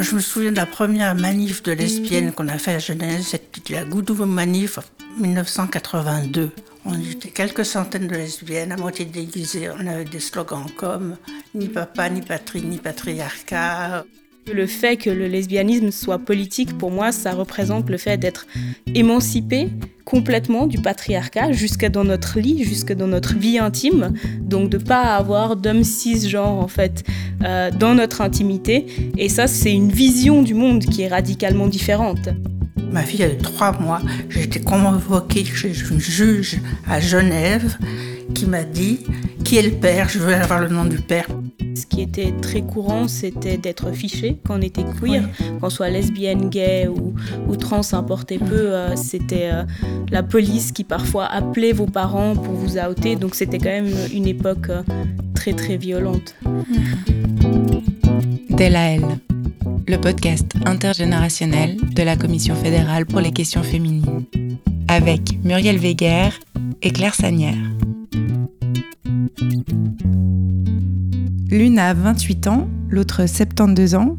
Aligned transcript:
Je 0.00 0.14
me 0.14 0.20
souviens 0.20 0.50
de 0.50 0.56
la 0.56 0.66
première 0.66 1.14
manif 1.14 1.62
de 1.62 1.72
lesbiennes 1.72 2.32
qu'on 2.32 2.48
a 2.48 2.58
fait 2.58 2.74
à 2.74 2.78
Genève, 2.78 3.22
c'était 3.22 3.74
la 3.74 3.84
Goudou 3.84 4.14
Manif 4.24 4.78
1982. 5.18 6.50
On 6.84 6.98
était 6.98 7.28
quelques 7.28 7.64
centaines 7.64 8.08
de 8.08 8.14
lesbiennes, 8.14 8.72
à 8.72 8.76
moitié 8.76 9.04
déguisées. 9.04 9.68
On 9.70 9.86
avait 9.86 10.04
des 10.04 10.18
slogans 10.18 10.66
comme 10.76 11.16
ni 11.54 11.68
papa, 11.68 12.08
ni 12.08 12.22
patrie, 12.22 12.62
ni 12.62 12.78
patriarcat. 12.78 14.04
Le 14.50 14.66
fait 14.66 14.96
que 14.96 15.08
le 15.08 15.28
lesbianisme 15.28 15.92
soit 15.92 16.18
politique, 16.18 16.76
pour 16.76 16.90
moi, 16.90 17.12
ça 17.12 17.30
représente 17.30 17.88
le 17.88 17.96
fait 17.96 18.16
d'être 18.16 18.46
émancipé 18.94 19.68
complètement 20.04 20.66
du 20.66 20.78
patriarcat, 20.78 21.52
jusqu'à 21.52 21.88
dans 21.88 22.02
notre 22.02 22.40
lit, 22.40 22.64
jusque 22.64 22.92
dans 22.92 23.06
notre 23.06 23.38
vie 23.38 23.58
intime. 23.58 24.12
Donc 24.40 24.68
de 24.68 24.78
pas 24.78 25.16
avoir 25.16 25.54
d'hommes 25.54 25.84
cisgenres, 25.84 26.58
en 26.58 26.66
fait, 26.66 27.04
euh, 27.44 27.70
dans 27.70 27.94
notre 27.94 28.20
intimité. 28.20 28.86
Et 29.16 29.28
ça, 29.28 29.46
c'est 29.46 29.72
une 29.72 29.92
vision 29.92 30.42
du 30.42 30.54
monde 30.54 30.84
qui 30.84 31.02
est 31.02 31.08
radicalement 31.08 31.68
différente. 31.68 32.28
Ma 32.90 33.02
fille 33.02 33.22
avait 33.22 33.36
trois 33.36 33.78
mois, 33.80 34.02
j'ai 34.28 34.42
été 34.42 34.60
convoquée 34.60 35.44
chez 35.44 35.72
une 35.90 36.00
juge 36.00 36.58
à 36.86 37.00
Genève 37.00 37.78
qui 38.34 38.46
m'a 38.46 38.64
dit 38.64 39.00
qui 39.42 39.56
est 39.56 39.62
le 39.62 39.72
père, 39.72 40.08
je 40.08 40.18
veux 40.18 40.34
avoir 40.34 40.60
le 40.60 40.68
nom 40.68 40.84
du 40.84 40.98
père. 40.98 41.26
Ce 41.74 41.86
qui 41.86 42.02
était 42.02 42.32
très 42.42 42.62
courant, 42.62 43.08
c'était 43.08 43.56
d'être 43.56 43.92
fiché 43.92 44.38
quand 44.46 44.58
on 44.58 44.62
était 44.62 44.84
queer, 45.00 45.28
qu'on 45.60 45.70
soit 45.70 45.90
lesbienne, 45.90 46.48
gay 46.50 46.88
ou, 46.88 47.56
trans, 47.56 47.80
importait 47.92 48.38
peu. 48.38 48.72
Euh, 48.72 48.94
c'était 48.96 49.50
euh, 49.52 49.62
la 50.10 50.22
police 50.22 50.72
qui 50.72 50.84
parfois 50.84 51.26
appelait 51.26 51.72
vos 51.72 51.86
parents 51.86 52.34
pour 52.34 52.54
vous 52.54 52.78
outer. 52.78 53.16
Donc 53.16 53.34
c'était 53.34 53.58
quand 53.58 53.70
même 53.70 53.92
une 54.12 54.26
époque 54.26 54.68
euh, 54.68 54.82
très 55.34 55.54
très 55.54 55.76
violente. 55.76 56.34
Delael, 58.50 59.02
le 59.88 59.96
podcast 59.96 60.52
intergénérationnel 60.66 61.76
de 61.76 62.02
la 62.02 62.16
Commission 62.16 62.54
fédérale 62.54 63.06
pour 63.06 63.20
les 63.20 63.32
questions 63.32 63.62
féminines, 63.62 64.24
avec 64.88 65.42
Muriel 65.42 65.78
Weger 65.78 66.38
et 66.82 66.90
Claire 66.90 67.14
Sanière. 67.14 67.56
L'une 71.50 71.78
a 71.78 71.94
28 71.94 72.46
ans, 72.46 72.68
l'autre 72.88 73.26
72 73.26 73.94
ans. 73.94 74.16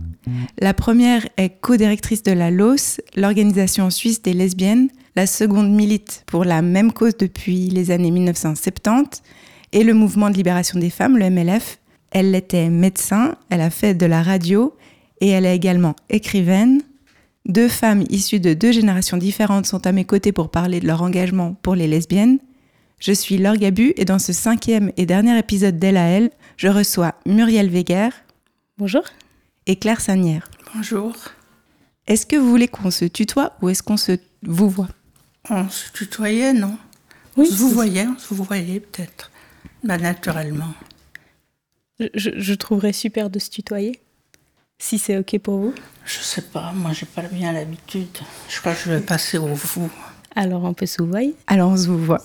La 0.60 0.74
première 0.74 1.28
est 1.38 1.60
co-directrice 1.62 2.24
de 2.24 2.32
la 2.32 2.52
LOS, 2.52 3.02
l'organisation 3.16 3.90
suisse 3.90 4.22
des 4.22 4.34
lesbiennes. 4.34 4.90
La 5.16 5.28
seconde 5.28 5.72
milite 5.72 6.24
pour 6.28 6.44
la 6.46 6.62
même 6.62 6.92
cause 6.92 7.18
depuis 7.18 7.70
les 7.70 7.92
années 7.92 8.12
1970 8.12 9.22
et 9.72 9.84
le 9.84 9.94
mouvement 9.94 10.30
de 10.30 10.36
libération 10.36 10.80
des 10.80 10.90
femmes, 10.90 11.18
le 11.18 11.30
MLF. 11.30 11.80
Elle 12.12 12.34
était 12.36 12.70
médecin, 12.70 13.36
elle 13.50 13.62
a 13.62 13.70
fait 13.70 13.96
de 13.96 14.06
la 14.06 14.24
radio 14.24 14.76
et 15.20 15.30
elle 15.30 15.46
est 15.46 15.56
également 15.56 15.96
écrivaine. 16.10 16.82
Deux 17.48 17.68
femmes 17.68 18.04
issues 18.10 18.40
de 18.40 18.54
deux 18.54 18.72
générations 18.72 19.18
différentes 19.18 19.66
sont 19.66 19.86
à 19.86 19.92
mes 19.92 20.06
côtés 20.06 20.32
pour 20.32 20.50
parler 20.50 20.80
de 20.80 20.88
leur 20.88 21.02
engagement 21.02 21.56
pour 21.62 21.76
les 21.76 21.88
lesbiennes. 21.88 22.40
Je 23.00 23.12
suis 23.12 23.38
Laure 23.38 23.58
Gabu 23.58 23.94
et 23.98 24.06
dans 24.06 24.20
ce 24.20 24.34
cinquième 24.34 24.92
et 24.98 25.06
dernier 25.06 25.38
épisode 25.38 25.78
d'Elle 25.78 25.98
à 25.98 26.08
Elle, 26.08 26.32
je 26.58 26.68
reçois 26.68 27.16
Muriel 27.26 27.70
Weger. 27.70 28.10
Bonjour. 28.78 29.04
Et 29.66 29.76
Claire 29.76 30.02
Sanière. 30.02 30.50
Bonjour. 30.74 31.14
Est-ce 32.08 32.26
que 32.26 32.36
vous 32.36 32.50
voulez 32.50 32.68
qu'on 32.68 32.92
se 32.92 33.06
tutoie 33.06 33.54
ou 33.62 33.70
est-ce 33.70 33.84
qu'on 33.84 33.98
se 33.98 34.18
vous 34.44 34.70
voit? 34.70 34.90
On 35.50 35.70
se 35.70 35.92
tutoyait, 35.92 36.54
non? 36.54 36.78
Oui. 37.36 37.48
On 37.50 37.52
se 37.52 37.58
vous 37.58 37.70
voyait, 37.70 38.08
on 38.08 38.18
se 38.18 38.34
vous 38.34 38.44
voyait 38.44 38.80
peut-être. 38.80 39.32
Bah, 39.84 39.98
naturellement. 39.98 40.74
Je, 42.00 42.32
je, 42.38 42.54
trouverais 42.54 42.94
super 42.94 43.30
de 43.30 43.40
se 43.40 43.50
tutoyer. 43.50 44.00
Si 44.80 44.98
c'est 44.98 45.18
OK 45.18 45.38
pour 45.40 45.58
vous 45.58 45.74
Je 46.06 46.20
sais 46.20 46.42
pas, 46.42 46.72
moi 46.74 46.92
j'ai 46.92 47.06
pas 47.06 47.22
bien 47.22 47.54
l'habitude. 47.54 48.18
Je 48.50 48.60
crois 48.60 48.74
que 48.74 48.82
je 48.86 48.92
vais 48.92 49.02
passer 49.02 49.38
au 49.38 49.48
vous. 49.48 49.92
Alors 50.36 50.64
on 50.64 50.74
peut 50.74 50.86
se 50.86 51.02
voir 51.02 51.22
Alors 51.48 51.72
on 51.72 51.78
se 51.78 51.88
vous 51.88 52.04
voit. 52.04 52.22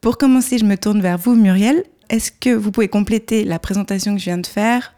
Pour 0.00 0.16
commencer, 0.16 0.56
je 0.56 0.64
me 0.64 0.76
tourne 0.76 1.02
vers 1.02 1.18
vous, 1.18 1.34
Muriel. 1.34 1.84
Est-ce 2.08 2.32
que 2.32 2.50
vous 2.50 2.70
pouvez 2.70 2.88
compléter 2.88 3.44
la 3.44 3.58
présentation 3.58 4.14
que 4.14 4.18
je 4.18 4.24
viens 4.24 4.38
de 4.38 4.46
faire 4.46 4.94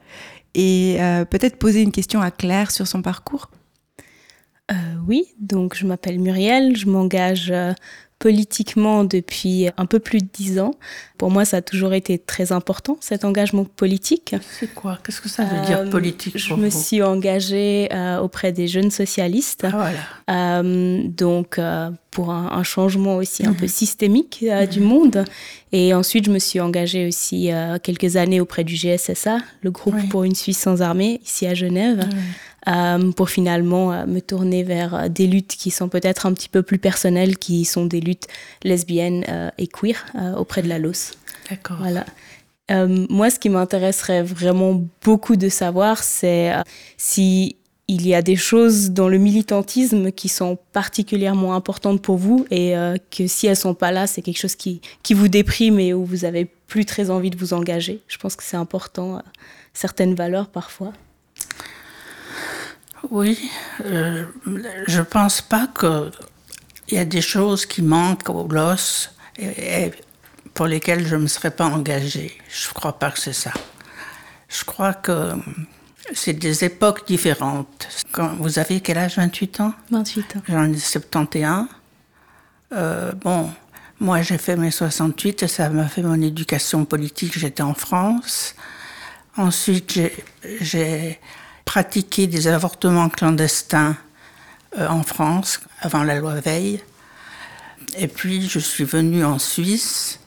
et 0.54 0.96
euh, 1.00 1.24
peut-être 1.24 1.56
poser 1.56 1.82
une 1.82 1.90
question 1.90 2.20
à 2.20 2.30
Claire 2.30 2.70
sur 2.70 2.86
son 2.86 3.02
parcours? 3.02 3.50
Euh, 4.70 4.74
Oui, 5.06 5.24
donc 5.40 5.74
je 5.76 5.86
m'appelle 5.86 6.20
Muriel, 6.20 6.76
je 6.76 6.86
m'engage 6.86 7.50
euh, 7.50 7.72
politiquement 8.22 9.02
depuis 9.02 9.66
un 9.76 9.84
peu 9.84 9.98
plus 9.98 10.20
de 10.20 10.28
dix 10.32 10.60
ans. 10.60 10.76
Pour 11.18 11.32
moi, 11.32 11.44
ça 11.44 11.56
a 11.56 11.60
toujours 11.60 11.92
été 11.92 12.18
très 12.18 12.52
important, 12.52 12.96
cet 13.00 13.24
engagement 13.24 13.64
politique. 13.64 14.36
C'est 14.60 14.72
quoi? 14.72 15.00
Qu'est-ce 15.04 15.20
que 15.20 15.28
ça 15.28 15.42
veut 15.42 15.66
dire 15.66 15.80
euh, 15.80 15.90
politique 15.90 16.38
Je 16.38 16.54
me 16.54 16.70
suis 16.70 17.02
engagée 17.02 17.88
euh, 17.92 18.20
auprès 18.20 18.52
des 18.52 18.68
jeunes 18.68 18.92
socialistes. 18.92 19.64
Ah, 19.64 19.70
voilà. 19.70 20.60
Euh, 20.60 21.02
donc, 21.04 21.58
pour 22.12 22.30
un, 22.30 22.62
changement 22.62 23.16
aussi 23.16 23.44
un 23.44 23.54
peu 23.54 23.64
mhm. 23.64 23.68
systémique 23.68 24.44
du 24.70 24.78
mhm. 24.78 24.86
monde. 24.86 25.24
Et 25.72 25.92
ensuite, 25.92 26.26
je 26.26 26.30
me 26.30 26.38
suis 26.38 26.60
engagée 26.60 27.08
aussi 27.08 27.50
quelques 27.82 28.14
années 28.14 28.40
auprès 28.40 28.62
du 28.62 28.76
GSSA, 28.76 29.38
le 29.62 29.70
groupe 29.72 29.96
pour 30.10 30.22
une 30.22 30.36
Suisse 30.36 30.58
sans 30.58 30.80
armée, 30.80 31.20
ici 31.24 31.44
à 31.46 31.54
Genève. 31.54 32.00
Euh, 32.00 32.16
pour 33.16 33.30
finalement 33.30 33.92
euh, 33.92 34.06
me 34.06 34.20
tourner 34.20 34.62
vers 34.62 34.94
euh, 34.94 35.08
des 35.08 35.26
luttes 35.26 35.56
qui 35.56 35.70
sont 35.70 35.88
peut-être 35.88 36.26
un 36.26 36.32
petit 36.32 36.48
peu 36.48 36.62
plus 36.62 36.78
personnelles, 36.78 37.38
qui 37.38 37.64
sont 37.64 37.86
des 37.86 38.00
luttes 38.00 38.28
lesbiennes 38.62 39.24
et 39.58 39.66
queer 39.66 40.06
auprès 40.36 40.62
de 40.62 40.68
la 40.68 40.78
LOS. 40.78 41.12
D'accord. 41.50 41.78
Voilà. 41.78 42.04
moi, 42.70 43.30
ce 43.30 43.38
qui 43.38 43.48
m'intéresserait 43.48 44.22
vraiment 44.22 44.82
beaucoup 45.04 45.36
de 45.36 45.48
savoir, 45.48 46.02
c'est 46.02 46.52
si 46.96 47.56
il 47.88 48.06
y 48.06 48.14
a 48.14 48.22
des 48.22 48.36
choses 48.36 48.90
dans 48.90 49.08
le 49.08 49.18
militantisme 49.18 50.12
qui 50.12 50.28
sont 50.28 50.56
particulièrement 50.72 51.54
importantes 51.54 52.00
pour 52.00 52.16
vous 52.16 52.46
et 52.50 52.74
que 53.10 53.26
si 53.26 53.46
elles 53.46 53.56
sont 53.56 53.74
pas 53.74 53.90
là, 53.90 54.06
c'est 54.06 54.22
quelque 54.22 54.38
chose 54.38 54.56
qui, 54.56 54.80
qui 55.02 55.14
vous 55.14 55.28
déprime 55.28 55.78
et 55.80 55.92
où 55.92 56.04
vous 56.04 56.24
avez 56.24 56.44
plus 56.44 56.86
très 56.86 57.10
envie 57.10 57.30
de 57.30 57.36
vous 57.36 57.52
engager. 57.52 58.00
Je 58.08 58.18
pense 58.18 58.36
que 58.36 58.44
c'est 58.44 58.56
important, 58.56 59.22
certaines 59.74 60.14
valeurs 60.14 60.48
parfois. 60.48 60.92
Oui, 63.10 63.50
euh, 63.84 64.24
je 64.86 64.98
ne 64.98 65.04
pense 65.04 65.40
pas 65.40 65.68
qu'il 65.78 66.96
y 66.96 66.98
a 66.98 67.04
des 67.04 67.20
choses 67.20 67.66
qui 67.66 67.82
manquent 67.82 68.28
au 68.28 68.46
LOS 68.46 69.10
et, 69.38 69.90
pour 70.54 70.66
lesquelles 70.66 71.06
je 71.06 71.16
ne 71.16 71.22
me 71.22 71.26
serais 71.26 71.50
pas 71.50 71.66
engagée. 71.66 72.38
Je 72.48 72.68
ne 72.68 72.74
crois 72.74 72.98
pas 72.98 73.10
que 73.10 73.18
c'est 73.18 73.32
ça. 73.32 73.52
Je 74.48 74.64
crois 74.64 74.94
que 74.94 75.32
c'est 76.12 76.34
des 76.34 76.64
époques 76.64 77.06
différentes. 77.06 77.88
Quand 78.12 78.34
vous 78.36 78.58
avez 78.58 78.80
quel 78.80 78.98
âge? 78.98 79.16
28 79.16 79.60
ans? 79.60 79.74
28 79.90 80.36
ans. 80.36 80.42
J'en 80.48 80.72
ai 80.72 80.78
71. 80.78 81.66
Euh, 82.72 83.12
bon, 83.12 83.50
moi 84.00 84.22
j'ai 84.22 84.38
fait 84.38 84.56
mes 84.56 84.70
68 84.70 85.42
et 85.42 85.48
ça 85.48 85.68
m'a 85.70 85.88
fait 85.88 86.02
mon 86.02 86.20
éducation 86.20 86.84
politique. 86.84 87.38
J'étais 87.38 87.62
en 87.62 87.74
France. 87.74 88.54
Ensuite, 89.36 89.98
j'ai 90.60 91.18
pratiqué 91.64 92.26
des 92.26 92.48
avortements 92.48 93.08
clandestins 93.08 93.96
euh, 94.78 94.88
en 94.88 95.02
France 95.02 95.60
avant 95.80 96.02
la 96.02 96.16
loi 96.16 96.34
Veil. 96.40 96.82
Et 97.96 98.08
puis 98.08 98.48
je 98.48 98.58
suis 98.58 98.84
venue 98.84 99.24
en 99.24 99.38
Suisse 99.38 100.18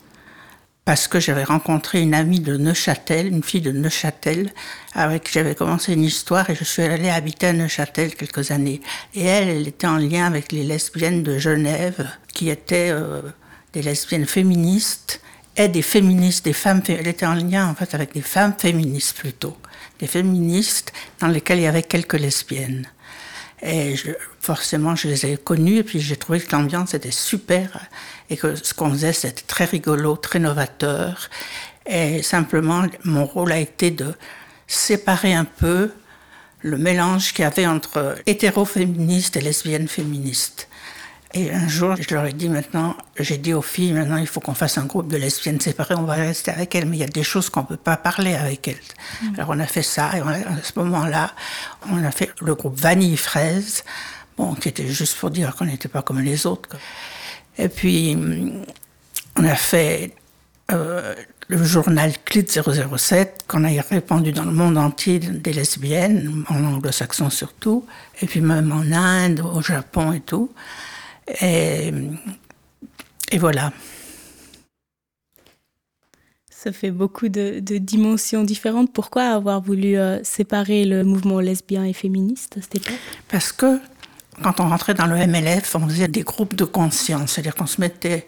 parce 0.85 1.07
que 1.07 1.19
j'avais 1.19 1.44
rencontré 1.44 2.01
une 2.01 2.13
amie 2.13 2.40
de 2.40 2.57
Neuchâtel, 2.57 3.28
une 3.28 3.41
fille 3.41 3.62
de 3.62 3.72
Neuchâtel, 3.72 4.53
avec 4.94 5.23
qui 5.23 5.34
j'avais 5.34 5.56
commencé 5.56 5.94
une 5.94 6.03
histoire 6.03 6.47
et 6.51 6.56
je 6.56 6.63
suis 6.63 6.84
allée 6.84 7.09
habiter 7.09 7.47
à 7.47 7.53
Neuchâtel 7.53 8.13
quelques 8.13 8.52
années. 8.52 8.81
Et 9.16 9.25
elle, 9.25 9.50
elle 9.50 9.67
était 9.67 9.88
en 9.88 9.97
lien 9.97 10.28
avec 10.28 10.52
les 10.52 10.63
lesbiennes 10.63 11.23
de 11.23 11.40
Genève, 11.40 12.07
qui 12.35 12.50
étaient 12.52 12.91
euh, 12.91 13.22
des 13.73 13.81
lesbiennes 13.81 14.28
féministes 14.28 15.22
et 15.57 15.69
des 15.69 15.81
féministes, 15.81 16.46
des 16.46 16.53
femmes. 16.53 16.84
Elle 16.88 17.07
était 17.07 17.25
en 17.25 17.34
lien 17.34 17.67
en 17.67 17.73
fait 17.73 17.96
avec 17.96 18.13
des 18.13 18.22
femmes 18.22 18.53
féministes 18.56 19.17
plutôt 19.17 19.57
des 20.00 20.08
féministes 20.08 20.93
dans 21.19 21.28
lesquelles 21.28 21.59
il 21.59 21.64
y 21.64 21.67
avait 21.67 21.84
quelques 21.84 22.19
lesbiennes. 22.19 22.87
Et 23.61 23.96
forcément, 24.41 24.96
je 24.96 25.08
les 25.08 25.25
ai 25.25 25.37
connues 25.37 25.78
et 25.78 25.84
puis 25.84 25.99
j'ai 25.99 26.17
trouvé 26.17 26.40
que 26.40 26.55
l'ambiance 26.55 26.93
était 26.93 27.11
super 27.11 27.87
et 28.29 28.37
que 28.37 28.55
ce 28.55 28.73
qu'on 28.73 28.91
faisait, 28.91 29.14
c'était 29.14 29.43
très 29.47 29.66
rigolo, 29.66 30.17
très 30.17 30.40
novateur. 30.40 31.29
Et 31.85 32.22
simplement, 32.22 32.85
mon 33.03 33.25
rôle 33.25 33.52
a 33.52 33.59
été 33.59 33.91
de 33.91 34.14
séparer 34.67 35.34
un 35.34 35.46
peu 35.46 35.91
le 36.61 36.78
mélange 36.78 37.34
qu'il 37.34 37.43
y 37.43 37.46
avait 37.46 37.67
entre 37.67 38.16
hétéroféministes 38.25 39.37
et 39.37 39.41
lesbiennes 39.41 39.87
féministes. 39.87 40.67
Et 41.33 41.51
un 41.51 41.67
jour, 41.67 41.95
je 41.97 42.13
leur 42.13 42.25
ai 42.25 42.33
dit 42.33 42.47
maintenant, 42.47 42.95
j'ai 43.19 43.37
dit 43.37 43.53
aux 43.53 43.61
filles, 43.61 43.91
maintenant 43.91 44.17
il 44.17 44.27
faut 44.27 44.39
qu'on 44.39 44.53
fasse 44.53 44.77
un 44.77 44.85
groupe 44.85 45.09
de 45.09 45.17
lesbiennes 45.17 45.59
séparées, 45.59 45.95
on 45.95 46.03
va 46.03 46.13
rester 46.13 46.51
avec 46.51 46.73
elles, 46.75 46.85
mais 46.85 46.95
il 46.97 46.99
y 47.01 47.03
a 47.03 47.07
des 47.07 47.23
choses 47.23 47.49
qu'on 47.49 47.61
ne 47.61 47.66
peut 47.66 47.77
pas 47.77 47.97
parler 47.97 48.35
avec 48.35 48.67
elles. 48.67 48.75
Mm. 49.22 49.33
Alors 49.35 49.49
on 49.49 49.59
a 49.59 49.66
fait 49.66 49.81
ça, 49.81 50.11
et 50.16 50.22
à 50.22 50.63
ce 50.63 50.79
moment-là, 50.79 51.31
on 51.89 52.03
a 52.03 52.11
fait 52.11 52.31
le 52.41 52.55
groupe 52.55 52.79
Vanille 52.79 53.17
Fraise, 53.17 53.83
bon, 54.37 54.53
qui 54.55 54.69
était 54.69 54.87
juste 54.87 55.17
pour 55.17 55.29
dire 55.29 55.55
qu'on 55.55 55.66
n'était 55.66 55.89
pas 55.89 56.01
comme 56.01 56.22
les 56.22 56.45
autres. 56.45 56.69
Et 57.57 57.69
puis, 57.69 58.17
on 59.35 59.43
a 59.43 59.55
fait 59.55 60.13
euh, 60.71 61.16
le 61.47 61.63
journal 61.63 62.13
Clit 62.25 62.47
007 62.47 63.45
qu'on 63.47 63.63
a 63.63 63.69
répandu 63.81 64.31
dans 64.31 64.45
le 64.45 64.51
monde 64.51 64.78
entier 64.78 65.19
des 65.19 65.53
lesbiennes, 65.53 66.43
en 66.49 66.63
anglo-saxon 66.63 67.29
surtout, 67.29 67.85
et 68.21 68.25
puis 68.25 68.41
même 68.41 68.71
en 68.71 68.91
Inde, 68.91 69.41
au 69.41 69.61
Japon 69.61 70.13
et 70.13 70.21
tout. 70.21 70.51
Et, 71.41 71.91
et 73.31 73.37
voilà. 73.37 73.72
Ça 76.66 76.72
fait 76.72 76.89
beaucoup 76.89 77.29
de, 77.29 77.59
dimensions 77.59 78.43
différentes. 78.43 78.91
Pourquoi 78.91 79.25
avoir 79.25 79.61
voulu 79.61 79.97
euh, 79.97 80.23
séparer 80.23 80.83
le 80.85 81.03
mouvement 81.03 81.39
lesbien 81.39 81.85
et 81.85 81.93
féministe 81.93 82.57
à 82.57 82.61
cette 82.61 82.75
époque 82.77 82.99
Parce 83.27 83.51
que 83.51 83.79
quand 84.41 84.59
on 84.59 84.69
rentrait 84.69 84.95
dans 84.95 85.05
le 85.05 85.16
MLF, 85.16 85.75
on 85.75 85.87
faisait 85.87 86.07
des 86.07 86.23
groupes 86.23 86.55
de 86.55 86.66
conscience, 86.66 87.33
c'est-à-dire 87.33 87.55
qu'on 87.55 87.67
se 87.67 87.79
mettait 87.79 88.25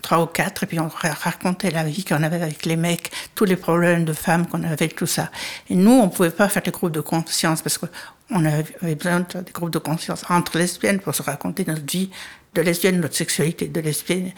trois 0.00 0.22
ou 0.22 0.26
quatre 0.26 0.62
et 0.62 0.66
puis 0.66 0.78
on 0.78 0.88
racontait 0.88 1.70
la 1.70 1.82
vie 1.82 2.04
qu'on 2.04 2.22
avait 2.22 2.40
avec 2.40 2.64
les 2.64 2.76
mecs, 2.76 3.10
tous 3.34 3.44
les 3.44 3.56
problèmes 3.56 4.04
de 4.04 4.12
femmes 4.12 4.46
qu'on 4.46 4.62
avait, 4.62 4.88
tout 4.88 5.06
ça. 5.06 5.30
Et 5.68 5.74
nous, 5.74 5.90
on 5.90 6.08
pouvait 6.08 6.30
pas 6.30 6.48
faire 6.48 6.62
des 6.62 6.70
groupes 6.70 6.92
de 6.92 7.00
conscience 7.00 7.62
parce 7.62 7.78
qu'on 7.78 7.88
avait 8.30 8.94
besoin 8.94 9.20
de 9.20 9.40
des 9.40 9.52
groupes 9.52 9.70
de 9.70 9.78
conscience 9.78 10.24
entre 10.28 10.58
lesbiennes 10.58 11.00
pour 11.00 11.14
se 11.14 11.22
raconter 11.22 11.64
notre 11.64 11.84
vie 11.90 12.10
de 12.54 12.62
lesbienne, 12.62 13.00
notre 13.00 13.16
sexualité 13.16 13.68
de 13.68 13.80
lesbienne. 13.80 14.32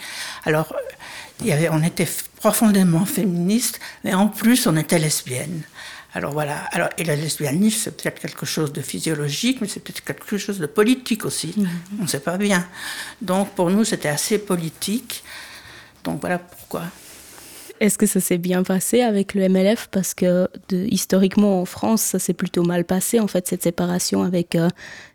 Alors, 0.44 0.74
il 1.40 1.46
y 1.46 1.52
avait, 1.52 1.68
on 1.70 1.82
était 1.82 2.08
profondément 2.36 3.04
féministe, 3.04 3.80
mais 4.04 4.14
en 4.14 4.28
plus, 4.28 4.66
on 4.66 4.76
était 4.76 4.98
lesbienne. 4.98 5.62
Alors 6.14 6.32
voilà. 6.32 6.64
Alors, 6.72 6.88
et 6.98 7.04
le 7.04 7.14
lesbianisme, 7.14 7.78
c'est 7.84 7.96
peut-être 7.96 8.18
quelque 8.20 8.46
chose 8.46 8.72
de 8.72 8.80
physiologique, 8.80 9.60
mais 9.60 9.68
c'est 9.68 9.80
peut-être 9.80 10.02
quelque 10.04 10.38
chose 10.38 10.58
de 10.58 10.66
politique 10.66 11.24
aussi. 11.24 11.54
Mhm. 11.56 11.68
On 12.00 12.02
ne 12.02 12.08
sait 12.08 12.20
pas 12.20 12.38
bien. 12.38 12.66
Donc 13.20 13.50
pour 13.54 13.70
nous, 13.70 13.84
c'était 13.84 14.08
assez 14.08 14.38
politique. 14.38 15.22
Donc 16.04 16.20
voilà 16.20 16.38
pourquoi. 16.38 16.84
Est-ce 17.80 17.96
que 17.96 18.06
ça 18.06 18.20
s'est 18.20 18.38
bien 18.38 18.62
passé 18.64 19.02
avec 19.02 19.34
le 19.34 19.48
MLF 19.48 19.88
Parce 19.90 20.14
que 20.14 20.48
historiquement 20.70 21.60
en 21.60 21.64
France, 21.64 22.02
ça 22.02 22.18
s'est 22.18 22.34
plutôt 22.34 22.62
mal 22.62 22.84
passé, 22.84 23.20
en 23.20 23.28
fait, 23.28 23.46
cette 23.46 23.62
séparation 23.62 24.22
avec 24.24 24.56
euh, 24.56 24.68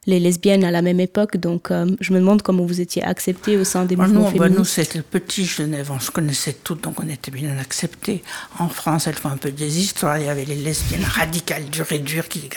les 0.05 0.19
lesbiennes 0.19 0.63
à 0.63 0.71
la 0.71 0.81
même 0.81 0.99
époque. 0.99 1.37
Donc 1.37 1.71
euh, 1.71 1.85
je 1.99 2.13
me 2.13 2.19
demande 2.19 2.41
comment 2.41 2.65
vous 2.65 2.79
étiez 2.79 3.03
accepté 3.03 3.57
au 3.57 3.63
sein 3.63 3.85
des 3.85 3.95
ah 3.99 4.03
mouvements 4.03 4.31
féministes. 4.31 4.57
nous, 4.57 4.65
c'était 4.65 4.97
le 4.99 5.03
petit 5.03 5.45
Genève, 5.45 5.91
on 5.91 5.99
se 5.99 6.11
connaissait 6.11 6.55
toutes, 6.63 6.83
donc 6.83 7.01
on 7.03 7.09
était 7.09 7.31
bien 7.31 7.57
acceptés. 7.57 8.23
En 8.59 8.69
France, 8.69 9.07
elles 9.07 9.15
font 9.15 9.29
un 9.29 9.37
peu 9.37 9.51
des 9.51 9.79
histoires. 9.79 10.17
Il 10.17 10.25
y 10.25 10.29
avait 10.29 10.45
les 10.45 10.55
lesbiennes 10.55 11.05
radicales, 11.05 11.65
dures 11.65 11.91
et 11.91 11.99
dures, 11.99 12.27
qui, 12.29 12.49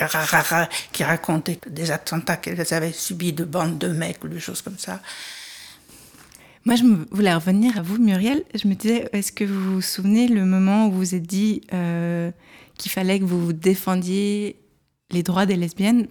qui 0.91 1.03
racontaient 1.03 1.59
des 1.69 1.91
attentats 1.91 2.37
qu'elles 2.37 2.73
avaient 2.73 2.93
subis 2.93 3.33
de 3.33 3.43
bandes 3.43 3.77
de 3.77 3.87
mecs 3.87 4.23
ou 4.23 4.29
des 4.29 4.39
choses 4.39 4.61
comme 4.61 4.77
ça. 4.77 5.01
Moi, 6.65 6.75
je 6.75 6.83
voulais 7.11 7.33
revenir 7.33 7.77
à 7.77 7.81
vous, 7.81 7.97
Muriel. 7.97 8.43
Je 8.53 8.67
me 8.67 8.73
disais, 8.73 9.07
est-ce 9.13 9.31
que 9.31 9.45
vous 9.45 9.75
vous 9.75 9.81
souvenez 9.81 10.27
le 10.27 10.45
moment 10.45 10.87
où 10.87 10.91
vous 10.91 10.97
vous 10.97 11.15
êtes 11.15 11.23
dit 11.23 11.61
euh, 11.73 12.31
qu'il 12.77 12.91
fallait 12.91 13.19
que 13.19 13.25
vous 13.25 13.53
défendiez 13.53 14.57
les 15.11 15.23
droits 15.23 15.45
des 15.45 15.55
lesbiennes? 15.55 16.07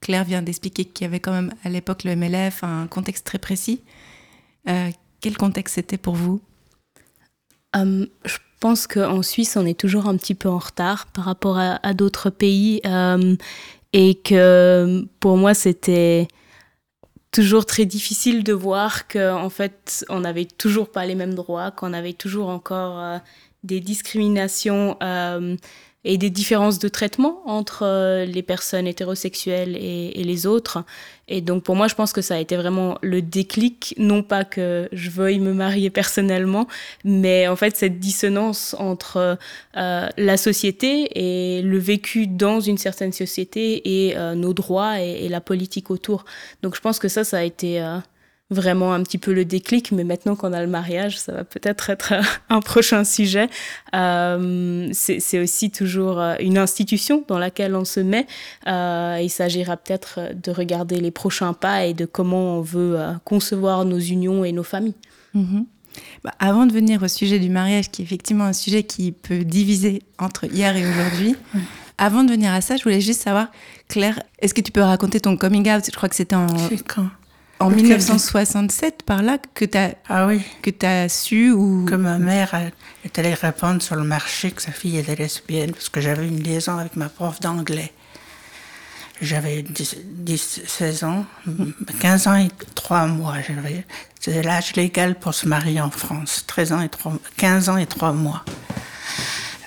Claire 0.00 0.24
vient 0.24 0.42
d'expliquer 0.42 0.84
qu'il 0.84 1.04
y 1.04 1.08
avait 1.08 1.20
quand 1.20 1.32
même 1.32 1.54
à 1.64 1.68
l'époque 1.68 2.04
le 2.04 2.16
MLF, 2.16 2.64
un 2.64 2.86
contexte 2.86 3.24
très 3.24 3.38
précis. 3.38 3.82
Euh, 4.68 4.90
quel 5.20 5.36
contexte 5.36 5.76
c'était 5.76 5.98
pour 5.98 6.14
vous? 6.14 6.40
Hum, 7.74 8.06
Je 8.24 8.36
pense 8.60 8.86
qu'en 8.86 9.22
Suisse, 9.22 9.56
on 9.56 9.64
est 9.66 9.78
toujours 9.78 10.08
un 10.08 10.16
petit 10.16 10.34
peu 10.34 10.48
en 10.48 10.58
retard 10.58 11.06
par 11.06 11.24
rapport 11.24 11.58
à, 11.58 11.94
d'autres 11.94 12.30
pays. 12.30 12.80
Hum, 12.84 13.36
et 13.92 14.14
que 14.14 15.06
pour 15.20 15.36
moi, 15.36 15.54
c'était 15.54 16.28
toujours 17.32 17.66
très 17.66 17.86
difficile 17.86 18.44
de 18.44 18.52
voir 18.52 19.08
qu'en 19.08 19.50
fait, 19.50 20.04
on 20.08 20.20
n'avait 20.20 20.44
toujours 20.44 20.92
pas 20.92 21.06
les 21.06 21.16
mêmes 21.16 21.34
droits, 21.34 21.70
qu'on 21.72 21.94
avait 21.94 22.12
toujours 22.12 22.48
encore 22.50 23.00
euh, 23.00 23.18
des 23.64 23.80
discriminations 23.80 24.96
euh, 25.02 25.56
et 26.04 26.18
des 26.18 26.30
différences 26.30 26.78
de 26.78 26.88
traitement 26.88 27.42
entre 27.46 27.84
euh, 27.84 28.24
les 28.24 28.42
personnes 28.42 28.86
hétérosexuelles 28.86 29.76
et, 29.76 30.22
les 30.22 30.46
autres. 30.46 30.84
Et 31.28 31.40
donc 31.40 31.62
pour 31.62 31.76
moi, 31.76 31.86
je 31.88 31.94
pense 31.94 32.12
que 32.12 32.20
ça 32.20 32.34
a 32.34 32.38
été 32.38 32.56
vraiment 32.56 32.98
le 33.02 33.22
déclic, 33.22 33.94
non 33.98 34.22
pas 34.22 34.44
que 34.44 34.88
je 34.92 35.10
veuille 35.10 35.38
me 35.38 35.52
marier 35.52 35.90
personnellement, 36.02 36.66
mais 37.04 37.46
en 37.46 37.56
fait 37.56 37.76
cette 37.76 38.00
dissonance 38.00 38.74
entre 38.78 39.38
euh, 39.76 40.08
la 40.16 40.36
société 40.36 41.08
et 41.14 41.62
le 41.62 41.78
vécu 41.78 42.26
dans 42.26 42.60
une 42.60 42.78
certaine 42.78 43.12
société 43.12 44.08
et 44.08 44.16
euh, 44.16 44.34
nos 44.34 44.52
droits 44.52 45.00
et, 45.00 45.24
et, 45.24 45.28
la 45.28 45.40
politique 45.40 45.90
autour. 45.90 46.24
Donc 46.62 46.74
je 46.74 46.80
pense 46.80 46.98
que 46.98 47.08
ça, 47.08 47.24
ça 47.24 47.38
a 47.38 47.42
été 47.42 47.80
euh, 47.80 47.98
vraiment 48.52 48.92
un 48.92 49.02
petit 49.02 49.18
peu 49.18 49.32
le 49.32 49.44
déclic, 49.44 49.92
mais 49.92 50.04
maintenant 50.04 50.36
qu'on 50.36 50.52
a 50.52 50.60
le 50.60 50.68
mariage, 50.68 51.18
ça 51.18 51.32
va 51.32 51.44
peut-être 51.44 51.90
être 51.90 52.14
un 52.48 52.60
prochain 52.60 53.04
sujet. 53.04 53.48
Euh, 53.94 54.88
c'est 54.92 55.40
aussi 55.40 55.70
toujours 55.70 56.20
euh, 56.20 56.34
une 56.40 56.58
institution 56.58 57.24
dans 57.28 57.38
laquelle 57.38 57.74
on 57.74 57.84
se 57.84 58.00
met. 58.00 58.26
Euh, 58.66 59.18
il 59.22 59.30
s'agira 59.30 59.76
peut-être 59.76 60.34
de 60.34 60.50
regarder 60.50 61.00
les 61.00 61.10
prochains 61.10 61.52
pas 61.52 61.86
et 61.86 61.94
de 61.94 62.04
comment 62.04 62.58
on 62.58 62.60
veut 62.60 62.98
concevoir 63.24 63.84
nos 63.84 63.98
unions 63.98 64.44
et 64.44 64.52
nos 64.52 64.62
familles. 64.62 64.94
Mm-hmm. 65.34 65.64
Bah, 66.24 66.32
avant 66.38 66.66
de 66.66 66.72
venir 66.72 67.02
au 67.02 67.08
sujet 67.08 67.38
du 67.38 67.50
mariage, 67.50 67.90
qui 67.90 68.02
est 68.02 68.04
effectivement 68.04 68.44
un 68.44 68.52
sujet 68.52 68.82
qui 68.82 69.12
peut 69.12 69.44
diviser 69.44 70.02
entre 70.18 70.44
hier 70.44 70.76
et 70.76 70.86
aujourd'hui, 70.88 71.36
avant 71.98 72.24
de 72.24 72.30
venir 72.30 72.52
à 72.52 72.60
ça, 72.60 72.76
je 72.76 72.82
voulais 72.82 73.00
juste 73.00 73.22
savoir, 73.22 73.48
Claire, 73.88 74.22
est-ce 74.38 74.54
que 74.54 74.60
tu 74.60 74.72
peux 74.72 74.80
raconter 74.80 75.20
ton 75.20 75.36
coming 75.36 75.70
out? 75.70 75.84
Je 75.84 75.96
crois 75.96 76.08
que 76.08 76.16
c'était 76.16 76.36
en 76.36 76.46
en 77.62 77.70
1967 77.70 79.02
par 79.04 79.22
là 79.22 79.38
que 79.54 79.64
tu 79.64 79.78
as, 79.78 79.94
ah 80.08 80.26
oui. 80.26 80.42
que 80.62 80.70
as 80.84 81.08
su 81.08 81.50
ou... 81.50 81.84
Que 81.84 81.94
ma 81.94 82.18
mère 82.18 82.54
est 83.04 83.18
allée 83.18 83.34
répondre 83.34 83.82
sur 83.82 83.96
le 83.96 84.04
marché 84.04 84.50
que 84.50 84.62
sa 84.62 84.72
fille 84.72 84.98
était 84.98 85.16
lesbienne 85.16 85.72
parce 85.72 85.88
que 85.88 86.00
j'avais 86.00 86.26
une 86.26 86.42
liaison 86.42 86.78
avec 86.78 86.96
ma 86.96 87.08
prof 87.08 87.40
d'anglais. 87.40 87.92
J'avais 89.20 89.64
16 90.26 91.04
ans, 91.04 91.24
15 92.00 92.26
ans 92.26 92.34
et 92.34 92.48
3 92.74 93.06
mois. 93.06 93.36
C'était 94.18 94.42
l'âge 94.42 94.74
légal 94.74 95.14
pour 95.14 95.32
se 95.32 95.46
marier 95.46 95.80
en 95.80 95.90
France. 95.90 96.44
13 96.48 96.72
ans 96.72 96.80
et 96.80 96.88
3, 96.88 97.12
15 97.36 97.68
ans 97.68 97.76
et 97.76 97.86
3 97.86 98.12
mois 98.12 98.44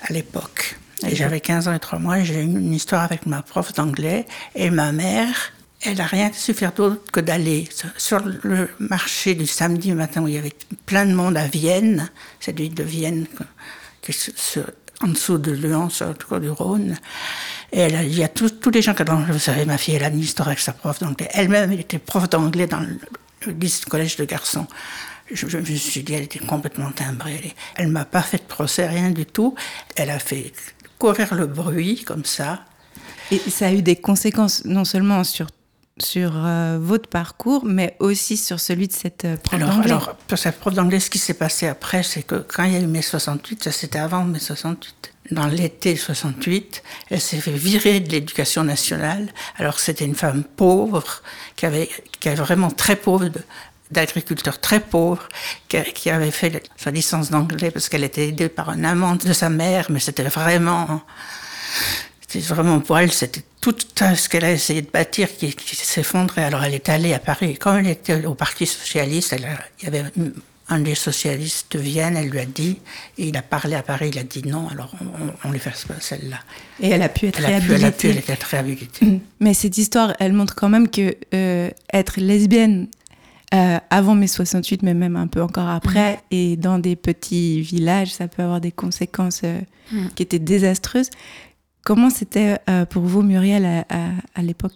à 0.02 0.12
l'époque. 0.12 0.76
Et 1.06 1.16
j'avais 1.16 1.40
15 1.40 1.68
ans 1.68 1.72
et 1.72 1.78
3 1.78 1.98
mois, 1.98 2.22
j'ai 2.22 2.40
eu 2.40 2.44
une 2.44 2.74
histoire 2.74 3.02
avec 3.02 3.24
ma 3.26 3.40
prof 3.42 3.72
d'anglais 3.72 4.26
et 4.54 4.70
ma 4.70 4.92
mère 4.92 5.52
elle 5.82 5.98
n'a 5.98 6.06
rien 6.06 6.32
su 6.32 6.54
faire 6.54 6.72
d'autre 6.72 7.10
que 7.12 7.20
d'aller 7.20 7.68
sur 7.96 8.20
le 8.42 8.68
marché 8.78 9.34
du 9.34 9.46
samedi 9.46 9.92
matin 9.92 10.22
où 10.22 10.28
il 10.28 10.34
y 10.34 10.38
avait 10.38 10.54
plein 10.86 11.06
de 11.06 11.12
monde 11.12 11.36
à 11.36 11.46
Vienne, 11.46 12.10
ville 12.46 12.74
de 12.74 12.82
Vienne 12.82 13.26
en 15.02 15.08
dessous 15.08 15.38
de 15.38 15.52
Lyon, 15.52 15.90
sur 15.90 16.08
le 16.08 16.14
cours 16.14 16.40
du 16.40 16.50
Rhône. 16.50 16.96
Et 17.72 17.80
elle 17.80 17.96
a 17.96 18.04
dit 18.04 18.22
à 18.22 18.28
tous, 18.28 18.52
les 18.72 18.82
gens 18.82 18.94
qui 18.94 19.02
vous 19.04 19.38
savez, 19.38 19.64
ma 19.64 19.78
fille, 19.78 19.94
elle 19.94 20.04
a 20.04 20.08
une 20.08 20.20
histoire 20.20 20.48
avec 20.48 20.60
sa 20.60 20.72
prof 20.72 20.98
d'anglais. 21.00 21.28
Elle-même, 21.32 21.72
elle 21.72 21.80
était 21.80 21.98
prof 21.98 22.28
d'anglais 22.28 22.66
dans 22.66 22.80
le, 22.80 22.98
collège 23.88 24.16
de 24.16 24.24
garçons. 24.24 24.66
Je, 25.30 25.58
me 25.58 25.64
suis 25.64 26.02
dit, 26.02 26.14
elle 26.14 26.22
était 26.22 26.38
complètement 26.38 26.90
timbrée. 26.92 27.54
Elle 27.74 27.88
ne 27.88 27.92
m'a 27.92 28.04
pas 28.04 28.22
fait 28.22 28.38
de 28.38 28.44
procès, 28.44 28.86
rien 28.86 29.10
du 29.10 29.26
tout. 29.26 29.54
Elle 29.96 30.10
a 30.10 30.18
fait 30.18 30.52
courir 30.98 31.34
le 31.34 31.46
bruit 31.46 32.04
comme 32.04 32.24
ça. 32.24 32.64
Et 33.30 33.38
ça 33.38 33.66
a 33.66 33.72
eu 33.72 33.82
des 33.82 33.96
conséquences 33.96 34.64
non 34.64 34.84
seulement 34.84 35.24
sur 35.24 35.48
sur 35.98 36.32
euh, 36.34 36.78
votre 36.80 37.08
parcours, 37.08 37.64
mais 37.64 37.96
aussi 38.00 38.36
sur 38.36 38.60
celui 38.60 38.88
de 38.88 38.92
cette 38.92 39.24
euh, 39.24 39.36
prof 39.36 39.58
d'anglais. 39.58 39.92
Alors, 39.92 40.14
pour 40.14 40.38
cette 40.38 40.58
prof 40.58 40.74
d'anglais, 40.74 41.00
ce 41.00 41.08
qui 41.08 41.18
s'est 41.18 41.34
passé 41.34 41.66
après, 41.66 42.02
c'est 42.02 42.22
que 42.22 42.36
quand 42.36 42.64
il 42.64 42.72
y 42.74 42.76
a 42.76 42.80
eu 42.80 42.86
mai 42.86 43.02
68, 43.02 43.64
ça 43.64 43.72
c'était 43.72 43.98
avant 43.98 44.24
mai 44.24 44.38
68, 44.38 45.12
dans 45.30 45.46
l'été 45.46 45.96
68, 45.96 46.82
elle 47.10 47.20
s'est 47.20 47.38
fait 47.38 47.50
virer 47.50 48.00
de 48.00 48.10
l'éducation 48.10 48.62
nationale, 48.62 49.32
alors 49.56 49.80
c'était 49.80 50.04
une 50.04 50.14
femme 50.14 50.44
pauvre, 50.44 51.22
qui 51.56 51.66
avait, 51.66 51.88
qui 52.20 52.28
avait 52.28 52.36
vraiment 52.36 52.70
très 52.70 52.96
pauvre, 52.96 53.30
d'agriculteur 53.90 54.60
très 54.60 54.80
pauvre, 54.80 55.28
qui, 55.68 56.10
avait 56.10 56.30
fait 56.30 56.68
sa 56.76 56.90
licence 56.90 57.30
d'anglais 57.30 57.70
parce 57.70 57.88
qu'elle 57.88 58.04
était 58.04 58.28
aidée 58.28 58.48
par 58.48 58.68
un 58.68 58.84
amant 58.84 59.16
de 59.16 59.32
sa 59.32 59.48
mère, 59.48 59.86
mais 59.90 60.00
c'était 60.00 60.24
vraiment 60.24 61.02
c'était 62.28 62.46
vraiment 62.46 62.80
pour 62.80 62.98
elle, 62.98 63.12
c'était 63.12 63.42
tout 63.60 63.74
ce 63.96 64.28
qu'elle 64.28 64.44
a 64.44 64.52
essayé 64.52 64.82
de 64.82 64.90
bâtir 64.90 65.28
qui, 65.36 65.54
s'effondrait. 65.74 66.44
Alors 66.44 66.64
elle 66.64 66.74
est 66.74 66.88
allée 66.88 67.14
à 67.14 67.18
Paris. 67.18 67.56
Quand 67.58 67.76
elle 67.76 67.88
était 67.88 68.24
au 68.24 68.34
Parti 68.34 68.66
socialiste, 68.66 69.32
elle 69.32 69.46
il 69.80 69.84
y 69.84 69.88
avait 69.88 70.04
un 70.68 70.80
des 70.80 70.94
socialistes 70.94 71.76
de 71.76 71.78
Vienne, 71.78 72.16
elle 72.16 72.28
lui 72.28 72.40
a 72.40 72.44
dit, 72.44 72.78
et 73.18 73.28
il 73.28 73.36
a 73.36 73.42
parlé 73.42 73.74
à 73.76 73.82
Paris, 73.82 74.10
il 74.12 74.18
a 74.18 74.24
dit 74.24 74.42
non, 74.44 74.68
alors 74.68 74.92
on, 75.00 75.48
on 75.48 75.52
lui 75.52 75.60
fait 75.60 75.72
celle-là. 76.00 76.38
Et 76.80 76.88
elle 76.88 77.02
a 77.02 77.08
pu 77.08 77.26
être 77.26 77.38
elle 77.38 77.46
réhabilitée. 77.46 78.10
elle 78.10 78.18
a 78.18 78.22
pu 78.22 78.32
être 78.32 78.44
réhabilitée. 78.44 79.06
Mm. 79.06 79.20
Mais 79.40 79.54
cette 79.54 79.78
histoire, 79.78 80.14
elle 80.18 80.32
montre 80.32 80.54
quand 80.54 80.68
même 80.68 80.88
que 80.88 81.14
euh, 81.34 81.70
être 81.92 82.18
lesbienne 82.20 82.88
euh, 83.54 83.78
avant 83.90 84.16
mai 84.16 84.26
68, 84.26 84.82
mais 84.82 84.94
même 84.94 85.14
un 85.14 85.28
peu 85.28 85.40
encore 85.40 85.68
après, 85.68 86.14
mm. 86.14 86.18
et 86.32 86.56
dans 86.56 86.80
des 86.80 86.96
petits 86.96 87.60
villages, 87.60 88.12
ça 88.12 88.26
peut 88.26 88.42
avoir 88.42 88.60
des 88.60 88.72
conséquences 88.72 89.42
euh, 89.44 89.60
mm. 89.92 90.08
qui 90.16 90.22
étaient 90.24 90.40
désastreuses. 90.40 91.10
Comment 91.86 92.10
c'était 92.10 92.58
euh, 92.68 92.84
pour 92.84 93.04
vous, 93.04 93.22
Muriel, 93.22 93.64
à, 93.64 94.42
l'époque? 94.42 94.72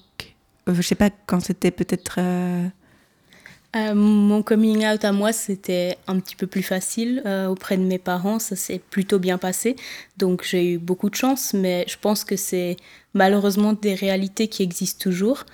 Euh, 0.68 0.74
Je 0.74 0.76
ne 0.76 0.82
sais 0.82 0.94
pas, 0.94 1.10
quand 1.26 1.40
c'était 1.40 1.72
peut-être... 1.72 2.20
Euh, 2.20 2.68
mon 3.74 4.44
coming 4.44 4.86
out 4.86 5.04
à 5.04 5.10
moi, 5.10 5.32
c'était 5.32 5.98
un 6.06 6.20
petit 6.20 6.36
peu 6.36 6.46
plus 6.46 6.62
facile 6.62 7.20
auprès 7.48 7.76
de 7.76 7.82
mes 7.82 7.98
parents. 7.98 8.38
Ça 8.38 8.54
s'est 8.54 8.80
plutôt 8.90 9.18
bien 9.18 9.38
passé. 9.38 9.74
Donc 10.18 10.44
j'ai 10.44 10.74
eu 10.74 10.78
beaucoup 10.78 11.10
de 11.10 11.16
chance, 11.16 11.52
mais 11.52 11.84
je 11.88 11.96
pense 12.00 12.22
que 12.22 12.36
c'est 12.36 12.76
malheureusement 13.14 13.72
des 13.72 13.94
réalités 13.94 14.46
qui 14.46 14.62
existent 14.62 15.02
toujours. 15.02 15.46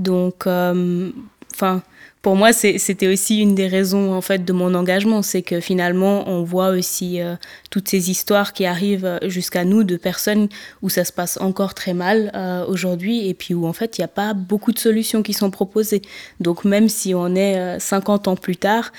Donc, 0.00 0.46
enfin, 0.46 1.82
pour 2.24 2.36
moi, 2.36 2.54
c'était 2.54 3.06
aussi 3.06 3.40
une 3.40 3.54
des 3.54 3.68
raisons 3.68 4.14
en 4.14 4.22
fait 4.22 4.46
de 4.46 4.52
mon 4.54 4.74
engagement, 4.74 5.20
c'est 5.20 5.42
que 5.42 5.60
finalement, 5.60 6.26
on 6.26 6.42
voit 6.42 6.70
aussi 6.70 7.20
euh, 7.20 7.36
toutes 7.70 7.86
ces 7.86 8.10
histoires 8.10 8.54
qui 8.54 8.64
arrivent 8.64 9.04
euh, 9.04 9.18
jusqu'à 9.28 9.66
nous 9.66 9.84
de 9.84 9.98
personnes 9.98 10.48
où 10.80 10.88
ça 10.88 11.04
se 11.04 11.12
passe 11.12 11.36
encore 11.38 11.74
très 11.74 11.92
mal 11.92 12.32
euh, 12.34 12.64
aujourd'hui 12.64 13.28
et 13.28 13.34
puis 13.34 13.52
où 13.52 13.66
en 13.66 13.74
fait, 13.74 13.98
il 13.98 14.00
n'y 14.00 14.06
a 14.06 14.08
pas 14.08 14.32
beaucoup 14.32 14.72
de 14.72 14.78
solutions 14.78 15.22
qui 15.22 15.34
sont 15.34 15.50
proposées. 15.50 16.00
Donc 16.40 16.64
même 16.64 16.88
si 16.88 17.14
on 17.14 17.34
est 17.34 17.78
50 17.78 18.26
ans 18.28 18.36
plus 18.36 18.56
tard, 18.56 18.90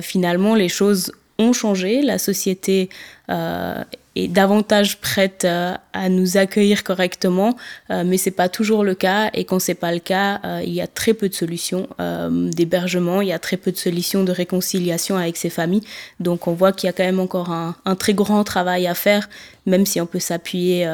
finalement, 0.00 0.54
les 0.54 0.68
choses 0.68 1.10
ont 1.40 1.52
changé, 1.52 2.02
la 2.02 2.18
société 2.18 2.88
euh, 3.30 3.82
est 4.16 4.28
davantage 4.28 5.00
prête 5.00 5.44
euh, 5.44 5.74
à 5.92 6.08
nous 6.08 6.36
accueillir 6.36 6.84
correctement, 6.84 7.56
euh, 7.90 8.02
mais 8.04 8.16
c'est 8.16 8.30
pas 8.30 8.48
toujours 8.48 8.84
le 8.84 8.94
cas. 8.94 9.30
Et 9.34 9.44
quand 9.44 9.58
c'est 9.58 9.74
pas 9.74 9.92
le 9.92 10.00
cas, 10.00 10.40
il 10.62 10.72
y 10.72 10.80
a 10.80 10.86
très 10.86 11.14
peu 11.14 11.28
de 11.28 11.34
solutions 11.34 11.88
d'hébergement, 12.28 13.20
il 13.20 13.28
y 13.28 13.32
a 13.32 13.38
très 13.38 13.56
peu 13.56 13.72
de 13.72 13.76
solutions 13.76 14.24
de 14.24 14.32
réconciliation 14.32 15.16
avec 15.16 15.36
ces 15.36 15.50
familles. 15.50 15.84
Donc 16.18 16.46
on 16.48 16.52
voit 16.52 16.72
qu'il 16.72 16.86
y 16.86 16.90
a 16.90 16.92
quand 16.92 17.04
même 17.04 17.20
encore 17.20 17.50
un, 17.50 17.74
très 17.96 18.14
grand 18.14 18.44
travail 18.44 18.86
à 18.86 18.94
faire, 18.94 19.28
même 19.66 19.86
si 19.86 20.00
on 20.00 20.06
peut 20.06 20.20
s'appuyer 20.20 20.88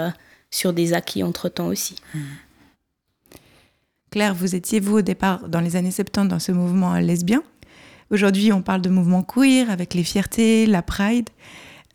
sur 0.50 0.72
des 0.72 0.92
acquis 0.92 1.22
entre 1.22 1.48
temps 1.48 1.66
aussi. 1.66 1.96
Hmm. 2.14 2.20
Claire, 4.10 4.34
vous 4.34 4.54
étiez 4.54 4.80
vous 4.80 4.98
au 4.98 5.02
départ 5.02 5.48
dans 5.48 5.60
les 5.60 5.76
années 5.76 5.90
70 5.90 6.28
dans 6.28 6.38
ce 6.38 6.52
mouvement 6.52 6.94
lesbien. 6.94 7.42
Aujourd'hui, 8.10 8.52
on 8.52 8.62
parle 8.62 8.80
de 8.80 8.88
mouvement 8.88 9.22
queer 9.22 9.68
avec 9.68 9.94
les 9.94 10.04
fiertés, 10.04 10.66
la 10.66 10.82
pride. 10.82 11.28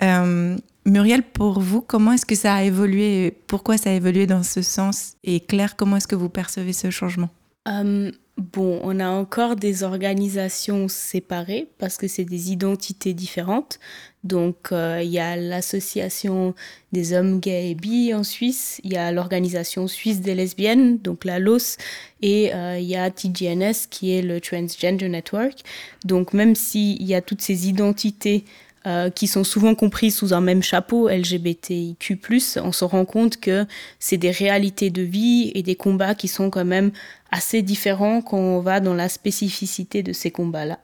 Euh, 0.03 0.57
Muriel, 0.85 1.23
pour 1.23 1.59
vous, 1.59 1.81
comment 1.81 2.13
est-ce 2.13 2.25
que 2.25 2.35
ça 2.35 2.55
a 2.55 2.63
évolué? 2.63 3.37
Pourquoi 3.47 3.77
ça 3.77 3.91
a 3.91 3.93
évolué 3.93 4.25
dans 4.27 4.43
ce 4.43 4.61
sens? 4.61 5.13
Et 5.23 5.39
Claire, 5.39 5.75
comment 5.75 5.97
est-ce 5.97 6.07
que 6.07 6.15
vous 6.15 6.29
percevez 6.29 6.73
ce 6.73 6.89
changement? 6.89 7.29
Euh, 7.67 8.11
Bon, 8.37 8.79
on 8.83 8.99
a 8.99 9.07
encore 9.07 9.55
des 9.55 9.83
organisations 9.83 10.87
séparées 10.87 11.67
parce 11.77 11.97
que 11.97 12.07
c'est 12.07 12.25
des 12.25 12.51
identités 12.51 13.13
différentes. 13.13 13.79
Donc, 14.23 14.71
euh, 14.71 15.01
il 15.03 15.11
y 15.11 15.19
a 15.19 15.35
l'association 15.35 16.55
des 16.91 17.13
hommes 17.13 17.39
gays 17.39 17.71
et 17.71 17.75
bi 17.75 18.13
en 18.15 18.23
Suisse, 18.23 18.81
il 18.83 18.93
y 18.93 18.97
a 18.97 19.11
l'organisation 19.11 19.87
suisse 19.87 20.21
des 20.21 20.33
lesbiennes, 20.33 20.97
donc 20.97 21.23
la 21.23 21.39
LOS, 21.39 21.77
et 22.21 22.53
euh, 22.53 22.79
il 22.79 22.85
y 22.85 22.95
a 22.95 23.11
TGNS 23.11 23.87
qui 23.89 24.11
est 24.11 24.21
le 24.23 24.41
Transgender 24.41 25.09
Network. 25.09 25.59
Donc, 26.03 26.33
même 26.33 26.55
s'il 26.55 27.03
y 27.03 27.13
a 27.13 27.21
toutes 27.21 27.41
ces 27.41 27.67
identités 27.67 28.43
euh, 28.87 29.11
qui 29.11 29.27
sont 29.27 29.43
souvent 29.43 29.75
comprises 29.75 30.15
sous 30.15 30.33
un 30.33 30.41
même 30.41 30.63
chapeau 30.63 31.07
LGBTIQ+, 31.07 32.19
on 32.63 32.71
se 32.71 32.83
rend 32.83 33.05
compte 33.05 33.39
que 33.39 33.67
c'est 33.99 34.17
des 34.17 34.31
réalités 34.31 34.89
de 34.89 35.03
vie 35.03 35.51
et 35.53 35.61
des 35.61 35.75
combats 35.75 36.15
qui 36.15 36.27
sont 36.27 36.49
quand 36.49 36.65
même 36.65 36.89
assez 37.29 37.61
différents 37.61 38.23
quand 38.23 38.39
on 38.39 38.59
va 38.59 38.79
dans 38.79 38.95
la 38.95 39.07
spécificité 39.07 40.01
de 40.01 40.13
ces 40.13 40.31
combats-là. 40.31 40.79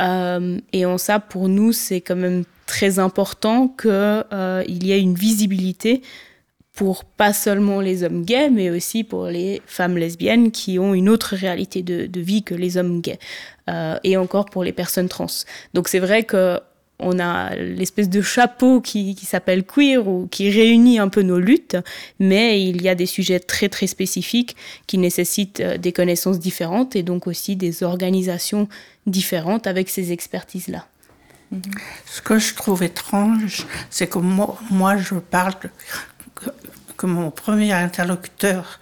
Euh, 0.00 0.58
et 0.72 0.84
en 0.84 0.98
ça, 0.98 1.20
pour 1.20 1.48
nous, 1.48 1.72
c'est 1.72 2.00
quand 2.00 2.16
même 2.16 2.42
très 2.66 2.98
important 2.98 3.68
qu'il 3.68 3.88
euh, 3.92 4.64
y 4.66 4.90
ait 4.90 5.00
une 5.00 5.14
visibilité 5.14 6.02
pour 6.74 7.04
pas 7.04 7.32
seulement 7.32 7.80
les 7.80 8.02
hommes 8.02 8.24
gays, 8.24 8.50
mais 8.50 8.70
aussi 8.70 9.04
pour 9.04 9.26
les 9.26 9.62
femmes 9.64 9.96
lesbiennes 9.96 10.50
qui 10.50 10.80
ont 10.80 10.92
une 10.92 11.08
autre 11.08 11.36
réalité 11.36 11.84
de, 11.84 12.20
vie 12.20 12.42
que 12.42 12.56
les 12.56 12.78
hommes 12.78 13.00
gays, 13.00 13.18
et 14.04 14.16
encore 14.16 14.46
pour 14.46 14.64
les 14.64 14.72
personnes 14.72 15.08
trans. 15.08 15.26
Donc 15.74 15.88
c'est 15.88 15.98
vrai 15.98 16.22
que 16.22 16.60
on 17.00 17.18
a 17.20 17.54
l'espèce 17.54 18.08
de 18.08 18.20
chapeau 18.20 18.80
qui, 18.80 19.14
s'appelle 19.22 19.64
queer 19.64 20.06
ou 20.06 20.26
qui 20.26 20.50
réunit 20.50 20.98
un 20.98 21.08
peu 21.08 21.22
nos 21.22 21.38
luttes, 21.38 21.76
mais 22.18 22.62
il 22.62 22.82
y 22.82 22.88
a 22.88 22.94
des 22.94 23.06
sujets 23.06 23.40
très 23.40 23.68
très 23.68 23.86
spécifiques 23.86 24.56
qui 24.86 24.98
nécessitent 24.98 25.60
euh, 25.60 25.78
des 25.78 25.92
connaissances 25.92 26.38
différentes 26.38 26.96
et 26.96 27.02
donc 27.02 27.26
aussi 27.26 27.56
des 27.56 27.82
organisations 27.82 28.68
différentes 29.06 29.66
avec 29.66 29.88
ces 29.88 30.12
expertises-là. 30.12 30.86
Ce 32.06 32.20
que 32.20 32.38
je 32.38 32.54
trouve 32.54 32.82
étrange, 32.82 33.66
c'est 33.90 34.08
que 34.08 34.18
moi, 34.18 34.58
moi, 34.70 34.96
je 34.96 35.14
parle 35.14 35.54
que 36.96 37.06
mon 37.06 37.30
premier 37.30 37.72
interlocuteur, 37.72 38.80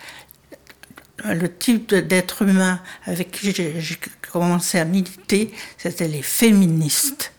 le 1.25 1.49
type 1.49 1.95
d'être 1.95 2.43
humain 2.43 2.81
avec 3.05 3.31
qui 3.31 3.53
j'ai 3.53 3.99
commencé 4.33 4.79
à 4.79 4.85
militer, 4.85 5.53
c'était 5.79 6.09
les 6.09 6.23
féministes 6.23 7.33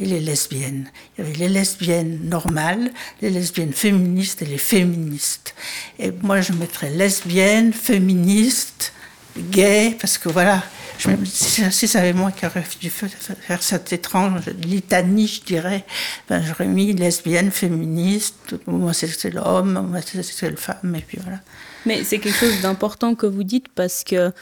et 0.00 0.04
les 0.04 0.20
lesbiennes. 0.20 0.90
Il 1.16 1.24
y 1.24 1.26
avait 1.26 1.36
les 1.36 1.48
lesbiennes 1.48 2.20
normales, 2.24 2.90
les 3.20 3.30
lesbiennes 3.30 3.72
féministes 3.72 4.42
et 4.42 4.46
les 4.46 4.58
féministes. 4.58 5.54
Et 5.98 6.12
moi, 6.22 6.40
je 6.40 6.52
mettrais 6.52 6.90
lesbienne, 6.90 7.72
féministe, 7.72 8.92
gay, 9.36 9.96
parce 10.00 10.18
que 10.18 10.28
voilà, 10.28 10.62
je 10.98 11.10
si 11.24 11.88
ça 11.88 11.98
avait 11.98 12.12
moi 12.12 12.32
qui 12.32 12.46
aurait 12.46 12.64
dû 12.80 12.90
faire 12.90 13.62
cette 13.62 13.92
étrange 13.92 14.46
litanie, 14.64 15.26
je 15.26 15.42
dirais, 15.42 15.84
ben, 16.28 16.42
j'aurais 16.42 16.66
mis 16.66 16.92
lesbienne, 16.92 17.50
féministe, 17.50 18.56
homosexuel 18.66 19.40
homme, 19.44 19.76
homosexuel 19.76 20.56
femme, 20.56 20.94
et 20.94 21.04
puis 21.06 21.18
voilà. 21.22 21.40
Mais 21.84 22.04
c'est 22.04 22.18
quelque 22.18 22.38
chose 22.38 22.60
d'important 22.62 23.14
que 23.14 23.26
vous 23.26 23.44
dites 23.44 23.68
parce 23.68 24.04
que 24.04 24.32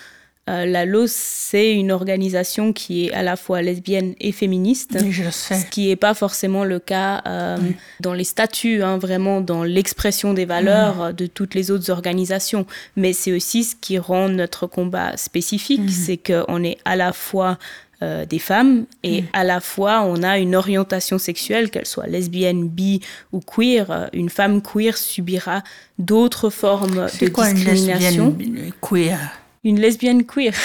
euh, 0.51 0.67
la 0.67 0.85
LOS, 0.85 1.11
c'est 1.11 1.73
une 1.73 1.91
organisation 1.91 2.75
qui 2.75 3.07
est 3.07 3.13
à 3.15 3.23
la 3.23 3.37
fois 3.37 3.63
lesbienne 3.63 4.15
et 4.21 4.31
féministe. 4.31 4.99
je 5.11 5.31
sais. 5.31 5.55
Ce 5.55 5.67
qui 5.67 5.89
n'est 5.89 5.97
pas 5.97 6.13
forcément 6.13 6.65
le 6.65 6.79
cas 6.79 7.23
euh, 7.27 7.57
dans 8.01 8.13
les 8.13 8.25
statuts, 8.25 8.83
hein, 8.83 8.99
vraiment 8.99 9.41
dans 9.41 9.65
l'expression 9.65 10.35
des 10.35 10.45
valeurs 10.45 11.15
de 11.15 11.27
toutes 11.27 11.55
les 11.55 11.71
autres 11.71 11.91
organisations. 11.91 12.67
Mais 12.97 13.15
c'est 13.15 13.33
aussi 13.33 13.65
ce 13.65 13.75
qui 13.75 13.99
rend 13.99 14.29
notre 14.29 14.67
combat 14.67 15.17
spécifique, 15.17 15.91
c'est 15.91 16.19
qu'on 16.19 16.63
est 16.63 16.77
à 16.85 16.97
la 16.97 17.15
fois 17.15 17.59
euh, 18.03 18.27
des 18.27 18.39
femmes 18.39 18.85
et 19.03 19.25
à 19.33 19.45
la 19.45 19.61
fois 19.61 20.03
on 20.03 20.23
a 20.23 20.39
une 20.39 20.57
orientation 20.57 21.17
sexuelle, 21.17 21.71
qu'elle 21.71 21.87
soit 21.87 22.07
lesbienne, 22.07 22.69
bi 22.69 23.01
ou 23.33 23.41
queer. 23.41 24.11
Une 24.13 24.29
femme 24.29 24.61
queer 24.61 24.99
subira 24.99 25.63
d'autres 25.99 26.51
formes 26.51 27.07
de 27.21 27.29
quoi 27.29 27.51
discrimination. 27.51 28.37
Une 28.39 28.55
lesbienne 28.57 28.73
queer? 28.83 29.44
Une 29.64 29.80
lesbienne 29.80 30.25
queer. 30.25 30.54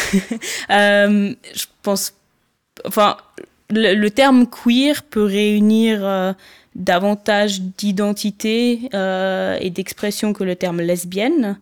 Euh, 0.69 1.33
je 1.55 1.65
pense, 1.81 2.13
enfin, 2.85 3.17
le, 3.71 4.07
terme 4.09 4.45
queer 4.45 5.01
peut 5.01 5.23
réunir 5.23 6.05
euh, 6.05 6.33
davantage 6.75 7.61
d'identité 7.61 8.89
euh, 8.93 9.57
et 9.59 9.71
d'expression 9.71 10.33
que 10.33 10.43
le 10.43 10.55
terme 10.55 10.81
lesbienne. 10.81 11.57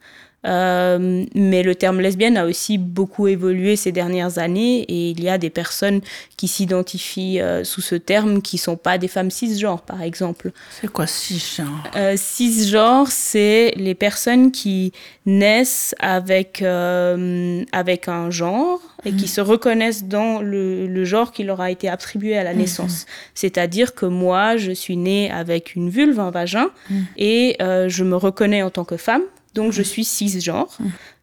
Euh, 0.46 1.26
mais 1.34 1.64
le 1.64 1.74
terme 1.74 2.00
lesbienne 2.00 2.38
a 2.38 2.46
aussi 2.46 2.78
beaucoup 2.78 3.28
évolué 3.28 3.76
ces 3.76 3.92
dernières 3.92 4.38
années 4.38 4.82
et 4.82 5.10
il 5.10 5.22
y 5.22 5.30
a 5.30 5.38
des 5.38 5.50
personnes 5.50 6.02
qui 6.38 6.48
s'identifient 6.48 7.42
euh, 7.42 7.64
sous 7.64 7.82
ce 7.82 7.96
terme 7.96 8.42
qui 8.42 8.58
sont 8.58 8.78
pas 8.78 8.98
des 8.98 9.08
femmes 9.08 9.32
cisgenres, 9.32 9.82
par 9.82 10.02
exemple. 10.04 10.52
C'est 10.80 10.92
quoi 10.92 11.08
cisgenre? 11.08 11.84
Euh, 11.96 12.14
Cisgenre, 12.16 13.08
c'est 13.10 13.74
les 13.78 13.96
personnes 13.96 14.52
qui 14.52 14.94
naissent 15.26 15.96
avec, 16.00 16.62
avec 16.62 18.08
un 18.08 18.30
genre 18.30 18.80
et 19.06 19.12
qui 19.12 19.26
hmm. 19.26 19.28
se 19.28 19.42
reconnaissent 19.42 20.06
dans 20.06 20.42
le, 20.42 20.88
le, 20.88 21.06
genre 21.06 21.32
qui 21.32 21.44
leur 21.44 21.62
a 21.62 21.72
été 21.72 21.90
attribué 21.90 22.38
à 22.38 22.44
la 22.44 22.54
hmm. 22.54 22.58
naissance. 22.58 23.06
C'est-à-dire 23.34 23.96
que 23.96 24.06
moi, 24.06 24.58
je 24.58 24.72
suis 24.72 24.98
née 24.98 25.32
avec 25.32 25.76
une 25.76 25.90
vulve, 25.90 26.20
un 26.20 26.32
vagin, 26.32 26.70
hmm. 26.90 27.02
et 27.18 27.58
je 27.60 28.04
me 28.04 28.16
reconnais 28.16 28.62
en 28.62 28.70
tant 28.70 28.86
que 28.86 28.98
femme 28.98 29.24
donc 29.58 29.74
je 29.74 29.82
suis 29.82 30.06
cisgenre. 30.06 30.78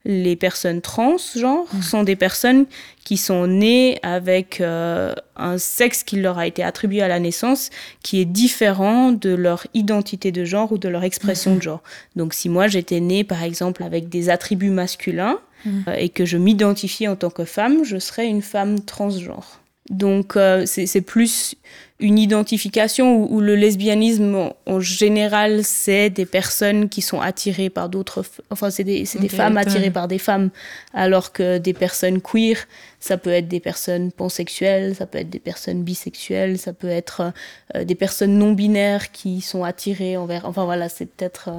Les 0.05 0.37
personnes 0.37 0.83
transgenres 0.83 1.69
sont 1.81 2.03
des 2.03 2.17
personnes 2.17 2.67
qui 3.05 3.17
sont 3.17 3.47
nées 3.47 3.99
avec 4.03 4.61
euh, 4.61 5.15
un 5.37 5.57
sexe 5.57 6.03
qui 6.03 6.17
leur 6.17 6.37
a 6.37 6.47
été 6.47 6.63
attribué 6.63 7.01
à 7.01 7.09
la 7.09 7.21
naissance 7.21 7.71
qui 8.03 8.21
est 8.21 8.25
différent 8.25 9.13
de 9.13 9.31
leur 9.31 9.67
identité 9.73 10.33
de 10.33 10.45
genre 10.45 10.73
ou 10.73 10.79
de 10.79 10.89
leur 10.89 11.05
expression 11.05 11.55
de 11.55 11.63
genre. 11.63 11.83
Donc 12.17 12.35
si 12.35 12.49
moi 12.49 12.67
j'étais 12.67 13.01
née 13.01 13.23
par 13.25 13.43
exemple 13.43 13.85
avec 13.85 14.09
des 14.09 14.29
attributs 14.29 14.71
masculins 14.71 15.39
euh, 15.67 15.95
et 15.97 16.09
que 16.09 16.25
je 16.25 16.37
m'identifie 16.37 17.07
en 17.07 17.17
tant 17.17 17.31
que 17.31 17.45
femme, 17.45 17.85
je 17.85 17.99
serais 17.99 18.27
une 18.27 18.43
femme 18.43 18.81
transgenre. 18.81 19.61
Donc 19.91 20.37
euh, 20.37 20.65
c'est 20.67 21.03
plus 21.03 21.57
une 22.01 22.19
identification 22.19 23.31
où, 23.31 23.41
le 23.41 23.55
lesbianisme 23.55 24.51
en 24.67 24.81
général 24.81 25.63
c'est 25.63 26.11
des 26.11 26.27
personnes 26.27 26.89
qui 26.89 27.03
sont 27.03 27.21
attirées 27.21 27.71
par 27.71 27.89
d'autres 27.89 28.25
enfin 28.51 28.71
c'est 28.71 28.83
des, 28.83 29.05
des 29.21 29.29
femmes 29.29 29.57
attirées 29.57 29.93
par 29.93 30.09
des 30.09 30.19
femmes 30.19 30.51
alors 30.93 31.33
que 31.33 31.59
des 31.59 31.73
personnes 31.73 32.21
queer 32.21 32.57
ça 32.99 33.17
peut 33.17 33.31
être 33.31 33.47
des 33.47 33.61
personnes 33.61 34.11
pansexuelles 34.11 34.97
ça 34.97 35.07
peut 35.07 35.19
être 35.19 35.31
des 35.31 35.39
personnes 35.39 35.85
bisexuelles 35.85 36.59
ça 36.59 36.73
peut 36.73 36.89
être 36.89 37.33
euh, 37.77 37.85
des 37.85 37.95
personnes 37.95 38.37
non 38.37 38.53
binaires 38.53 39.13
qui 39.13 39.41
sont 39.41 39.63
attirées 39.63 40.17
envers 40.17 40.47
enfin 40.47 40.65
voilà 40.65 40.89
c'est 40.89 41.07
peut-être 41.07 41.51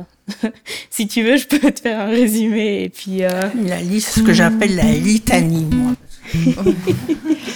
euh, 0.43 0.49
si 0.89 1.07
tu 1.07 1.23
veux 1.23 1.37
je 1.37 1.47
peux 1.47 1.71
te 1.71 1.79
faire 1.79 2.01
un 2.01 2.09
résumé 2.09 2.83
et 2.83 2.89
puis 2.89 3.19
la 3.19 3.81
liste 3.81 4.09
ce 4.09 4.19
que 4.19 4.33
j'appelle 4.33 4.75
la 4.75 4.91
litanie 4.91 5.65
moi 5.71 5.93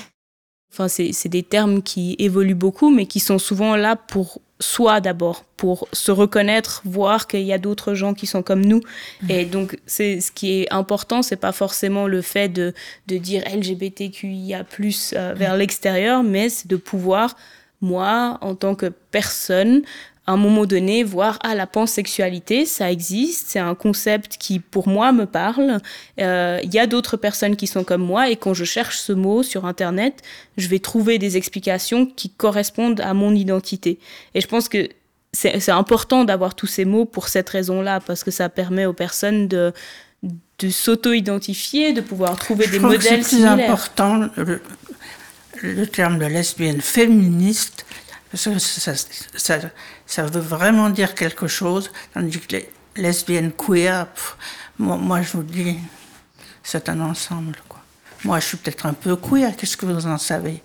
Enfin, 0.71 0.87
c'est 0.87 1.27
des 1.27 1.43
termes 1.43 1.81
qui 1.81 2.15
évoluent 2.19 2.55
beaucoup, 2.55 2.89
mais 2.89 3.05
qui 3.05 3.19
sont 3.19 3.39
souvent 3.39 3.75
là 3.75 3.95
pour 3.95 4.39
soi 4.59 4.99
d'abord, 4.99 5.45
pour 5.57 5.87
se 5.93 6.11
reconnaître, 6.11 6.81
voir 6.85 7.27
qu'il 7.27 7.41
y 7.41 7.53
a 7.53 7.57
d'autres 7.57 7.93
gens 7.93 8.13
qui 8.13 8.27
sont 8.27 8.43
comme 8.43 8.63
nous. 8.63 8.81
Mmh. 9.23 9.31
Et 9.31 9.45
donc, 9.45 9.79
c'est 9.85 10.19
ce 10.19 10.31
qui 10.31 10.61
est 10.61 10.73
important, 10.73 11.21
c'est 11.21 11.37
pas 11.37 11.53
forcément 11.53 12.07
le 12.07 12.21
fait 12.21 12.49
de, 12.49 12.73
de 13.07 13.17
dire 13.17 13.43
LGBTQIA+ 13.45 14.65
euh, 15.13 15.33
vers 15.35 15.55
mmh. 15.55 15.57
l'extérieur, 15.57 16.23
mais 16.23 16.49
c'est 16.49 16.67
de 16.67 16.75
pouvoir 16.75 17.35
moi, 17.81 18.37
en 18.41 18.55
tant 18.55 18.75
que 18.75 18.87
personne, 19.11 19.83
un 20.31 20.37
moment 20.37 20.65
donné, 20.65 21.03
voir 21.03 21.39
ah 21.43 21.55
la 21.55 21.67
pansexualité, 21.67 22.65
ça 22.65 22.91
existe, 22.91 23.47
c'est 23.49 23.59
un 23.59 23.75
concept 23.75 24.37
qui 24.37 24.59
pour 24.59 24.87
moi 24.87 25.11
me 25.11 25.25
parle. 25.25 25.79
Euh, 26.19 26.59
il 26.63 26.73
y 26.73 26.79
a 26.79 26.87
d'autres 26.87 27.17
personnes 27.17 27.55
qui 27.55 27.67
sont 27.67 27.83
comme 27.83 28.03
moi 28.03 28.29
et 28.29 28.35
quand 28.35 28.53
je 28.53 28.65
cherche 28.65 28.97
ce 28.97 29.13
mot 29.13 29.43
sur 29.43 29.65
internet, 29.65 30.21
je 30.57 30.67
vais 30.67 30.79
trouver 30.79 31.17
des 31.17 31.37
explications 31.37 32.05
qui 32.05 32.29
correspondent 32.29 33.01
à 33.01 33.13
mon 33.13 33.33
identité. 33.33 33.99
Et 34.33 34.41
je 34.41 34.47
pense 34.47 34.69
que 34.69 34.89
c'est 35.31 35.69
important 35.69 36.25
d'avoir 36.25 36.55
tous 36.55 36.67
ces 36.67 36.85
mots 36.85 37.05
pour 37.05 37.27
cette 37.27 37.49
raison-là 37.49 37.99
parce 37.99 38.23
que 38.23 38.31
ça 38.31 38.49
permet 38.49 38.85
aux 38.85 38.93
personnes 38.93 39.47
de 39.47 39.73
de 40.59 40.69
s'auto-identifier, 40.69 41.93
de 41.93 42.01
pouvoir 42.01 42.37
trouver 42.37 42.67
des 42.67 42.79
modèles 42.79 43.23
c'est 43.23 43.37
plus 43.37 43.45
important 43.45 44.29
le, 44.35 44.61
le 45.61 45.87
terme 45.87 46.19
de 46.19 46.25
lesbienne 46.25 46.81
féministe 46.81 47.85
parce 48.31 48.45
que 48.45 48.59
ça, 48.59 48.93
ça, 49.35 49.59
ça, 50.05 50.25
veut 50.25 50.39
vraiment 50.39 50.89
dire 50.89 51.15
quelque 51.15 51.47
chose, 51.47 51.91
tandis 52.13 52.39
que 52.39 52.57
les 52.57 52.69
lesbiennes 52.95 53.51
queer, 53.51 54.07
moi, 54.77 55.21
je 55.21 55.31
vous 55.33 55.43
dis, 55.43 55.77
c'est 56.63 56.89
un 56.89 57.01
ensemble. 57.01 57.57
Moi, 58.25 58.39
je 58.39 58.47
suis 58.47 58.57
peut-être 58.57 58.85
un 58.85 58.93
peu 58.93 59.15
queer, 59.15 59.55
qu'est-ce 59.55 59.77
que 59.77 59.85
vous 59.85 60.05
en 60.05 60.17
savez? 60.17 60.61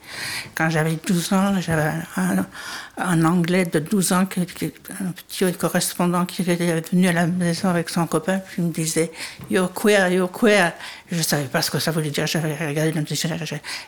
Quand 0.57 0.71
j'avais 0.71 0.97
12 0.97 1.33
ans, 1.33 1.61
j'avais 1.61 1.93
un, 2.17 3.25
anglais 3.25 3.65
de 3.65 3.79
12 3.79 4.13
ans, 4.13 4.21
un 4.21 4.25
petit 4.25 5.53
correspondant 5.57 6.27
qui 6.27 6.43
était 6.43 6.81
venu 6.81 7.07
à 7.07 7.13
la 7.13 7.27
maison 7.27 7.69
avec 7.69 7.91
son 7.91 8.07
copain, 8.09 8.39
puis 8.39 8.57
il 8.59 8.65
me 8.65 8.73
disait 8.73 9.13
You're 9.51 9.73
queer, 9.73 10.09
you're 10.09 10.31
queer. 10.31 10.73
Je 11.13 11.19
ne 11.19 11.23
savais 11.23 11.45
pas 11.45 11.63
ce 11.63 11.71
que 11.71 11.79
ça 11.79 11.93
voulait 11.93 12.11
dire, 12.11 12.27
j'avais 12.27 12.57
regardé 12.57 12.91
le 12.91 13.03
dictionnaire. 13.03 13.41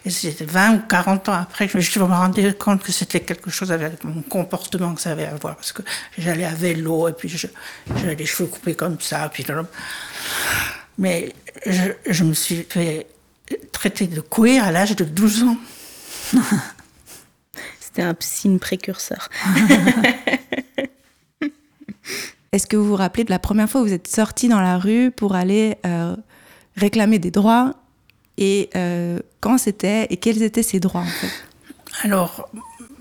Et 0.04 0.10
c'était 0.10 0.44
20 0.44 0.74
ou 0.74 0.80
40 0.88 1.28
ans 1.28 1.32
après 1.32 1.66
que 1.66 1.80
je 1.80 1.98
me 1.98 2.04
rendais 2.04 2.54
compte 2.54 2.84
que 2.84 2.92
c'était 2.92 3.20
quelque 3.20 3.50
chose 3.50 3.72
avec 3.72 4.04
mon 4.04 4.22
comportement 4.22 4.94
que 4.94 5.00
ça 5.00 5.10
avait 5.10 5.26
à 5.26 5.34
voir, 5.34 5.56
parce 5.56 5.72
que 5.72 5.82
j'allais 6.18 6.44
à 6.44 6.54
vélo, 6.54 7.08
et 7.08 7.12
puis 7.12 7.28
j'avais 7.28 8.14
les 8.14 8.26
cheveux 8.26 8.48
coupés 8.48 8.76
comme 8.76 9.00
ça, 9.00 9.28
puis 9.28 9.44
mais 10.98 11.32
je 12.06 12.24
me 12.24 12.32
suis 12.32 12.66
fait 12.68 13.06
traité 13.72 14.06
de 14.06 14.20
queer 14.20 14.64
à 14.64 14.72
l'âge 14.72 14.96
de 14.96 15.04
12 15.04 15.42
ans. 15.44 15.56
C'était 17.80 18.02
un 18.02 18.16
signe 18.20 18.58
précurseur. 18.58 19.28
Est-ce 22.52 22.66
que 22.66 22.76
vous 22.76 22.86
vous 22.86 22.96
rappelez 22.96 23.24
de 23.24 23.30
la 23.30 23.38
première 23.38 23.68
fois 23.68 23.82
où 23.82 23.84
vous 23.84 23.92
êtes 23.92 24.08
sorti 24.08 24.48
dans 24.48 24.60
la 24.60 24.78
rue 24.78 25.10
pour 25.10 25.34
aller 25.34 25.76
euh, 25.84 26.16
réclamer 26.76 27.18
des 27.18 27.30
droits 27.30 27.74
et 28.38 28.70
euh, 28.76 29.18
quand 29.40 29.58
c'était 29.58 30.06
et 30.10 30.16
quels 30.16 30.42
étaient 30.42 30.62
ces 30.62 30.80
droits 30.80 31.02
en 31.02 31.06
fait? 31.06 31.30
Alors, 32.02 32.48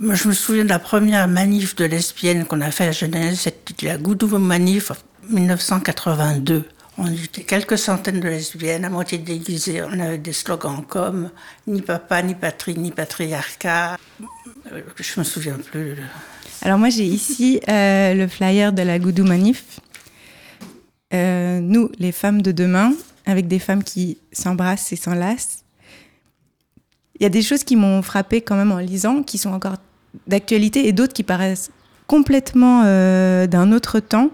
je 0.02 0.28
me 0.28 0.34
souviens 0.34 0.64
de 0.64 0.70
la 0.70 0.80
première 0.80 1.28
manif 1.28 1.76
de 1.76 1.86
lesbienne 1.86 2.46
qu'on 2.46 2.62
a 2.62 2.72
fait 2.72 2.88
à 2.88 2.92
Genève, 2.92 3.36
c'était 3.36 3.88
la 3.88 3.98
Goudou 3.98 4.38
Manif 4.38 4.92
1982. 5.30 6.66
On 6.98 7.12
était 7.12 7.44
quelques 7.44 7.78
centaines 7.78 8.22
de 8.22 8.30
lesbiennes, 8.30 8.86
à 8.86 8.90
moitié 8.90 9.18
déguisées. 9.18 9.82
On 9.84 10.00
avait 10.00 10.18
des 10.18 10.32
slogans 10.32 10.82
comme 10.88 11.30
ni 11.68 11.82
papa, 11.82 12.22
ni 12.22 12.36
patrie, 12.36 12.78
ni 12.78 12.92
patriarcat. 12.92 13.98
Euh, 14.72 14.82
je 14.96 15.20
me 15.20 15.26
souviens 15.26 15.58
plus. 15.58 15.98
Alors 16.62 16.80
moi 16.80 16.90
j'ai 16.90 17.04
ici 17.04 17.60
euh, 17.68 18.14
le 18.14 18.28
flyer 18.28 18.72
de 18.72 18.82
la 18.82 18.98
Goudou 18.98 19.26
Manif. 19.26 19.82
Euh, 21.14 21.60
nous, 21.60 21.92
les 22.00 22.14
femmes 22.14 22.42
de 22.42 22.54
demain, 22.54 22.94
avec 23.26 23.48
des 23.48 23.60
femmes 23.60 23.84
qui 23.84 24.18
s'embrassent 24.32 24.94
et 24.94 24.96
s'enlacent. 24.96 25.64
Il 27.20 27.24
y 27.24 27.26
a 27.26 27.30
des 27.30 27.42
choses 27.42 27.64
qui 27.64 27.76
m'ont 27.76 28.02
frappé 28.02 28.42
quand 28.42 28.56
même 28.56 28.72
en 28.72 28.80
lisant, 28.80 29.22
qui 29.22 29.38
sont 29.38 29.52
encore 29.52 29.78
d'actualité, 30.28 30.88
et 30.88 30.94
d'autres 30.94 31.14
qui 31.14 31.24
paraissent 31.24 31.72
complètement 32.08 32.84
d'un 32.84 33.72
autre 33.72 34.00
temps. 34.00 34.32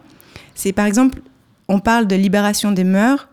C'est 0.56 0.74
par 0.74 0.86
exemple 0.86 1.20
on 1.72 1.80
parle 1.80 2.06
de 2.06 2.18
libération 2.18 2.74
des 2.74 2.84
mœurs, 2.84 3.30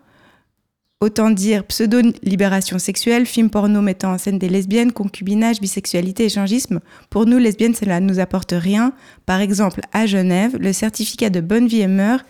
autant 1.01 1.29
dire 1.29 1.65
pseudo-libération 1.65 2.79
sexuelle, 2.79 3.25
film 3.25 3.49
porno 3.49 3.81
mettant 3.81 4.13
en 4.13 4.17
scène 4.17 4.39
des 4.39 4.47
lesbiennes, 4.47 4.93
concubinage, 4.93 5.59
bisexualité, 5.59 6.23
échangisme. 6.23 6.79
Pour 7.09 7.25
nous, 7.25 7.37
lesbiennes, 7.37 7.75
cela 7.75 7.99
ne 7.99 8.07
nous 8.07 8.21
apporte 8.21 8.53
rien. 8.53 8.93
Par 9.25 9.41
exemple, 9.41 9.81
à 9.91 10.05
Genève, 10.05 10.55
le 10.57 10.71
certificat 10.71 11.29
de 11.29 11.41
bonne 11.41 11.67
vie 11.67 11.81
et 11.81 11.87
mœurs, 11.87 12.23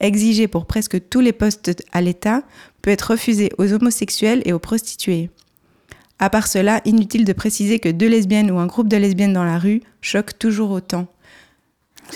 exigé 0.00 0.48
pour 0.48 0.66
presque 0.66 1.08
tous 1.08 1.20
les 1.20 1.32
postes 1.32 1.82
à 1.92 2.02
l'État, 2.02 2.42
peut 2.82 2.90
être 2.90 3.12
refusé 3.12 3.48
aux 3.56 3.72
homosexuels 3.72 4.42
et 4.44 4.52
aux 4.52 4.58
prostituées. 4.58 5.30
À 6.18 6.28
part 6.28 6.46
cela, 6.46 6.82
inutile 6.84 7.24
de 7.24 7.32
préciser 7.32 7.78
que 7.78 7.88
deux 7.88 8.08
lesbiennes 8.08 8.50
ou 8.50 8.58
un 8.58 8.66
groupe 8.66 8.88
de 8.88 8.98
lesbiennes 8.98 9.32
dans 9.32 9.44
la 9.44 9.58
rue 9.58 9.80
choquent 10.02 10.38
toujours 10.38 10.72
autant. 10.72 11.06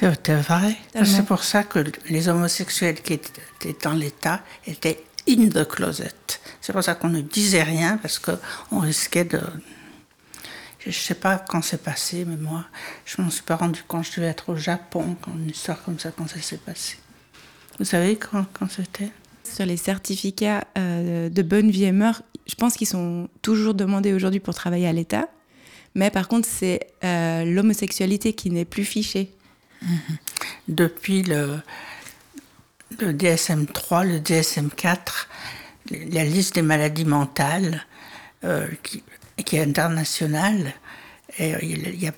C'est 0.01 0.35
vrai. 0.35 0.77
C'est 1.05 1.25
pour 1.25 1.43
ça 1.43 1.65
que 1.65 1.81
les 2.09 2.29
homosexuels 2.29 3.01
qui 3.03 3.15
étaient 3.15 3.77
dans 3.83 3.95
l'État 3.95 4.43
étaient 4.67 5.05
in 5.29 5.49
the 5.49 5.67
closet. 5.67 6.13
C'est 6.61 6.73
pour 6.73 6.85
ça 6.85 6.95
qu'on 6.95 7.09
ne 7.09 7.21
disait 7.21 7.63
rien 7.63 7.99
parce 7.99 8.19
qu'on 8.19 8.79
risquait 8.79 9.25
de. 9.25 9.41
Je 10.79 10.89
ne 10.89 10.93
sais 10.93 11.15
pas 11.15 11.39
quand 11.39 11.63
c'est 11.63 11.83
passé, 11.83 12.25
mais 12.25 12.37
moi, 12.37 12.65
je 13.05 13.21
ne 13.21 13.25
m'en 13.25 13.31
suis 13.31 13.43
pas 13.43 13.57
rendu 13.57 13.83
compte. 13.87 14.05
Je 14.05 14.13
devais 14.17 14.29
être 14.29 14.51
au 14.51 14.57
Japon 14.57 15.17
quand 15.21 15.33
une 15.33 15.51
histoire 15.51 15.83
comme 15.83 15.99
ça, 15.99 16.13
quand 16.17 16.29
ça 16.29 16.41
s'est 16.41 16.59
passé. 16.59 16.97
Vous 17.79 17.85
savez 17.85 18.17
quand, 18.17 18.47
quand 18.53 18.71
c'était? 18.71 19.11
Sur 19.43 19.67
les 19.67 19.77
certificats 19.77 20.65
euh, 20.77 21.29
de 21.29 21.43
bonne 21.43 21.71
vie 21.71 21.85
et 21.85 21.93
mœurs, 21.93 22.23
je 22.47 22.55
pense 22.55 22.75
qu'ils 22.75 22.87
sont 22.87 23.29
toujours 23.43 23.75
demandés 23.75 24.13
aujourd'hui 24.13 24.41
pour 24.41 24.55
travailler 24.55 24.87
à 24.87 24.93
l'État. 24.93 25.29
Mais 25.95 26.11
par 26.11 26.29
contre, 26.29 26.47
c'est 26.49 26.81
euh, 27.03 27.45
l'homosexualité 27.45 28.33
qui 28.33 28.51
n'est 28.51 28.65
plus 28.65 28.85
fichée. 28.85 29.33
Depuis 30.69 31.23
le, 31.23 31.61
DSM-3, 33.01 34.07
le 34.07 34.19
DSM-4, 34.19 35.27
la 36.13 36.25
liste 36.25 36.55
des 36.57 36.63
maladies 36.63 37.05
mentales, 37.05 37.85
euh, 38.45 38.67
qui, 38.83 39.57
est 39.57 39.63
internationale, 39.63 40.73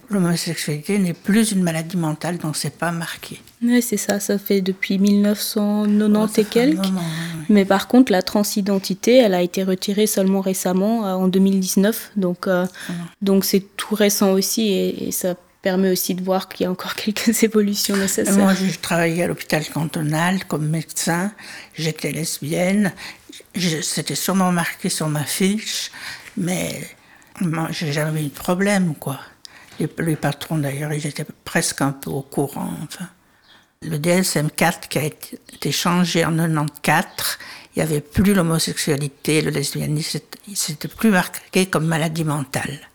l'homosexualité 0.08 0.98
n'est 0.98 1.12
plus 1.14 1.52
une 1.52 1.62
maladie 1.62 1.96
mentale, 1.96 2.38
donc 2.38 2.56
c'est 2.56 2.76
pas 2.76 2.90
marqué. 2.90 3.40
Oui, 3.62 3.82
c'est 3.82 3.96
ça, 3.96 4.20
ça 4.20 4.38
fait 4.38 4.62
depuis 4.62 4.98
1990 4.98 6.38
et 6.38 6.44
quelques. 6.44 6.86
Mais 7.48 7.64
par 7.64 7.88
contre, 7.88 8.12
la 8.12 8.22
transidentité, 8.22 9.18
elle 9.18 9.34
a 9.34 9.42
été 9.42 9.62
retirée 9.64 10.06
seulement 10.06 10.40
récemment, 10.40 11.06
euh, 11.06 11.12
en 11.12 11.28
2019, 11.28 12.12
donc 12.16 12.46
euh, 12.46 12.66
donc 13.20 13.44
c'est 13.44 13.64
tout 13.76 13.94
récent 13.94 14.32
aussi 14.32 14.62
et, 14.72 15.08
et 15.08 15.12
ça 15.12 15.34
permet 15.62 15.90
aussi 15.90 16.14
de 16.14 16.22
voir 16.22 16.48
qu'il 16.48 16.64
y 16.64 16.66
a 16.66 16.70
encore 16.70 16.94
quelques 16.96 17.42
évolutions 17.42 17.96
nécessaires. 17.96 18.36
Moi, 18.36 18.54
je 18.54 18.78
travaillais 18.78 19.24
à 19.24 19.26
l'hôpital 19.26 19.64
cantonal 19.68 20.44
comme 20.46 20.68
médecin, 20.68 21.32
j'étais 21.74 22.12
lesbienne, 22.12 22.92
c'était 23.54 24.14
sûrement 24.14 24.52
marqué 24.52 24.88
sur 24.88 25.08
ma 25.08 25.24
fiche, 25.24 25.90
mais 26.36 26.88
moi, 27.40 27.68
j'ai 27.70 27.92
jamais 27.92 28.24
eu 28.24 28.28
de 28.28 28.34
problème, 28.34 28.94
quoi. 28.94 29.20
Les, 29.78 30.16
patrons, 30.16 30.58
d'ailleurs, 30.58 30.92
ils 30.92 31.06
étaient 31.06 31.26
presque 31.44 31.80
un 31.80 31.92
peu 31.92 32.10
au 32.10 32.22
courant, 32.22 32.74
enfin. 32.82 33.08
Le 33.82 33.96
DSM-4 33.96 34.88
qui 34.90 34.98
a 34.98 35.04
été 35.04 35.72
changé 35.72 36.22
en 36.26 36.36
94, 36.36 37.38
il 37.74 37.78
n'y 37.78 37.82
avait 37.82 38.02
plus 38.02 38.34
l'homosexualité, 38.34 39.40
le 39.40 39.50
lesbianisme, 39.50 40.20
c'était 40.54 40.88
plus 40.88 41.10
marqué 41.10 41.64
comme 41.64 41.86
maladie 41.86 42.24
mentale 42.24 42.89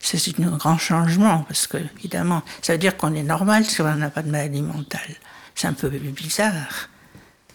c'est 0.00 0.40
un 0.40 0.56
grand 0.56 0.78
changement 0.78 1.44
parce 1.46 1.66
que, 1.66 1.76
évidemment, 1.98 2.42
ça 2.62 2.72
veut 2.72 2.78
dire 2.78 2.96
qu'on 2.96 3.14
est 3.14 3.22
normal 3.22 3.64
si 3.66 3.80
on 3.82 3.94
n'a 3.94 4.10
pas 4.10 4.22
de 4.22 4.30
maladie 4.30 4.62
mentale. 4.62 5.16
C'est 5.54 5.68
un 5.68 5.74
peu 5.74 5.88
bizarre. 5.88 6.88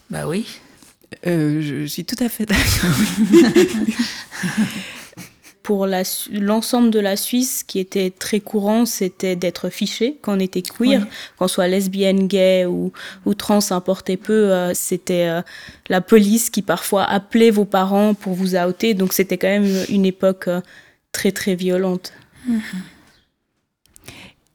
Bah 0.10 0.28
oui. 0.28 0.46
Euh, 1.26 1.62
je 1.62 1.86
suis 1.86 2.06
tout 2.06 2.16
à 2.24 2.30
fait 2.30 2.46
d'accord. 2.46 2.92
Pour 5.64 5.88
l'ensemble 5.88 6.92
de 6.92 7.00
la 7.00 7.18
Suisse, 7.18 7.62
ce 7.62 7.66
qui 7.66 7.80
était 7.80 8.12
très 8.12 8.40
courant, 8.40 8.86
c'était 8.86 9.36
d'être 9.36 9.70
fiché 9.70 10.20
quand 10.22 10.38
on 10.38 10.40
était 10.40 10.62
queer, 10.62 11.08
qu'on 11.40 11.48
soit 11.48 11.68
lesbienne, 11.68 12.28
gay 12.28 12.68
ou, 12.68 12.94
ou 13.26 13.34
trans, 13.34 13.72
importait 13.72 14.18
peu. 14.18 14.54
Euh, 14.54 14.76
c'était 14.76 15.28
euh, 15.28 15.42
la 15.90 16.02
police 16.02 16.52
qui 16.52 16.62
parfois 16.62 17.06
appelait 17.06 17.50
vos 17.50 17.66
parents 17.66 18.14
pour 18.14 18.36
vous 18.36 18.56
outer. 18.56 18.94
Donc 18.94 19.14
c'était 19.14 19.40
quand 19.40 19.48
même 19.48 19.86
une 19.90 20.06
époque 20.06 20.48
très 21.12 21.32
très 21.32 21.56
violente. 21.56 22.14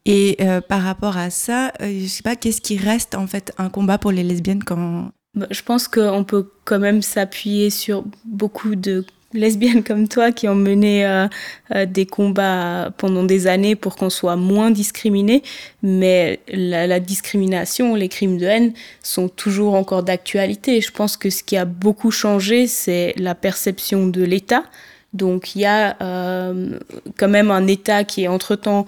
Et 0.07 0.37
euh, 0.41 0.61
par 0.61 0.83
rapport 0.83 1.17
à 1.17 1.31
ça, 1.31 1.73
euh, 1.81 2.01
je 2.01 2.07
sais 2.07 2.23
pas, 2.23 2.37
qu'est-ce 2.37 2.61
qui 2.61 2.77
reste 2.77 3.15
en 3.15 3.27
fait 3.27 3.53
un 3.59 3.69
combat 3.69 3.99
pour 3.99 4.13
les 4.13 4.23
lesbiennes 4.23 4.65
quand 4.65 5.11
bah, 5.35 5.47
Je 5.51 5.63
pense 5.63 5.89
qu'on 5.89 6.25
peut 6.25 6.51
quand 6.65 6.79
même 6.79 7.03
s'appuyer 7.03 7.71
sur 7.71 8.05
beaucoup 8.25 8.75
de 8.75 9.05
lesbiennes 9.33 9.85
comme 9.85 10.09
toi 10.09 10.33
qui 10.33 10.49
ont 10.49 10.55
mené 10.55 11.07
euh, 11.07 11.29
euh, 11.75 11.87
des 11.87 12.07
combats 12.07 12.93
pendant 12.97 13.25
des 13.25 13.47
années 13.47 13.77
pour 13.77 13.97
qu'on 13.97 14.11
soit 14.11 14.37
moins 14.37 14.71
discriminés, 14.71 15.43
mais 15.83 16.41
la, 16.49 17.01
discrimination, 17.01 17.95
les 17.95 18.09
crimes 18.09 18.39
de 18.39 18.47
haine 18.47 18.73
sont 19.03 19.29
toujours 19.29 19.75
encore 19.75 20.03
d'actualité. 20.03 20.81
Je 20.81 20.91
pense 20.91 21.17
que 21.17 21.31
ce 21.31 21.43
qui 21.43 21.57
a 21.57 21.65
beaucoup 21.65 22.11
changé, 22.11 22.67
c'est 22.67 23.15
la 23.17 23.35
perception 23.35 24.09
de 24.09 24.23
l'État. 24.23 24.65
Donc 25.13 25.55
il 25.55 25.63
y 25.63 25.67
a 25.67 25.97
euh, 26.03 26.79
quand 27.19 27.29
même 27.29 27.51
un 27.51 27.67
État 27.67 28.05
qui 28.05 28.25
est 28.25 28.29
entre-temps 28.29 28.87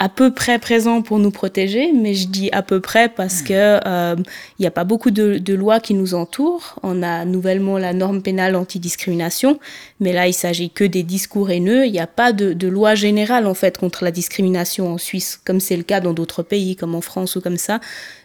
à 0.00 0.08
peu 0.08 0.34
près 0.34 0.58
présent 0.58 1.02
pour 1.02 1.20
nous 1.20 1.30
protéger, 1.30 1.92
mais 1.92 2.14
je 2.14 2.26
dis 2.26 2.50
à 2.50 2.62
peu 2.62 2.80
près 2.80 3.08
parce 3.08 3.42
que 3.42 3.78
il 3.78 3.82
euh, 3.86 4.16
n'y 4.58 4.66
a 4.66 4.72
pas 4.72 4.82
beaucoup 4.82 5.12
de, 5.12 5.38
de, 5.38 5.54
lois 5.54 5.78
qui 5.78 5.94
nous 5.94 6.14
entourent. 6.14 6.74
On 6.82 7.00
a 7.02 7.24
nouvellement 7.24 7.78
la 7.78 7.92
norme 7.92 8.20
pénale 8.20 8.56
antidiscrimination, 8.56 9.60
mais 10.00 10.12
là 10.12 10.26
il 10.26 10.34
s'agit 10.34 10.68
que 10.68 10.82
des 10.82 11.04
discours 11.04 11.50
haineux. 11.50 11.86
Il 11.86 11.92
n'y 11.92 12.00
a 12.00 12.08
pas 12.08 12.32
de, 12.32 12.52
de, 12.52 12.68
loi 12.68 12.96
générale 12.96 13.46
en 13.46 13.54
fait 13.54 13.78
contre 13.78 14.02
la 14.02 14.10
discrimination 14.10 14.92
en 14.92 14.98
Suisse, 14.98 15.40
comme 15.44 15.60
c'est 15.60 15.76
le 15.76 15.84
cas 15.84 16.00
dans 16.00 16.12
d'autres 16.12 16.42
pays, 16.42 16.74
comme 16.74 16.96
en 16.96 17.00
France 17.00 17.36
ou 17.36 17.40
comme 17.40 17.56
ça. 17.56 17.78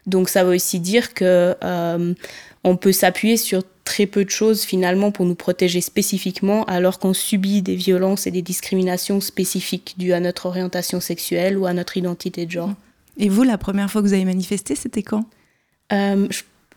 Donc 0.08 0.28
ça 0.28 0.44
veut 0.44 0.56
aussi 0.56 0.80
dire 0.80 1.14
que 1.14 1.56
euh, 1.64 2.14
on 2.64 2.78
peut 2.78 2.92
s'appuyer 2.92 3.38
sur 3.38 3.64
très 3.90 4.06
peu 4.06 4.24
de 4.24 4.30
choses 4.30 4.62
finalement 4.62 5.12
pour 5.12 5.26
nous 5.26 5.34
protéger 5.34 5.82
spécifiquement 5.82 6.64
alors 6.66 7.00
qu'on 7.00 7.16
subit 7.16 7.64
des 7.64 7.74
violences 7.74 8.28
et 8.28 8.32
des 8.32 8.44
discriminations 8.44 9.20
spécifiques 9.20 9.96
dues 9.98 10.14
à 10.14 10.20
notre 10.20 10.46
orientation 10.46 11.00
sexuelle 11.00 11.58
ou 11.58 11.66
à 11.66 11.74
notre 11.74 11.98
identité 11.98 12.46
de 12.46 12.52
genre. 12.52 12.74
Et 13.18 13.30
vous, 13.30 13.42
la 13.42 13.58
première 13.58 13.90
fois 13.90 14.04
que 14.04 14.08
vous 14.08 14.14
avez 14.14 14.26
manifesté, 14.26 14.76
c'était 14.76 15.02
quand? 15.02 15.26
Euh, 15.92 16.28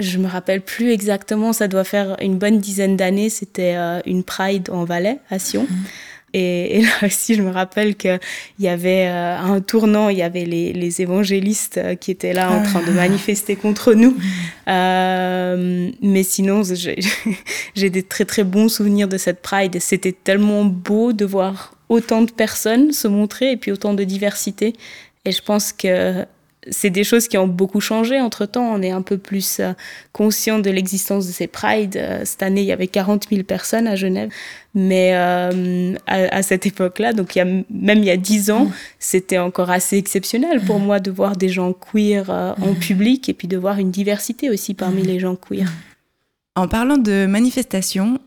je, 0.01 0.17
me 0.17 0.27
rappelle 0.27 0.63
plus 0.63 0.91
exactement, 0.91 1.53
ça 1.53 1.69
doit 1.69 1.85
faire 1.85 2.17
une 2.23 2.39
bonne 2.39 2.59
dizaine 2.59 2.97
d'années, 2.97 3.29
c'était 3.29 3.77
euh, 3.77 4.01
une 4.07 4.25
Pride 4.25 4.71
en 4.71 4.85
Valais, 4.85 5.19
à 5.29 5.39
Sion. 5.39 5.65
Mhm. 5.65 5.85
Et, 6.35 6.83
là 6.83 6.89
aussi, 7.07 7.35
je 7.35 7.43
me 7.43 7.51
rappelle 7.51 7.95
qu'il 7.95 8.19
y 8.59 8.69
avait 8.69 9.07
euh, 9.07 9.37
un 9.39 9.61
tournant, 9.61 10.09
il 10.09 10.19
y 10.19 10.23
avait 10.23 10.45
les, 10.45 10.73
les 10.73 11.03
évangélistes 11.03 11.79
euh, 11.79 11.95
qui 11.95 12.11
étaient 12.11 12.33
là 12.33 12.51
en 12.51 12.63
train 12.63 12.81
de 12.81 12.91
ah. 12.91 12.93
manifester 12.93 13.57
contre 13.57 13.95
nous. 13.95 14.17
Euh, 14.69 15.91
mais 16.01 16.23
sinon, 16.23 16.63
j'ai 17.75 17.91
des 17.91 18.03
très 18.03 18.25
très 18.25 18.45
bons 18.45 18.69
souvenirs 18.69 19.09
de 19.09 19.19
cette 19.19 19.43
Pride. 19.43 19.79
C'était 19.81 20.13
tellement 20.13 20.65
beau 20.65 21.13
de 21.13 21.25
voir 21.25 21.75
autant 21.89 22.23
de 22.23 22.31
personnes 22.31 22.93
se 22.93 23.09
montrer 23.09 23.53
et 23.53 23.57
puis 23.57 23.71
autant 23.71 23.95
de 23.95 24.05
diversité. 24.05 24.75
Et 25.25 25.33
je 25.33 25.43
pense 25.43 25.73
que 25.73 26.25
c'est 26.71 26.91
des 26.91 27.03
choses 27.03 27.27
qui 27.27 27.37
ont 27.39 27.49
beaucoup 27.49 27.81
changé 27.81 28.21
entre 28.21 28.47
temps. 28.47 28.73
On 28.73 28.83
est 28.83 28.93
un 28.93 29.03
peu 29.03 29.19
plus 29.19 29.59
euh, 29.59 29.73
conscient 30.13 30.61
de 30.61 30.71
l'existence 30.71 31.27
de 31.27 31.33
ces 31.33 31.49
prides. 31.49 31.97
Euh, 31.97 32.23
cette 32.25 32.43
année, 32.43 32.61
il 32.61 32.67
y 32.67 32.73
avait 32.73 32.87
40 32.87 33.27
000 33.31 33.43
personnes 33.43 33.89
à 33.89 33.97
Genève. 33.97 34.31
Mais 34.75 35.13
euh, 35.15 35.95
à, 36.07 36.43
cette 36.43 36.65
époque-là, 36.65 37.13
donc 37.13 37.35
il 37.35 37.39
y 37.41 37.43
a, 37.43 37.45
même 37.45 37.99
il 37.99 38.05
y 38.05 38.11
a 38.11 38.17
10 38.17 38.51
ans, 38.53 38.71
c'était 38.99 39.39
encore 39.39 39.71
assez 39.71 39.99
exceptionnel 39.99 40.63
pour 40.65 40.79
moi 40.79 40.99
de 40.99 41.11
voir 41.11 41.37
des 41.37 41.51
gens 41.51 41.75
queer 41.75 42.31
en 42.31 42.75
public 42.75 43.29
et 43.29 43.35
puis 43.35 43.49
de 43.49 43.59
voir 43.59 43.79
une 43.79 43.91
diversité 43.91 44.49
aussi 44.49 44.73
parmi 44.73 45.03
les 45.03 45.19
gens 45.19 45.37
queer. 45.37 45.71
En 46.57 46.69
parlant 46.69 46.97
de 46.97 47.27
manifestations, 47.27 48.19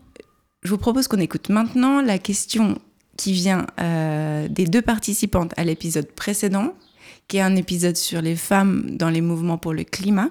je 0.62 0.70
vous 0.70 0.78
propose 0.78 1.08
qu'on 1.08 1.18
écoute 1.18 1.48
maintenant 1.48 2.00
la 2.00 2.18
question 2.18 2.78
qui 3.16 3.32
vient 3.32 3.66
des 4.48 4.66
deux 4.66 4.82
participantes 4.82 5.52
à 5.56 5.64
l'épisode 5.64 6.06
précédent 6.06 6.74
qui 7.28 7.38
est 7.38 7.42
un 7.42 7.56
épisode 7.56 7.96
sur 7.96 8.22
les 8.22 8.36
femmes 8.36 8.96
dans 8.96 9.10
les 9.10 9.20
mouvements 9.20 9.58
pour 9.58 9.74
le 9.74 9.84
climat, 9.84 10.28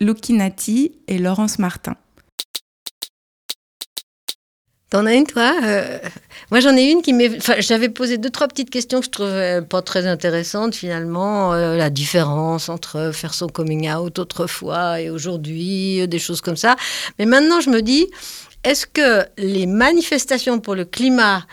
Lukinati 0.00 0.92
et 1.08 1.18
Laurence 1.18 1.58
Martin. 1.58 1.96
T'en 4.90 5.06
as 5.06 5.14
une, 5.14 5.26
toi? 5.26 5.52
Euh, 5.64 5.98
Moi, 6.52 6.60
j'en 6.60 6.76
ai 6.76 6.88
une 6.88 7.02
qui 7.02 7.12
m'est. 7.12 7.36
Enfin, 7.38 7.54
j'avais 7.58 7.88
posé 7.88 8.16
deux, 8.16 8.30
trois 8.30 8.46
petites 8.46 8.70
questions 8.70 9.00
que 9.00 9.06
je 9.06 9.10
trouvais 9.10 9.60
pas 9.62 9.82
très 9.82 10.06
intéressantes, 10.06 10.76
finalement. 10.76 11.52
Euh, 11.52 11.76
la 11.76 11.90
différence 11.90 12.68
entre 12.68 13.10
faire 13.12 13.34
son 13.34 13.48
coming 13.48 13.90
out 13.90 14.20
autrefois 14.20 15.00
et 15.00 15.10
aujourd'hui, 15.10 16.02
euh, 16.02 16.06
des 16.06 16.20
choses 16.20 16.40
comme 16.40 16.56
ça. 16.56 16.76
Mais 17.18 17.26
maintenant, 17.26 17.60
je 17.60 17.70
me 17.70 17.82
dis, 17.82 18.06
est-ce 18.62 18.86
que 18.86 19.26
les 19.36 19.66
manifestations 19.66 20.60
pour 20.60 20.76
le 20.76 20.84
climat 20.84 21.44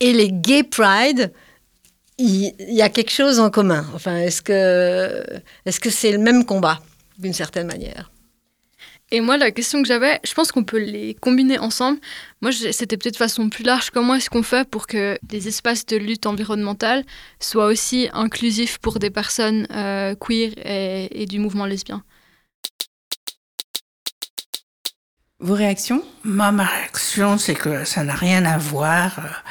et 0.00 0.12
les 0.12 0.30
gay 0.30 0.62
pride 0.62 1.32
il 2.20 2.74
y, 2.74 2.82
a 2.82 2.88
quelque 2.88 3.10
chose 3.10 3.40
en 3.40 3.50
commun. 3.50 3.86
Enfin, 3.94 4.16
est-ce 4.16 4.42
que 4.42 5.24
est-ce 5.64 5.80
que 5.80 5.90
c'est 5.90 6.12
le 6.12 6.18
même 6.18 6.44
combat 6.44 6.78
d'une 7.18 7.32
certaine 7.32 7.66
manière? 7.66 8.10
Et 9.12 9.20
moi, 9.20 9.36
la 9.36 9.50
question 9.50 9.82
que 9.82 9.88
j'avais, 9.88 10.20
je 10.22 10.32
pense 10.34 10.52
qu'on 10.52 10.62
peut 10.62 10.78
les 10.78 11.14
combiner 11.14 11.58
ensemble. 11.58 11.98
Moi, 12.42 12.52
c'était 12.52 12.96
peut-être 12.96 13.14
de 13.14 13.18
façon 13.18 13.48
plus 13.48 13.64
large. 13.64 13.90
Comment 13.90 14.14
est-ce 14.14 14.30
qu'on 14.30 14.44
fait 14.44 14.68
pour 14.68 14.86
que 14.86 15.18
les 15.32 15.48
espaces 15.48 15.84
de 15.86 15.96
lutte 15.96 16.26
environnementale 16.26 17.04
soient 17.40 17.66
aussi 17.66 18.08
inclusifs 18.12 18.78
pour 18.78 19.00
des 19.00 19.10
personnes 19.10 19.66
euh, 19.72 20.14
queer 20.14 20.52
et, 20.64 21.22
et 21.22 21.26
du 21.26 21.40
mouvement 21.40 21.66
lesbien? 21.66 22.04
Vos 25.40 25.54
réactions? 25.54 26.04
Moi, 26.22 26.52
ma 26.52 26.66
réaction, 26.66 27.38
c'est 27.38 27.54
que 27.54 27.84
ça 27.84 28.04
n'a 28.04 28.14
rien 28.14 28.44
à 28.44 28.58
voir. 28.58 29.42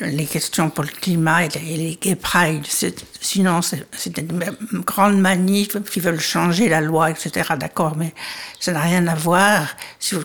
Les 0.00 0.26
questions 0.26 0.70
pour 0.70 0.84
le 0.84 0.90
climat 0.90 1.44
et 1.44 1.48
les, 1.48 1.98
gay 2.00 2.14
pride. 2.14 2.64
Sinon, 3.20 3.62
c'est 3.62 4.18
une 4.18 4.80
grande 4.84 5.18
manif 5.18 5.76
qui 5.90 5.98
veulent 5.98 6.20
changer 6.20 6.68
la 6.68 6.80
loi, 6.80 7.10
etc. 7.10 7.54
D'accord, 7.58 7.96
mais 7.96 8.14
ça 8.60 8.72
n'a 8.72 8.80
rien 8.80 9.06
à 9.08 9.16
voir 9.16 9.76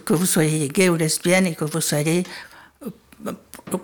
que 0.06 0.14
vous 0.14 0.28
soyez 0.28 0.68
gay 0.68 0.90
ou 0.90 0.96
lesbienne 0.96 1.48
et 1.48 1.56
que 1.56 1.66
vous 1.66 1.82
soyez 1.82 2.24
euh, 3.26 3.32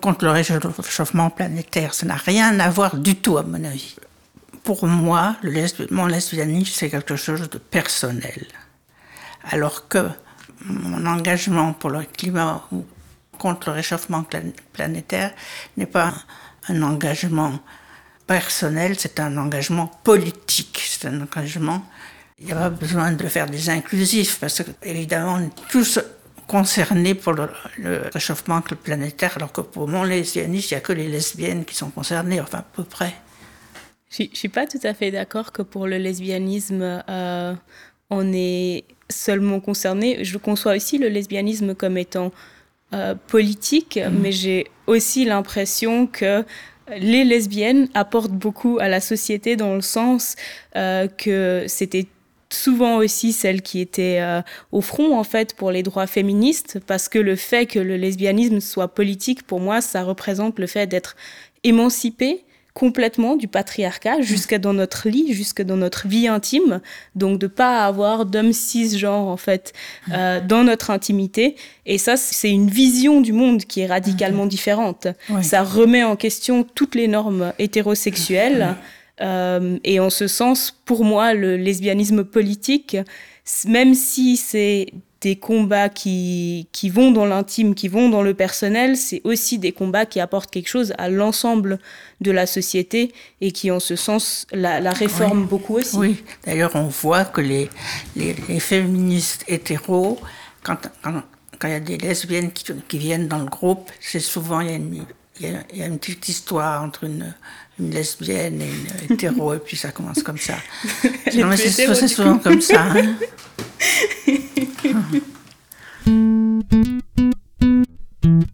contre 0.00 0.24
le 0.24 0.30
réchauffement 0.30 1.30
planétaire. 1.30 1.92
Ça 1.92 2.06
n'a 2.06 2.14
rien 2.14 2.60
à 2.60 2.70
voir 2.70 2.96
du 2.96 3.16
tout, 3.16 3.38
à 3.38 3.42
mon 3.42 3.64
avis. 3.64 3.96
Pour 4.62 4.86
moi, 4.86 5.36
mon 5.90 6.06
lesbianisme, 6.06 6.72
c'est 6.72 6.90
quelque 6.90 7.16
chose 7.16 7.50
de 7.50 7.58
personnel. 7.58 8.46
Alors 9.50 9.88
que 9.88 10.06
mon 10.64 11.06
engagement 11.06 11.72
pour 11.72 11.90
le 11.90 12.04
climat 12.04 12.62
contre 13.40 13.70
le 13.70 13.76
réchauffement 13.76 14.24
planétaire 14.72 15.32
n'est 15.78 15.92
pas 15.98 16.12
un 16.68 16.82
engagement 16.82 17.58
personnel, 18.26 18.96
c'est 18.98 19.18
un 19.18 19.36
engagement 19.38 19.88
politique, 20.04 20.80
c'est 20.86 21.08
un 21.08 21.20
engagement. 21.22 21.82
Il 22.38 22.46
n'y 22.46 22.52
a 22.52 22.56
pas 22.56 22.70
besoin 22.70 23.12
de 23.12 23.26
faire 23.26 23.46
des 23.46 23.70
inclusifs 23.70 24.38
parce 24.38 24.62
qu'évidemment, 24.62 25.34
on 25.38 25.46
est 25.46 25.68
tous 25.70 25.98
concernés 26.46 27.14
pour 27.14 27.32
le, 27.32 27.48
réchauffement 28.12 28.60
planétaire, 28.60 29.32
alors 29.36 29.52
que 29.52 29.62
pour 29.62 29.88
mon 29.88 30.04
lesbianisme, 30.04 30.68
il 30.70 30.74
n'y 30.74 30.78
a 30.78 30.80
que 30.80 30.92
les 30.92 31.08
lesbiennes 31.08 31.64
qui 31.64 31.74
sont 31.74 31.90
concernées, 31.90 32.40
enfin 32.40 32.58
à 32.58 32.66
peu 32.76 32.84
près. 32.84 33.14
Je 34.10 34.24
ne 34.24 34.28
suis 34.34 34.48
pas 34.48 34.66
tout 34.66 34.80
à 34.82 34.92
fait 34.92 35.10
d'accord 35.10 35.52
que 35.52 35.62
pour 35.62 35.86
le 35.86 35.96
lesbianisme, 35.96 37.02
euh, 37.08 37.54
on 38.10 38.32
est 38.32 38.84
seulement 39.08 39.60
concerné. 39.60 40.24
Je 40.24 40.36
conçois 40.38 40.74
aussi 40.76 40.98
le 40.98 41.08
lesbianisme 41.08 41.74
comme 41.74 41.96
étant 41.96 42.32
euh, 42.92 43.14
politique, 43.28 43.98
mm. 43.98 44.18
mais 44.20 44.32
j'ai 44.32 44.66
aussi 44.86 45.24
l'impression 45.24 46.06
que 46.06 46.44
les 46.98 47.24
lesbiennes 47.24 47.88
apportent 47.94 48.32
beaucoup 48.32 48.78
à 48.80 48.88
la 48.88 49.00
société 49.00 49.56
dans 49.56 49.74
le 49.74 49.80
sens 49.80 50.36
euh, 50.76 51.06
que 51.06 51.64
c'était 51.68 52.06
souvent 52.52 52.96
aussi 52.96 53.32
celles 53.32 53.62
qui 53.62 53.80
étaient 53.80 54.18
euh, 54.20 54.42
au 54.72 54.80
front 54.80 55.16
en 55.16 55.22
fait 55.22 55.54
pour 55.54 55.70
les 55.70 55.84
droits 55.84 56.08
féministes 56.08 56.80
parce 56.84 57.08
que 57.08 57.18
le 57.18 57.36
fait 57.36 57.66
que 57.66 57.78
le 57.78 57.96
lesbianisme 57.96 58.58
soit 58.58 58.88
politique 58.88 59.44
pour 59.44 59.60
moi 59.60 59.80
ça 59.80 60.02
représente 60.02 60.58
le 60.58 60.66
fait 60.66 60.88
d'être 60.88 61.14
émancipé 61.62 62.44
complètement 62.74 63.36
du 63.36 63.48
patriarcat 63.48 64.20
jusqu'à 64.20 64.58
dans 64.58 64.72
notre 64.72 65.08
lit, 65.08 65.32
jusque 65.32 65.62
dans 65.62 65.76
notre 65.76 66.08
vie 66.08 66.28
intime. 66.28 66.80
Donc 67.14 67.38
de 67.38 67.46
pas 67.46 67.84
avoir 67.84 68.26
d'hommes 68.26 68.52
cisgenres 68.52 69.28
en 69.28 69.36
fait 69.36 69.72
euh, 70.12 70.40
dans 70.40 70.64
notre 70.64 70.90
intimité. 70.90 71.56
Et 71.86 71.98
ça, 71.98 72.16
c'est 72.16 72.50
une 72.50 72.68
vision 72.68 73.20
du 73.20 73.32
monde 73.32 73.64
qui 73.64 73.80
est 73.80 73.86
radicalement 73.86 74.46
différente. 74.46 75.08
Ça 75.42 75.62
remet 75.62 76.04
en 76.04 76.16
question 76.16 76.62
toutes 76.62 76.94
les 76.94 77.08
normes 77.08 77.52
hétérosexuelles. 77.58 78.76
Euh, 79.20 79.78
et 79.84 80.00
en 80.00 80.08
ce 80.08 80.26
sens, 80.26 80.74
pour 80.84 81.04
moi, 81.04 81.34
le 81.34 81.56
lesbianisme 81.56 82.24
politique, 82.24 82.96
même 83.66 83.94
si 83.94 84.36
c'est 84.36 84.86
des 85.20 85.36
combats 85.36 85.90
qui, 85.90 86.68
qui 86.72 86.88
vont 86.88 87.10
dans 87.10 87.26
l'intime, 87.26 87.74
qui 87.74 87.88
vont 87.88 88.08
dans 88.08 88.22
le 88.22 88.32
personnel, 88.32 88.96
c'est 88.96 89.20
aussi 89.24 89.58
des 89.58 89.72
combats 89.72 90.06
qui 90.06 90.18
apportent 90.18 90.50
quelque 90.50 90.68
chose 90.68 90.94
à 90.96 91.10
l'ensemble 91.10 91.78
de 92.20 92.30
la 92.30 92.46
société 92.46 93.12
et 93.40 93.52
qui, 93.52 93.70
en 93.70 93.80
ce 93.80 93.96
sens, 93.96 94.46
la, 94.50 94.80
la 94.80 94.92
réforment 94.92 95.44
beaucoup 95.44 95.76
aussi. 95.76 95.96
Oui, 95.96 96.24
d'ailleurs, 96.44 96.74
on 96.74 96.86
voit 96.86 97.26
que 97.26 97.42
les, 97.42 97.68
les, 98.16 98.60
féministes 98.60 99.44
hétéros, 99.46 100.18
quand, 100.62 100.78
quand, 101.02 101.22
quand, 101.58 101.68
il 101.68 101.72
y 101.72 101.74
a 101.74 101.80
des 101.80 101.98
lesbiennes 101.98 102.52
qui, 102.52 102.64
qui 102.88 102.98
viennent 102.98 103.28
dans 103.28 103.38
le 103.38 103.46
groupe, 103.50 103.90
c'est 104.00 104.20
souvent, 104.20 104.60
il 104.60 104.70
y, 104.70 104.72
a 104.72 104.76
une, 104.76 105.04
il, 105.40 105.78
y 105.78 105.82
a, 105.82 105.86
une 105.86 105.98
petite 105.98 106.28
histoire 106.28 106.82
entre 106.82 107.04
une, 107.04 107.34
une 107.80 107.90
lesbienne 107.90 108.60
et 108.62 108.68
une 108.68 109.14
hétéro, 109.14 109.54
et 109.54 109.58
puis 109.58 109.76
ça 109.76 109.90
commence 109.90 110.22
comme 110.22 110.38
ça. 110.38 110.54
non, 111.34 111.48
mais 111.48 111.56
c'est 111.56 112.08
souvent 112.08 112.38
comme 112.38 112.60
ça. 112.60 112.84
Hein. 112.84 113.16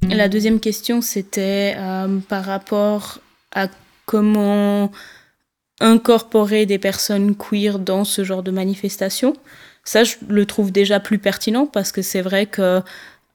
La 0.08 0.16
la 0.16 0.28
deuxième 0.28 0.60
question, 0.60 1.00
c'était 1.00 1.74
euh, 1.76 2.18
par 2.28 2.44
rapport 2.44 3.20
à 3.54 3.68
comment 4.06 4.90
incorporer 5.80 6.64
des 6.64 6.78
personnes 6.78 7.34
queer 7.36 7.78
dans 7.78 8.04
ce 8.04 8.24
genre 8.24 8.42
de 8.42 8.50
manifestation. 8.50 9.34
Ça, 9.84 10.04
je 10.04 10.16
le 10.28 10.46
trouve 10.46 10.72
déjà 10.72 11.00
plus 11.00 11.18
pertinent 11.18 11.66
parce 11.66 11.92
que 11.92 12.02
c'est 12.02 12.22
vrai 12.22 12.46
que 12.46 12.82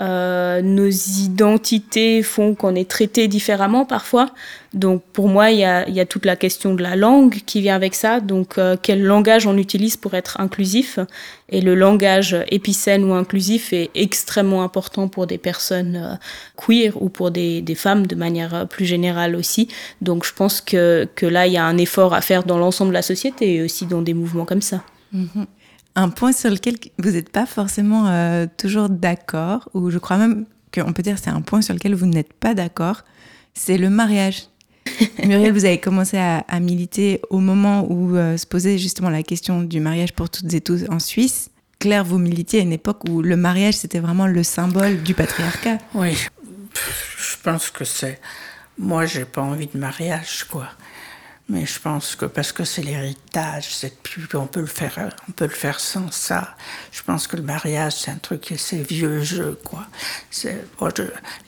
euh, 0.02 0.62
nos 0.64 0.90
identités 0.90 2.24
font 2.24 2.56
qu'on 2.56 2.74
est 2.74 2.90
traité 2.90 3.28
différemment 3.28 3.86
parfois. 3.86 4.32
Donc 4.74 5.04
pour 5.14 5.28
moi, 5.28 5.52
il 5.52 5.60
y 5.60 5.66
a, 5.66 6.06
toute 6.06 6.26
la 6.26 6.36
question 6.36 6.74
de 6.74 6.82
la 6.82 6.96
langue 6.96 7.36
qui 7.46 7.62
vient 7.62 7.76
avec 7.76 7.94
ça. 7.94 8.20
Donc 8.20 8.58
euh, 8.58 8.76
quel 8.82 9.04
langage 9.04 9.46
on 9.46 9.58
utilise 9.58 9.98
pour 9.98 10.16
être 10.16 10.40
inclusif 10.40 10.98
Et 11.50 11.62
le 11.62 11.76
langage 11.76 12.36
épicène 12.50 13.04
ou 13.04 13.14
inclusif 13.14 13.74
est 13.74 13.92
extrêmement 13.94 14.64
important 14.64 15.08
pour 15.08 15.28
des 15.28 15.38
personnes 15.38 15.96
euh, 15.96 16.16
queer 16.58 17.00
ou 17.00 17.10
pour 17.10 17.30
des, 17.30 17.64
femmes 17.76 18.08
de 18.08 18.16
manière 18.16 18.68
plus 18.68 18.86
générale 18.86 19.36
aussi. 19.36 19.68
Donc 20.02 20.26
je 20.26 20.34
pense 20.34 20.62
que, 20.62 21.08
là, 21.22 21.46
il 21.46 21.54
y 21.54 21.58
a 21.58 21.66
un 21.66 21.78
effort 21.78 22.14
à 22.14 22.22
faire 22.22 22.44
dans 22.44 22.58
l'ensemble 22.58 22.90
de 22.90 22.96
la 22.96 23.02
société 23.02 23.56
et 23.56 23.62
aussi 23.62 23.86
dans 23.86 24.02
des 24.02 24.14
mouvements 24.14 24.46
comme 24.46 24.62
ça. 24.62 24.84
Mm-hmm. 25.14 25.46
Un 25.96 26.10
point 26.10 26.32
sur 26.32 26.50
lequel 26.50 26.76
vous 27.00 27.12
n'êtes 27.12 27.30
pas 27.30 27.46
forcément 27.46 28.08
euh, 28.08 28.46
toujours 28.58 28.90
d'accord, 28.90 29.70
ou 29.74 29.90
je 29.90 29.98
crois 29.98 30.18
même 30.18 30.46
qu'on 30.74 30.94
peut 30.94 31.04
dire 31.04 31.16
que 31.16 31.22
c'est 31.22 31.30
un 31.30 31.42
point 31.42 31.62
sur 31.62 31.74
lequel 31.74 31.96
vous 31.96 32.06
n'êtes 32.06 32.34
pas 32.34 32.54
d'accord, 32.54 33.04
c'est 33.54 33.78
le 33.78 33.90
mariage. 33.90 34.48
Muriel, 35.26 35.52
vous 35.52 35.66
avez 35.66 35.80
commencé 35.80 36.18
à, 36.18 36.60
militer 36.60 37.22
au 37.30 37.40
moment 37.40 37.86
où 37.90 38.16
euh, 38.16 38.38
se 38.38 38.48
posait 38.48 38.78
justement 38.78 39.10
la 39.10 39.22
question 39.22 39.64
du 39.64 39.80
mariage 39.80 40.14
pour 40.14 40.30
toutes 40.30 40.54
et 40.54 40.62
tous 40.62 40.86
en 40.90 41.00
Suisse. 41.00 41.52
Claire, 41.80 42.06
vous 42.06 42.20
militiez 42.20 42.60
à 42.60 42.64
une 42.64 42.74
époque 42.74 43.02
où 43.10 43.22
le 43.22 43.36
mariage, 43.36 43.76
c'était 43.76 44.00
vraiment 44.00 44.28
le 44.28 44.44
symbole 44.44 45.02
du 45.04 45.14
patriarcat. 45.14 45.78
Oui, 45.94 46.16
je 47.18 47.36
pense 47.44 47.70
que 47.70 47.84
c'est... 47.84 48.20
Moi, 48.78 49.06
j'ai 49.06 49.26
pas 49.26 49.42
envie 49.42 49.68
de 49.68 49.78
mariage, 49.78 50.46
quoi. 50.50 50.70
Mais 51.50 51.66
je 51.66 51.80
pense 51.80 52.16
que 52.16 52.26
parce 52.26 52.54
que 52.54 52.64
c'est 52.64 52.82
l'héritage, 52.82 53.76
c'est 53.76 54.02
plus, 54.02 54.26
on 54.36 54.48
peut 54.48 54.62
le 54.62 54.68
faire, 54.68 55.14
on 55.28 55.32
peut 55.34 55.46
le 55.46 55.52
faire 55.52 55.80
sans 55.80 56.10
ça. 56.12 56.56
Je 56.92 57.02
pense 57.04 57.28
que 57.28 57.36
le 57.36 57.42
mariage, 57.42 57.94
c'est 57.94 58.12
un 58.12 58.18
truc, 58.18 58.54
c'est 58.58 58.82
vieux 58.82 59.22
jeu, 59.22 59.60
quoi. 59.66 59.86
C'est, 60.30 60.64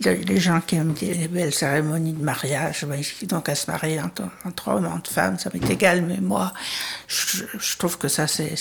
les 0.03 0.39
gens 0.39 0.60
qui 0.60 0.75
aiment 0.75 0.93
les 0.99 1.27
belles 1.29 1.53
cérémonies 1.53 2.13
de 2.13 2.23
mariage, 2.23 2.86
ben, 2.86 3.01
donc 3.23 3.47
à 3.47 3.56
se 3.56 3.71
marier 3.71 4.01
entre, 4.01 4.67
hommes, 4.67 4.88
entre 4.88 5.10
femmes, 5.12 5.39
ça 5.39 5.49
m'est 5.53 5.69
égal. 5.69 6.01
Mais 6.01 6.17
moi, 6.17 6.51
je 7.08 7.77
trouve 7.77 7.97
que 7.97 8.10
ça, 8.10 8.27
c'est, 8.27 8.56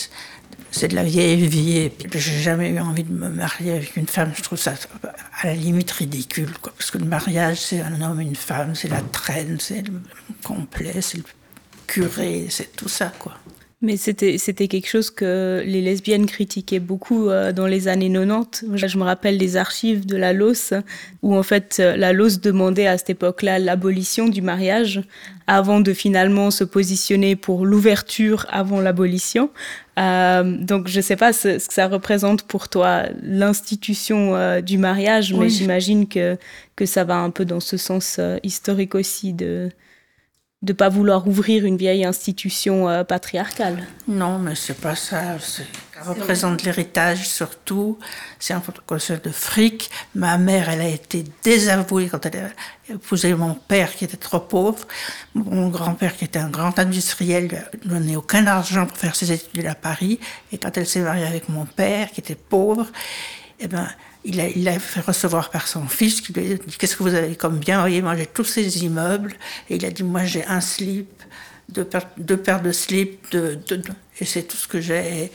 c'est 0.72 0.88
de 0.88 0.96
la 0.96 1.04
vieille 1.04 1.46
vie. 1.46 1.78
Et 1.78 1.90
puis, 1.90 2.08
j'ai 2.18 2.40
jamais 2.40 2.70
eu 2.70 2.80
envie 2.80 3.04
de 3.04 3.12
me 3.12 3.28
marier 3.28 3.72
avec 3.72 3.96
une 3.96 4.08
femme. 4.08 4.32
Je 4.34 4.42
trouve 4.42 4.58
ça 4.58 4.74
à 5.42 5.46
la 5.46 5.54
limite 5.54 5.90
ridicule, 5.92 6.52
quoi. 6.60 6.72
Parce 6.76 6.90
que 6.90 6.98
le 6.98 7.04
mariage, 7.04 7.58
c'est 7.58 7.80
un 7.80 8.00
homme 8.00 8.20
une 8.20 8.34
femme, 8.34 8.74
c'est 8.74 8.88
la 8.88 9.00
traîne, 9.00 9.58
c'est 9.60 9.82
le 9.82 9.92
complet, 10.42 11.00
c'est 11.00 11.18
le 11.18 11.24
curé, 11.86 12.46
c'est 12.48 12.74
tout 12.74 12.88
ça, 12.88 13.12
quoi. 13.18 13.36
Mais 13.84 13.96
c'était, 13.96 14.38
c'était 14.38 14.68
quelque 14.68 14.86
chose 14.86 15.10
que 15.10 15.60
les 15.66 15.80
lesbiennes 15.80 16.26
critiquaient 16.26 16.78
beaucoup 16.78 17.28
euh, 17.28 17.50
dans 17.50 17.66
les 17.66 17.88
années 17.88 18.08
90. 18.12 18.86
Je 18.86 18.96
me 18.96 19.02
rappelle 19.02 19.36
les 19.38 19.56
archives 19.56 20.06
de 20.06 20.16
la 20.16 20.32
LOS, 20.32 20.72
où 21.22 21.34
en 21.34 21.42
fait 21.42 21.78
euh, 21.80 21.96
la 21.96 22.12
LOS 22.12 22.38
demandait 22.40 22.86
à 22.86 22.96
cette 22.96 23.10
époque-là 23.10 23.58
l'abolition 23.58 24.28
du 24.28 24.40
mariage, 24.40 25.02
avant 25.48 25.80
de 25.80 25.92
finalement 25.92 26.52
se 26.52 26.62
positionner 26.62 27.34
pour 27.34 27.66
l'ouverture 27.66 28.46
avant 28.50 28.80
l'abolition. 28.80 29.50
Euh, 29.98 30.44
donc 30.44 30.86
je 30.86 30.98
ne 30.98 31.02
sais 31.02 31.16
pas 31.16 31.32
ce, 31.32 31.58
que 31.58 31.74
ça 31.74 31.88
représente 31.88 32.44
pour 32.44 32.68
toi, 32.68 33.06
l'institution 33.20 34.60
du 34.60 34.78
mariage, 34.78 35.34
mais 35.34 35.48
j'imagine 35.48 36.06
que, 36.06 36.38
que 36.76 36.86
ça 36.86 37.02
va 37.02 37.16
un 37.16 37.30
peu 37.30 37.44
dans 37.44 37.58
ce 37.58 37.76
sens 37.76 38.20
historique 38.44 38.94
aussi 38.94 39.32
de 39.32 39.70
de 40.62 40.72
pas 40.72 40.88
vouloir 40.88 41.26
ouvrir 41.26 41.64
une 41.64 41.76
vieille 41.76 42.04
institution 42.04 42.88
euh, 42.88 43.02
patriarcale. 43.02 43.84
Non, 44.06 44.38
mais 44.38 44.54
c'est 44.54 44.80
pas 44.80 44.94
ça. 44.94 45.38
Ça 45.40 45.64
représente 46.04 46.62
l'héritage 46.62 47.28
surtout. 47.28 47.98
C'est 48.38 48.54
un 48.54 48.62
concept 48.86 49.26
de 49.26 49.32
fric. 49.32 49.90
Ma 50.14 50.38
mère, 50.38 50.68
elle 50.68 50.80
a 50.80 50.88
été 50.88 51.24
désavouée 51.42 52.08
quand 52.08 52.24
elle 52.26 52.52
a 52.88 52.92
épousé 52.94 53.34
mon 53.34 53.54
père 53.54 53.92
qui 53.94 54.04
était 54.04 54.16
trop 54.16 54.38
pauvre. 54.38 54.86
Mon 55.34 55.68
grand-père 55.68 56.16
qui 56.16 56.24
était 56.24 56.38
un 56.38 56.50
grand 56.50 56.78
industriel 56.78 57.68
ne 57.84 57.90
donnait 57.90 58.16
aucun 58.16 58.46
argent 58.46 58.86
pour 58.86 58.96
faire 58.96 59.16
ses 59.16 59.32
études 59.32 59.66
à 59.66 59.74
Paris. 59.74 60.20
Et 60.52 60.58
quand 60.58 60.76
elle 60.76 60.86
s'est 60.86 61.00
mariée 61.00 61.26
avec 61.26 61.48
mon 61.48 61.64
père 61.64 62.10
qui 62.12 62.20
était 62.20 62.36
pauvre, 62.36 62.86
eh 63.58 63.66
ben, 63.66 63.88
il 64.24 64.40
a, 64.40 64.48
il 64.48 64.68
a, 64.68 64.78
fait 64.78 65.00
recevoir 65.00 65.50
par 65.50 65.66
son 65.66 65.86
fils 65.86 66.20
qui 66.20 66.32
lui 66.32 66.52
a 66.52 66.54
dit 66.56 66.76
Qu'est-ce 66.78 66.96
que 66.96 67.02
vous 67.02 67.14
avez 67.14 67.34
comme 67.36 67.58
bien? 67.58 67.76
Vous 67.76 67.82
voyez, 67.82 68.02
moi 68.02 68.16
j'ai 68.16 68.26
tous 68.26 68.44
ces 68.44 68.84
immeubles. 68.84 69.34
Et 69.68 69.76
il 69.76 69.84
a 69.84 69.90
dit 69.90 70.02
Moi 70.02 70.24
j'ai 70.24 70.44
un 70.44 70.60
slip, 70.60 71.22
deux, 71.68 71.84
paires, 71.84 72.62
de 72.62 72.72
slips, 72.72 73.30
de, 73.32 73.58
et 74.20 74.24
c'est 74.24 74.44
tout 74.44 74.56
ce 74.56 74.68
que 74.68 74.80
j'ai. 74.80 75.32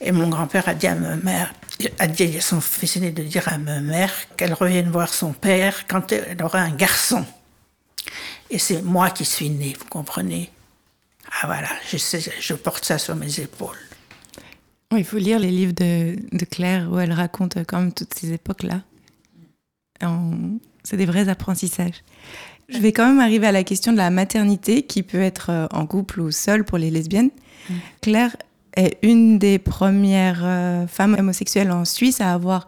Et 0.00 0.12
mon 0.12 0.28
grand-père 0.28 0.68
a 0.68 0.74
dit 0.74 0.86
à 0.86 0.94
ma 0.94 1.16
mère 1.16 1.52
a 1.98 2.06
dit 2.06 2.36
à 2.36 2.40
son 2.40 2.60
fils 2.60 2.96
aîné 2.96 3.10
de 3.10 3.22
dire 3.22 3.48
à 3.48 3.58
ma 3.58 3.80
mère 3.80 4.12
qu'elle 4.36 4.52
revienne 4.52 4.90
voir 4.90 5.12
son 5.12 5.32
père 5.32 5.86
quand 5.88 6.12
elle 6.12 6.40
aura 6.42 6.60
un 6.60 6.70
garçon. 6.70 7.24
Et 8.50 8.58
c'est 8.58 8.82
moi 8.82 9.10
qui 9.10 9.24
suis 9.24 9.50
née, 9.50 9.74
vous 9.78 9.86
comprenez? 9.86 10.52
Ah 11.40 11.46
voilà, 11.46 11.68
je 11.88 12.54
porte 12.54 12.84
ça 12.84 12.98
sur 12.98 13.16
mes 13.16 13.40
épaules 13.40 13.78
il 14.96 15.04
faut 15.04 15.18
lire 15.18 15.38
les 15.38 15.50
livres 15.50 15.72
de, 15.72 16.16
Claire 16.50 16.88
où 16.90 16.98
elle 16.98 17.12
raconte 17.12 17.58
quand 17.66 17.80
même 17.80 17.92
toutes 17.92 18.14
ces 18.14 18.32
époques-là. 18.32 18.82
C'est 20.82 20.96
des 20.96 21.06
vrais 21.06 21.28
apprentissages. 21.28 22.02
Je 22.68 22.78
vais 22.78 22.92
quand 22.92 23.06
même 23.06 23.20
arriver 23.20 23.46
à 23.46 23.52
la 23.52 23.64
question 23.64 23.92
de 23.92 23.96
la 23.96 24.10
maternité 24.10 24.82
qui 24.82 25.02
peut 25.02 25.20
être 25.20 25.50
euh, 25.50 25.66
en 25.72 25.86
couple 25.86 26.20
ou 26.20 26.30
seule 26.30 26.64
pour 26.64 26.78
les 26.78 26.90
lesbiennes. 26.90 27.30
Mm. 27.68 27.74
Claire 28.00 28.36
est 28.76 28.98
une 29.02 29.38
des 29.38 29.58
premières 29.58 30.40
euh, 30.42 30.86
femmes 30.86 31.14
homosexuelles 31.18 31.70
en 31.70 31.84
Suisse 31.84 32.20
à 32.20 32.32
avoir 32.32 32.66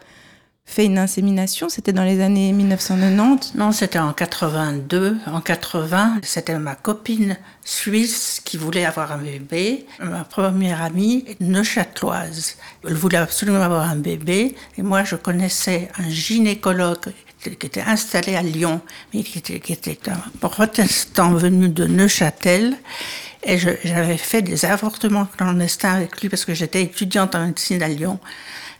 fait 0.66 0.86
une 0.86 0.98
insémination 0.98 1.68
C'était 1.68 1.92
dans 1.92 2.04
les 2.04 2.20
années 2.20 2.52
1990 2.52 3.54
Non, 3.54 3.70
c'était 3.72 3.98
en 3.98 4.12
82. 4.12 5.18
En 5.26 5.40
80, 5.40 6.20
c'était 6.22 6.58
ma 6.58 6.74
copine 6.74 7.36
suisse 7.64 8.40
qui 8.44 8.56
voulait 8.56 8.84
avoir 8.84 9.12
un 9.12 9.18
bébé. 9.18 9.86
Ma 10.00 10.24
première 10.24 10.82
amie, 10.82 11.24
neuchâteloise. 11.40 12.56
Elle 12.86 12.94
voulait 12.94 13.18
absolument 13.18 13.62
avoir 13.62 13.88
un 13.88 13.96
bébé. 13.96 14.54
Et 14.78 14.82
moi, 14.82 15.04
je 15.04 15.16
connaissais 15.16 15.90
un 15.98 16.08
gynécologue 16.08 17.12
qui 17.42 17.66
était 17.66 17.82
installé 17.82 18.36
à 18.36 18.42
Lyon, 18.42 18.80
mais 19.12 19.22
qui 19.22 19.38
était, 19.38 19.60
qui 19.60 19.74
était 19.74 19.98
un 20.10 20.20
protestant 20.40 21.34
venu 21.34 21.68
de 21.68 21.86
Neuchâtel. 21.86 22.76
Et 23.42 23.58
j'avais 23.58 24.16
fait 24.16 24.40
des 24.40 24.64
avortements 24.64 25.26
clandestins 25.26 25.92
avec 25.92 26.22
lui 26.22 26.30
parce 26.30 26.46
que 26.46 26.54
j'étais 26.54 26.82
étudiante 26.82 27.34
en 27.34 27.46
médecine 27.46 27.82
à 27.82 27.88
Lyon. 27.88 28.18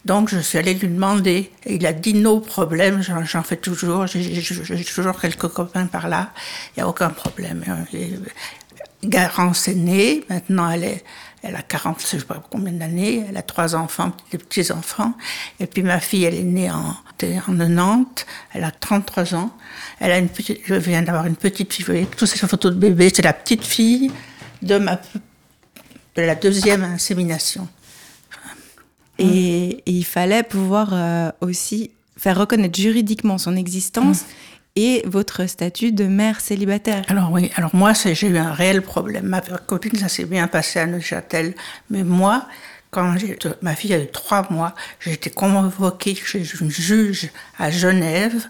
Donc 0.04 0.28
je 0.28 0.38
suis 0.38 0.58
allée 0.58 0.74
lui 0.74 0.88
demander, 0.88 1.50
il 1.64 1.86
a 1.86 1.92
dit 1.92 2.14
no 2.14 2.40
problème, 2.40 3.02
j'en 3.02 3.42
fais 3.42 3.56
toujours, 3.56 4.06
j'ai 4.06 4.84
toujours 4.84 5.18
quelques 5.18 5.48
copains 5.48 5.86
par 5.86 6.08
là, 6.08 6.30
il 6.70 6.80
n'y 6.80 6.82
a 6.82 6.88
aucun 6.88 7.10
problème. 7.10 7.64
Garance 9.02 9.68
est 9.68 9.74
née, 9.74 10.24
maintenant 10.28 10.70
elle, 10.70 11.56
a 11.56 11.62
40, 11.62 12.00
je 12.00 12.06
sais 12.06 12.24
pas 12.24 12.42
combien 12.50 12.72
d'années, 12.72 13.24
elle 13.28 13.36
a 13.36 13.42
trois 13.42 13.74
enfants, 13.74 14.12
des 14.30 14.38
petits-enfants, 14.38 15.14
et 15.58 15.66
puis 15.66 15.82
ma 15.82 16.00
fille, 16.00 16.24
elle 16.24 16.34
est 16.34 16.42
née 16.42 16.70
en, 16.70 16.76
en 16.78 16.96
90, 17.18 18.26
elle 18.52 18.64
a 18.64 18.70
33 18.70 19.34
ans, 19.34 19.50
elle 20.00 20.12
a 20.12 20.18
une 20.18 20.28
petite, 20.28 20.60
je 20.64 20.74
viens 20.74 21.02
d'avoir 21.02 21.26
une 21.26 21.36
petite 21.36 21.72
fille, 21.72 21.84
vous 21.84 21.92
voyez, 21.92 22.06
toutes 22.06 22.28
ces 22.28 22.38
photos 22.46 22.72
de 22.72 22.78
bébé, 22.78 23.10
c'est 23.14 23.22
la 23.22 23.32
petite 23.32 23.64
fille 23.64 24.10
de, 24.60 24.76
ma, 24.78 24.96
de 24.96 26.22
la 26.22 26.34
deuxième 26.34 26.84
insémination. 26.84 27.68
Et, 29.18 29.82
il 29.86 30.04
fallait 30.04 30.42
pouvoir 30.42 30.90
euh, 30.92 31.30
aussi 31.40 31.90
faire 32.16 32.38
reconnaître 32.38 32.78
juridiquement 32.78 33.38
son 33.38 33.56
existence 33.56 34.22
mm. 34.22 34.26
et 34.76 35.02
votre 35.06 35.46
statut 35.46 35.92
de 35.92 36.04
mère 36.04 36.40
célibataire. 36.40 37.04
Alors 37.08 37.30
oui, 37.32 37.50
alors 37.56 37.74
moi 37.74 37.92
j'ai 37.92 38.26
eu 38.26 38.38
un 38.38 38.52
réel 38.52 38.82
problème. 38.82 39.26
Ma 39.26 39.40
copine, 39.40 39.96
ça 39.96 40.08
s'est 40.08 40.24
bien 40.24 40.48
passé 40.48 40.80
à 40.80 40.86
Neuchâtel, 40.86 41.54
mais 41.90 42.02
moi, 42.02 42.46
quand 42.90 43.14
ma 43.62 43.74
fille 43.74 43.94
avait 43.94 44.06
trois 44.06 44.46
mois, 44.50 44.74
j'ai 45.00 45.12
été 45.12 45.30
convoquée 45.30 46.14
chez 46.14 46.44
une 46.60 46.70
juge 46.70 47.30
à 47.58 47.70
Genève 47.70 48.48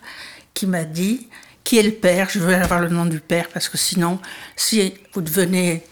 qui 0.53 0.66
m'a 0.66 0.85
dit 0.85 1.29
qui 1.64 1.79
est 1.79 1.83
le 1.83 1.92
père, 1.92 2.29
je 2.31 2.38
veux 2.38 2.55
avoir 2.55 2.81
le 2.81 2.90
nom 2.90 3.07
du 3.07 3.20
père 3.20 3.48
parce 3.48 3.70
que 3.70 3.79
sinon, 3.79 4.18
si 4.55 4.92
vous 5.14 5.22
devenez 5.22 5.83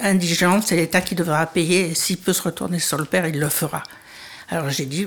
indigente, 0.00 0.64
c'est 0.66 0.76
l'État 0.76 1.00
qui 1.00 1.14
devra 1.14 1.46
payer 1.46 1.94
s'il 1.94 2.18
peut 2.18 2.32
se 2.32 2.42
retourner 2.42 2.78
sur 2.78 2.98
le 2.98 3.04
père, 3.04 3.26
il 3.26 3.38
le 3.38 3.48
fera. 3.48 3.82
Alors 4.50 4.70
j'ai 4.70 4.86
dit, 4.86 5.06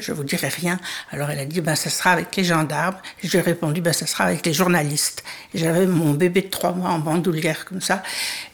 je 0.00 0.10
ne 0.10 0.16
vous 0.16 0.24
dirai 0.24 0.48
rien. 0.48 0.78
Alors 1.10 1.30
elle 1.30 1.38
a 1.38 1.44
dit, 1.44 1.60
ben, 1.60 1.74
ça 1.74 1.90
sera 1.90 2.12
avec 2.12 2.34
les 2.34 2.44
gendarmes. 2.44 2.96
J'ai 3.22 3.40
répondu, 3.40 3.82
ben, 3.82 3.92
ça 3.92 4.06
sera 4.06 4.24
avec 4.24 4.46
les 4.46 4.54
journalistes. 4.54 5.22
J'avais 5.54 5.86
mon 5.86 6.14
bébé 6.14 6.42
de 6.42 6.48
trois 6.48 6.72
mois 6.72 6.90
en 6.90 6.98
bandoulière 6.98 7.66
comme 7.66 7.82
ça. 7.82 8.02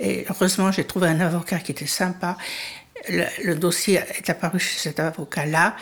Et 0.01 0.27
heureusement, 0.29 0.73
j'ai 0.73 0.85
trouvé 0.85 1.09
un 1.09 1.21
avocat 1.21 1.59
qui 1.59 1.71
était 1.73 1.87
sympa. 1.87 2.37
le, 3.09 3.55
dossier 3.55 4.01
est 4.19 4.29
apparu 4.29 4.59
chez 4.59 4.79
cet 4.79 4.99
avocat-là, 4.99 5.77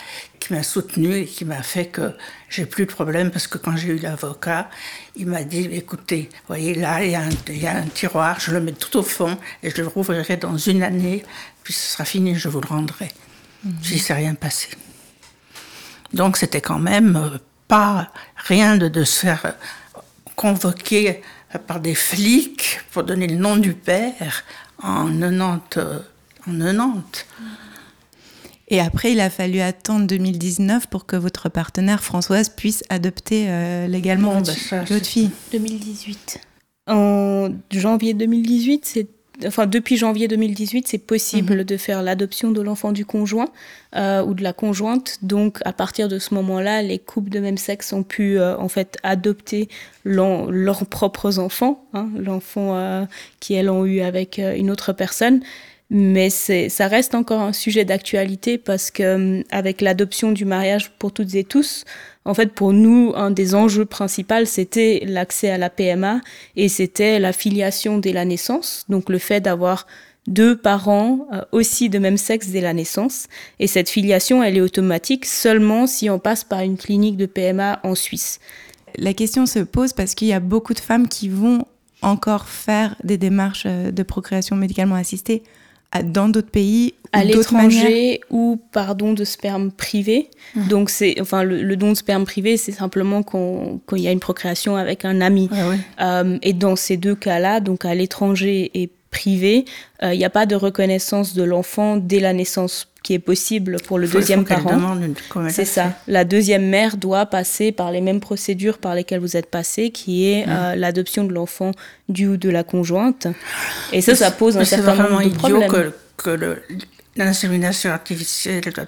qui 0.49 0.55
m'a 0.55 0.63
soutenu 0.63 1.15
et 1.15 1.25
qui 1.25 1.45
m'a 1.45 1.61
fait 1.61 1.85
que 1.85 2.11
j'ai 2.49 2.65
plus 2.65 2.87
de 2.87 2.91
problème 2.91 3.29
parce 3.29 3.45
que 3.45 3.59
quand 3.59 3.77
j'ai 3.77 3.89
eu 3.89 3.99
l'avocat, 3.99 4.67
il 5.15 5.27
m'a 5.27 5.43
dit 5.43 5.69
écoutez, 5.71 6.27
voyez 6.47 6.73
là, 6.73 7.03
il 7.03 7.11
y, 7.11 7.15
a 7.15 7.21
un, 7.21 7.29
il 7.49 7.61
y, 7.61 7.67
a 7.67 7.77
un, 7.77 7.83
tiroir, 7.83 8.39
je 8.39 8.51
le 8.51 8.59
mets 8.59 8.71
tout 8.71 8.97
au 8.97 9.03
fond 9.03 9.37
et 9.61 9.69
je 9.69 9.79
le 9.79 9.87
rouvrirai 9.87 10.37
dans 10.37 10.57
une 10.57 10.81
année, 10.81 11.23
puis 11.63 11.71
ce 11.73 11.91
sera 11.93 12.03
fini, 12.03 12.33
je 12.33 12.49
vous 12.49 12.61
le 12.61 12.67
rendrai. 12.67 13.11
Mm 13.63 13.71
-hmm. 13.71 13.97
s'est 13.99 14.13
rien 14.15 14.35
passé. 14.35 14.69
Donc 16.13 16.37
c'était 16.37 16.61
quand 16.69 16.81
même 16.93 17.15
euh, 17.15 17.37
pas 17.67 18.11
rien 18.51 18.71
de, 18.81 18.87
de 18.89 19.03
se 19.03 19.19
faire 19.25 19.43
convoquer 20.35 21.21
par 21.67 21.79
des 21.79 21.95
flics 22.09 22.67
pour 22.91 23.03
donner 23.03 23.27
le 23.27 23.39
nom 23.45 23.55
du 23.67 23.73
père 23.89 24.33
en 24.81 25.05
90. 25.05 25.79
En 26.47 26.57
90. 26.57 27.25
Et 28.69 28.79
après, 28.79 29.13
il 29.13 29.19
a 29.19 29.29
fallu 29.29 29.59
attendre 29.61 30.05
2019 30.05 30.87
pour 30.87 31.05
que 31.05 31.15
votre 31.15 31.49
partenaire 31.49 32.03
Françoise 32.03 32.49
puisse 32.49 32.83
adopter 32.89 33.45
euh, 33.47 33.87
légalement 33.87 34.33
bon, 34.33 34.39
votre, 34.39 34.53
bah 34.71 34.83
votre 34.87 35.05
fille. 35.05 35.31
2018. 35.51 36.39
En 36.87 37.49
janvier 37.71 38.13
2018, 38.13 38.85
c'est 38.85 39.07
enfin 39.45 39.67
depuis 39.67 39.97
janvier 39.97 40.27
2018, 40.27 40.87
c'est 40.87 40.97
possible 40.97 41.53
-hmm. 41.61 41.63
de 41.63 41.77
faire 41.77 42.03
l'adoption 42.03 42.51
de 42.51 42.61
l'enfant 42.61 42.91
du 42.91 43.05
conjoint 43.05 43.49
euh, 43.95 44.23
ou 44.23 44.33
de 44.33 44.43
la 44.43 44.53
conjointe. 44.53 45.17
Donc 45.21 45.59
à 45.65 45.73
partir 45.73 46.07
de 46.07 46.19
ce 46.19 46.33
moment-là, 46.33 46.81
les 46.81 46.99
couples 46.99 47.29
de 47.29 47.39
même 47.39 47.57
sexe 47.57 47.93
ont 47.93 48.03
pu 48.03 48.37
euh, 48.37 48.57
en 48.57 48.69
fait 48.69 48.97
adopter 49.03 49.69
leurs 50.03 50.85
propres 50.85 51.39
enfants, 51.39 51.85
hein, 51.93 52.09
l'enfant 52.17 52.75
euh, 52.75 53.05
qui 53.39 53.53
elles 53.53 53.69
ont 53.69 53.85
eu 53.85 54.01
avec 54.01 54.39
une 54.39 54.71
autre 54.71 54.93
personne. 54.93 55.41
Mais 55.91 56.29
ça 56.29 56.87
reste 56.87 57.15
encore 57.15 57.41
un 57.41 57.53
sujet 57.53 57.83
d'actualité 57.83 58.59
parce 58.59 58.91
que 58.91 59.43
avec 59.49 59.81
l'adoption 59.81 60.31
du 60.31 60.45
mariage 60.45 60.91
pour 60.91 61.11
toutes 61.11 61.33
et 61.33 61.43
tous, 61.43 61.83
en 62.25 62.35
fait, 62.35 62.53
pour 62.53 62.73
nous, 62.73 63.11
un 63.15 63.31
des 63.31 63.55
enjeux 63.55 63.85
principaux, 63.85 64.45
c'était 64.45 65.01
l'accès 65.03 65.49
à 65.49 65.57
la 65.57 65.71
PMA 65.71 66.21
et 66.55 66.69
c'était 66.69 67.17
la 67.17 67.33
filiation 67.33 67.97
dès 67.97 68.13
la 68.13 68.23
naissance, 68.23 68.85
donc 68.87 69.09
le 69.09 69.17
fait 69.17 69.41
d'avoir 69.41 69.87
deux 70.27 70.55
parents 70.55 71.27
euh, 71.33 71.41
aussi 71.51 71.89
de 71.89 71.97
même 71.97 72.17
sexe 72.17 72.49
dès 72.49 72.61
la 72.61 72.73
naissance. 72.73 73.25
Et 73.57 73.65
cette 73.65 73.89
filiation, 73.89 74.43
elle 74.43 74.57
est 74.57 74.61
automatique 74.61 75.25
seulement 75.25 75.87
si 75.87 76.07
on 76.11 76.19
passe 76.19 76.43
par 76.43 76.59
une 76.59 76.77
clinique 76.77 77.17
de 77.17 77.25
PMA 77.25 77.79
en 77.83 77.95
Suisse. 77.95 78.39
La 78.95 79.15
question 79.15 79.47
se 79.47 79.59
pose 79.59 79.93
parce 79.93 80.13
qu'il 80.13 80.27
y 80.27 80.33
a 80.33 80.39
beaucoup 80.39 80.75
de 80.75 80.79
femmes 80.79 81.07
qui 81.07 81.29
vont 81.29 81.65
encore 82.03 82.47
faire 82.47 82.95
des 83.03 83.17
démarches 83.17 83.65
de 83.65 84.03
procréation 84.03 84.55
médicalement 84.55 84.95
assistée 84.95 85.41
dans 86.03 86.29
d'autres 86.29 86.51
pays 86.51 86.93
à 87.11 87.23
l'étranger 87.23 88.21
ou 88.29 88.61
par 88.71 88.95
don 88.95 89.13
de 89.13 89.23
sperme 89.23 89.71
privé. 89.71 90.29
Mmh. 90.55 90.67
Donc 90.67 90.89
c'est 90.89 91.19
enfin 91.19 91.43
le, 91.43 91.63
le, 91.63 91.75
don 91.75 91.89
de 91.89 91.95
sperme 91.95 92.25
privé, 92.25 92.57
c'est 92.57 92.71
simplement 92.71 93.23
quand 93.23 93.79
qu 93.87 93.95
il 93.97 94.03
y 94.03 94.07
a 94.07 94.11
une 94.11 94.19
procréation 94.19 94.75
avec 94.75 95.05
un 95.05 95.21
ami. 95.21 95.49
Ah 95.51 96.23
euh, 96.23 96.37
et 96.43 96.53
dans 96.53 96.75
ces 96.75 96.97
deux 96.97 97.15
cas-là, 97.15 97.59
donc 97.59 97.85
à 97.85 97.95
l'étranger 97.95 98.69
et 98.75 98.91
privé, 99.11 99.65
il 100.01 100.07
euh, 100.07 100.15
n'y 100.15 100.25
a 100.25 100.29
pas 100.29 100.45
de 100.45 100.55
reconnaissance 100.55 101.33
de 101.33 101.43
l'enfant 101.43 101.97
dès 101.97 102.19
la 102.19 102.33
naissance 102.33 102.87
qui 103.01 103.13
est 103.13 103.19
possible 103.19 103.77
pour 103.87 103.97
le 103.97 104.07
faut, 104.07 104.19
deuxième 104.19 104.45
parent. 104.45 104.97
C'est 105.49 105.65
ça. 105.65 105.93
La 106.07 106.25
deuxième 106.25 106.67
mère 106.67 106.97
doit 106.97 107.25
passer 107.25 107.71
par 107.71 107.91
les 107.91 108.01
mêmes 108.01 108.19
procédures 108.19 108.77
par 108.77 108.93
lesquelles 108.93 109.21
vous 109.21 109.37
êtes 109.37 109.49
passé, 109.49 109.89
qui 109.89 110.27
est 110.27 110.45
euh, 110.47 110.75
l'adoption 110.75 111.23
de 111.23 111.33
l'enfant 111.33 111.71
du 112.09 112.27
ou 112.27 112.37
de 112.37 112.49
la 112.49 112.63
conjointe. 112.63 113.27
Et 113.93 114.01
ça, 114.01 114.15
ça 114.15 114.31
pose 114.31 114.57
un 114.57 114.65
certain 114.65 114.95
nombre 114.95 115.23
de 115.23 115.29
problèmes. 115.29 115.69
Que 115.69 115.93
que 116.19 116.61
l'insémination 117.15 117.91
artificielle 117.91 118.61
doit, 118.61 118.85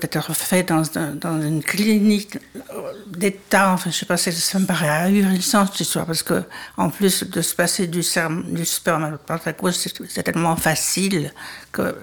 être 0.00 0.34
faite 0.34 0.68
dans, 0.68 1.42
une 1.42 1.62
clinique 1.62 2.38
d'État. 3.06 3.72
Enfin, 3.72 3.90
je 3.90 3.96
sais 3.96 4.06
pas, 4.06 4.16
ça 4.16 4.58
me 4.58 4.66
paraît 4.66 4.88
ahurissant 4.88 5.66
cette 5.66 5.80
histoire, 5.80 6.06
parce 6.06 6.22
que 6.22 6.42
en 6.76 6.90
plus 6.90 7.24
de 7.24 7.42
se 7.42 7.54
passer 7.54 7.86
du, 7.86 8.02
sperme, 8.02 8.44
du 8.52 8.64
sperme 8.64 9.18
à 9.28 9.40
la 9.44 9.52
cause, 9.52 9.88
c'est 10.08 10.22
tellement 10.22 10.56
facile 10.56 11.32
que 11.72 11.96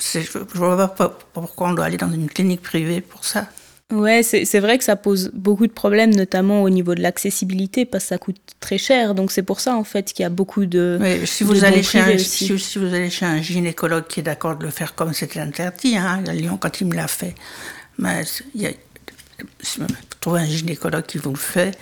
je 0.00 0.38
ne 0.38 0.44
vois 0.54 0.88
pas 0.88 1.18
pourquoi 1.32 1.68
on 1.68 1.72
doit 1.74 1.86
aller 1.86 1.96
dans 1.96 2.12
une 2.12 2.28
clinique 2.28 2.62
privée 2.62 3.00
pour 3.00 3.24
ça. 3.24 3.48
Ouais, 3.92 4.24
c'est 4.24 4.58
vrai 4.58 4.78
que 4.78 4.84
ça 4.84 4.96
pose 4.96 5.30
beaucoup 5.32 5.68
de 5.68 5.72
problèmes, 5.72 6.12
notamment 6.12 6.62
au 6.62 6.70
niveau 6.70 6.96
de 6.96 7.02
l'accessibilité, 7.02 7.84
parce 7.84 8.04
que 8.04 8.08
ça 8.08 8.18
coûte 8.18 8.40
très 8.58 8.78
cher. 8.78 9.14
Donc 9.14 9.30
c'est 9.30 9.44
pour 9.44 9.60
ça 9.60 9.76
en 9.76 9.84
fait 9.84 10.12
qu'il 10.12 10.24
y 10.24 10.26
a 10.26 10.30
beaucoup 10.30 10.66
de. 10.66 10.98
Oui, 11.00 11.24
si 11.24 11.44
vous 11.44 11.64
allez 11.64 11.84
chez 11.84 12.00
un, 12.00 12.18
si, 12.18 12.58
si, 12.58 12.78
vous 12.78 12.92
allez 12.92 13.10
chez 13.10 13.26
un 13.26 13.40
gynécologue 13.40 14.08
qui 14.08 14.20
est 14.20 14.24
d'accord 14.24 14.56
de 14.56 14.64
le 14.64 14.70
faire 14.70 14.96
comme 14.96 15.12
c'était 15.12 15.38
interdit, 15.38 15.96
hein, 15.96 16.24
à 16.26 16.32
Lyon 16.32 16.58
quand 16.60 16.80
il 16.80 16.88
me 16.88 16.96
l'a 16.96 17.06
fait, 17.06 17.36
mais 17.98 18.24
il 18.56 18.74
trouvez 20.20 20.40
un 20.40 20.46
gynécologue 20.46 21.06
qui 21.06 21.18
vous 21.18 21.30
le 21.30 21.38
fait, 21.38 21.78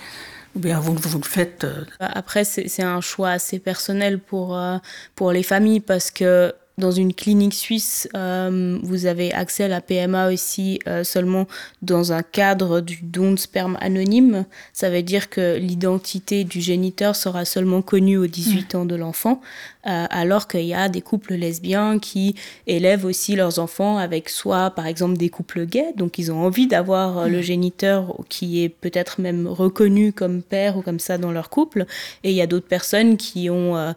ou 0.55 0.59
bien 0.59 0.79
vous, 0.79 0.93
vous 0.93 1.17
le 1.17 1.23
faites. 1.23 1.63
Euh... 1.63 1.85
Après, 1.99 2.43
c'est 2.43 2.83
un 2.83 3.01
choix 3.01 3.31
assez 3.31 3.57
personnel 3.57 4.19
pour, 4.19 4.55
euh, 4.55 4.77
pour 5.15 5.31
les 5.31 5.41
familles 5.41 5.79
parce 5.79 6.11
que 6.11 6.53
dans 6.77 6.91
une 6.91 7.13
clinique 7.13 7.53
suisse, 7.53 8.09
euh, 8.15 8.77
vous 8.83 9.05
avez 9.05 9.31
accès 9.31 9.63
à 9.63 9.67
la 9.69 9.79
PMA 9.79 10.27
aussi 10.31 10.79
euh, 10.87 11.05
seulement 11.05 11.47
dans 11.81 12.11
un 12.11 12.21
cadre 12.21 12.81
du 12.81 12.99
don 13.01 13.31
de 13.31 13.39
sperme 13.39 13.77
anonyme. 13.79 14.45
Ça 14.73 14.89
veut 14.89 15.01
dire 15.01 15.29
que 15.29 15.57
l'identité 15.57 16.43
du 16.43 16.59
géniteur 16.59 17.15
sera 17.15 17.45
seulement 17.45 17.81
connue 17.81 18.17
aux 18.17 18.27
18 18.27 18.73
mmh. 18.73 18.77
ans 18.77 18.85
de 18.85 18.95
l'enfant, 18.95 19.41
euh, 19.87 20.05
alors 20.09 20.47
qu'il 20.47 20.65
y 20.65 20.73
a 20.73 20.89
des 20.89 21.01
couples 21.01 21.35
lesbiens 21.35 21.97
qui 21.97 22.35
élèvent 22.67 23.05
aussi 23.05 23.35
leurs 23.35 23.59
enfants 23.59 23.97
avec 23.97 24.27
soit 24.27 24.71
par 24.71 24.85
exemple 24.85 25.15
des 25.15 25.29
couples 25.29 25.65
gays, 25.65 25.93
donc 25.95 26.19
ils 26.19 26.29
ont 26.31 26.43
envie 26.43 26.67
d'avoir 26.67 27.25
mmh. 27.25 27.31
le 27.31 27.41
géniteur 27.41 28.17
qui 28.27 28.63
est 28.63 28.69
peut-être 28.69 29.21
même 29.21 29.47
reconnu 29.47 30.11
comme 30.11 30.41
père 30.41 30.77
ou 30.77 30.81
comme 30.81 30.99
ça 30.99 31.17
dans 31.17 31.31
leur 31.31 31.49
couple, 31.49 31.85
et 32.25 32.31
il 32.31 32.35
y 32.35 32.41
a 32.41 32.47
d'autres 32.47 32.67
personnes 32.67 33.15
qui 33.15 33.49
ont 33.49 33.93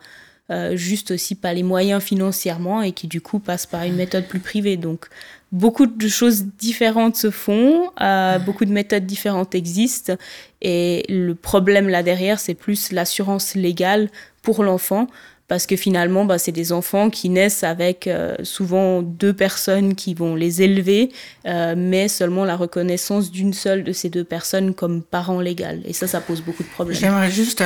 euh, 0.50 0.76
juste 0.76 1.11
aussi 1.11 1.34
pas 1.34 1.52
les 1.52 1.62
moyens 1.62 2.02
financièrement 2.02 2.80
et 2.80 2.92
qui 2.92 3.06
du 3.06 3.20
coup 3.20 3.38
passent 3.38 3.66
par 3.66 3.82
une 3.82 3.96
méthode 3.96 4.26
plus 4.26 4.40
privée. 4.40 4.78
Donc 4.78 5.08
beaucoup 5.52 5.84
de 5.84 6.08
choses 6.08 6.44
différentes 6.44 7.16
se 7.16 7.30
font, 7.30 7.90
euh, 8.00 8.38
beaucoup 8.38 8.64
de 8.64 8.72
méthodes 8.72 9.04
différentes 9.04 9.54
existent 9.54 10.14
et 10.62 11.04
le 11.11 11.34
problème 11.34 11.90
là 11.90 12.02
derrière 12.02 12.40
c'est 12.40 12.54
plus 12.54 12.92
l'assurance 12.92 13.56
légale 13.56 14.08
pour 14.40 14.64
l'enfant 14.64 15.06
parce 15.48 15.66
que 15.66 15.76
finalement 15.76 16.24
bah, 16.24 16.38
c'est 16.38 16.52
des 16.52 16.72
enfants 16.72 17.11
qui 17.11 17.28
naissent 17.28 17.62
avec 17.62 18.06
euh, 18.06 18.34
souvent 18.42 19.02
deux 19.02 19.34
personnes 19.34 19.94
qui 19.94 20.14
vont 20.14 20.34
les 20.34 20.62
élever 20.62 21.11
mais 21.44 22.08
seulement 22.08 22.46
la 22.46 22.56
reconnaissance 22.56 23.30
d'une 23.30 23.52
seule 23.52 23.84
de 23.84 23.92
ces 23.92 24.08
deux 24.08 24.24
personnes 24.24 24.72
comme 24.72 25.02
parent 25.02 25.40
légal 25.40 25.82
et 25.84 25.92
ça 25.92 26.06
ça 26.06 26.22
pose 26.22 26.40
beaucoup 26.40 26.62
de 26.62 26.68
problèmes. 26.68 26.98
J'aimerais 26.98 27.30
juste 27.30 27.62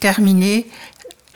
terminer 0.00 0.66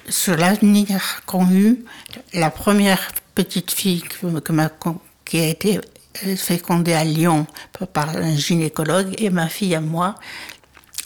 sur 0.08 0.36
l'avenir 0.36 1.22
qu'ont 1.26 1.50
eu 1.50 1.84
la 2.32 2.50
première 2.50 3.12
petite 3.34 3.70
fille 3.70 4.02
qui 5.24 5.38
a 5.40 5.46
été 5.46 5.80
fécondée 6.36 6.92
à 6.92 7.04
Lyon 7.04 7.46
par 7.92 8.16
un 8.16 8.36
gynécologue 8.36 9.14
et 9.18 9.30
ma 9.30 9.48
fille 9.48 9.74
à 9.74 9.80
moi. 9.80 10.14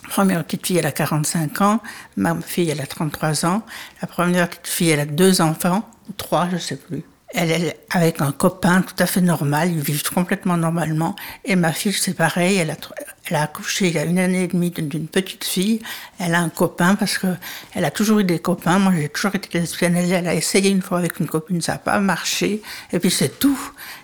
Première 0.08 0.44
petite 0.44 0.66
fille, 0.66 0.78
elle 0.78 0.86
a 0.86 0.92
45 0.92 1.60
ans, 1.60 1.80
ma 2.16 2.40
fille, 2.40 2.70
elle 2.70 2.80
a 2.80 2.86
33 2.86 3.44
ans. 3.44 3.62
La 4.00 4.08
première 4.08 4.48
petite 4.48 4.66
fille, 4.66 4.90
elle 4.90 5.00
a 5.00 5.06
deux 5.06 5.40
enfants, 5.40 5.88
trois, 6.16 6.48
je 6.50 6.56
sais 6.56 6.76
plus. 6.76 7.02
Elle 7.34 7.50
est 7.50 7.78
avec 7.90 8.22
un 8.22 8.32
copain 8.32 8.80
tout 8.80 8.94
à 8.98 9.06
fait 9.06 9.20
normal, 9.20 9.70
ils 9.70 9.80
vivent 9.80 10.02
complètement 10.10 10.56
normalement. 10.56 11.14
Et 11.44 11.56
ma 11.56 11.72
fille, 11.72 11.92
c'est 11.92 12.14
pareil, 12.14 12.56
elle 12.56 12.70
a, 12.70 13.42
accouché 13.42 13.88
il 13.88 13.94
y 13.94 13.98
a 13.98 14.04
une 14.04 14.18
année 14.18 14.44
et 14.44 14.46
demie 14.46 14.70
d'une 14.70 15.08
petite 15.08 15.44
fille. 15.44 15.80
Elle 16.18 16.34
a 16.34 16.40
un 16.40 16.48
copain 16.48 16.94
parce 16.94 17.18
que 17.18 17.26
elle 17.74 17.84
a 17.84 17.90
toujours 17.90 18.20
eu 18.20 18.24
des 18.24 18.38
copains. 18.38 18.78
Moi, 18.78 18.94
j'ai 18.96 19.10
toujours 19.10 19.34
été 19.34 19.58
lesbienne. 19.58 19.96
Elle, 19.96 20.26
a 20.26 20.34
essayé 20.34 20.70
une 20.70 20.80
fois 20.80 20.98
avec 20.98 21.20
une 21.20 21.26
copine, 21.26 21.60
ça 21.60 21.72
n'a 21.72 21.78
pas 21.78 22.00
marché. 22.00 22.62
Et 22.92 22.98
puis 22.98 23.10
c'est 23.10 23.38
tout. 23.38 23.60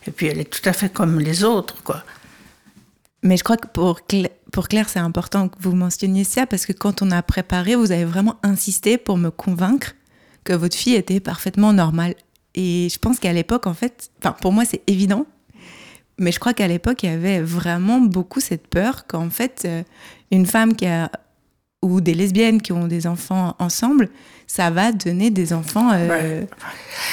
Et 0.06 0.10
puis 0.10 0.26
elle 0.26 0.40
est 0.40 0.50
tout 0.50 0.68
à 0.68 0.74
fait 0.74 0.92
comme 0.92 1.18
les 1.18 1.44
autres, 1.44 1.82
quoi. 1.82 2.04
Mais 3.22 3.38
je 3.38 3.44
crois 3.44 3.56
que 3.56 3.68
pour 3.68 4.00
pour 4.52 4.68
Claire, 4.68 4.88
c'est 4.90 4.98
important 4.98 5.48
que 5.48 5.56
vous 5.60 5.74
mentionniez 5.74 6.24
ça 6.24 6.46
parce 6.46 6.66
que 6.66 6.72
quand 6.72 7.00
on 7.00 7.10
a 7.10 7.22
préparé, 7.22 7.74
vous 7.74 7.90
avez 7.90 8.04
vraiment 8.04 8.36
insisté 8.42 8.98
pour 8.98 9.16
me 9.16 9.30
convaincre 9.30 9.94
que 10.44 10.52
votre 10.52 10.76
fille 10.76 10.94
était 10.94 11.20
parfaitement 11.20 11.72
normale. 11.72 12.14
Et 12.54 12.88
je 12.92 12.98
pense 12.98 13.18
qu'à 13.18 13.32
l'époque, 13.32 13.66
en 13.66 13.74
fait, 13.74 14.10
enfin, 14.20 14.36
pour 14.40 14.52
moi, 14.52 14.64
c'est 14.64 14.82
évident. 14.86 15.26
Mais 16.18 16.30
je 16.30 16.38
crois 16.38 16.54
qu'à 16.54 16.68
l'époque, 16.68 17.02
il 17.02 17.10
y 17.10 17.12
avait 17.12 17.40
vraiment 17.40 18.00
beaucoup 18.00 18.40
cette 18.40 18.68
peur 18.68 19.06
qu'en 19.06 19.30
fait, 19.30 19.62
euh, 19.64 19.82
une 20.30 20.46
femme 20.46 20.76
qui 20.76 20.86
a 20.86 21.10
ou 21.82 22.00
des 22.00 22.14
lesbiennes 22.14 22.62
qui 22.62 22.72
ont 22.72 22.86
des 22.86 23.06
enfants 23.06 23.56
ensemble, 23.58 24.08
ça 24.46 24.70
va 24.70 24.90
donner 24.90 25.30
des 25.30 25.52
enfants. 25.52 25.90
Euh, 25.92 26.40
ouais. 26.40 26.48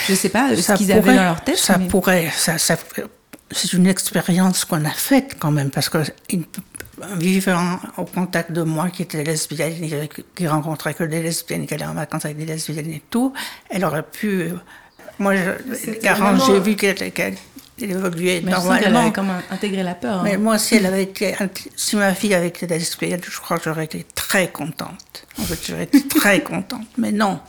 Je 0.07 0.13
sais 0.13 0.29
pas 0.29 0.55
ce 0.55 0.73
qu'ils 0.73 0.91
avaient 0.91 1.15
dans 1.15 1.23
leur 1.23 1.43
tête. 1.43 1.57
Ça 1.57 1.77
mais... 1.77 1.87
pourrait. 1.87 2.31
Ça, 2.33 2.57
ça, 2.57 2.77
c'est 3.51 3.73
une 3.73 3.87
expérience 3.87 4.63
qu'on 4.63 4.85
a 4.85 4.89
faite 4.89 5.35
quand 5.39 5.51
même 5.51 5.71
parce 5.71 5.89
que 5.89 5.97
vivant 7.17 7.79
au 7.97 8.05
contact 8.05 8.51
de 8.51 8.61
moi 8.61 8.89
qui 8.89 9.01
était 9.01 9.23
lesbienne, 9.23 10.07
qui 10.35 10.47
rencontrait 10.47 10.93
que 10.93 11.03
des 11.03 11.21
lesbiennes, 11.21 11.67
qui 11.67 11.73
allait 11.73 11.85
en 11.85 11.93
vacances 11.93 12.25
avec 12.25 12.37
des 12.37 12.45
lesbiennes 12.45 12.91
et 12.91 13.03
tout, 13.09 13.33
elle 13.69 13.83
aurait 13.83 14.03
pu 14.03 14.51
Moi, 15.21 15.35
Garance, 16.01 16.47
j'ai 16.47 16.59
vu 16.59 16.75
qu'elle 16.75 17.35
évoluait 17.79 18.41
normalement. 18.41 18.87
Elle 18.87 18.95
avait 18.95 19.11
comme 19.11 19.31
intégré 19.51 19.83
la 19.83 19.93
peur. 19.93 20.19
Hein. 20.19 20.21
Mais 20.23 20.37
moi, 20.37 20.57
si, 20.57 20.77
elle 20.77 20.87
avait 20.87 21.03
été, 21.03 21.35
si 21.75 21.95
ma 21.95 22.15
fille 22.15 22.33
avait 22.33 22.47
été 22.47 22.65
lesbienne, 22.65 23.21
je 23.23 23.39
crois 23.39 23.59
que 23.59 23.65
j'aurais 23.65 23.85
été 23.85 24.03
très 24.15 24.49
contente. 24.49 25.27
En 25.37 25.43
fait, 25.43 25.59
j'aurais 25.63 25.83
été 25.83 26.07
très 26.07 26.41
contente. 26.41 26.87
Mais 26.97 27.11
non. 27.11 27.39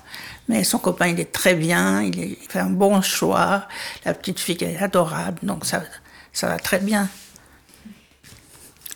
Mais 0.48 0.64
son 0.64 0.78
copain, 0.78 1.06
il 1.06 1.18
est 1.18 1.32
très 1.32 1.54
bien, 1.54 2.02
il, 2.02 2.36
fait 2.46 2.58
un 2.58 2.68
bon 2.68 3.00
choix. 3.00 3.66
La 4.04 4.12
petite 4.12 4.38
fille, 4.38 4.58
elle 4.60 4.72
est 4.72 4.82
adorable, 4.82 5.38
donc 5.42 5.64
ça, 5.64 5.82
ça 6.34 6.48
va 6.48 6.58
très 6.58 6.78
bien. 6.78 7.08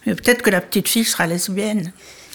Mais 0.05 0.15
peut-être 0.15 0.43
que 0.43 0.51
la 0.51 0.61
petite 0.61 0.89
fille 0.89 1.05
sera 1.05 1.27
lesbienne 1.27 1.93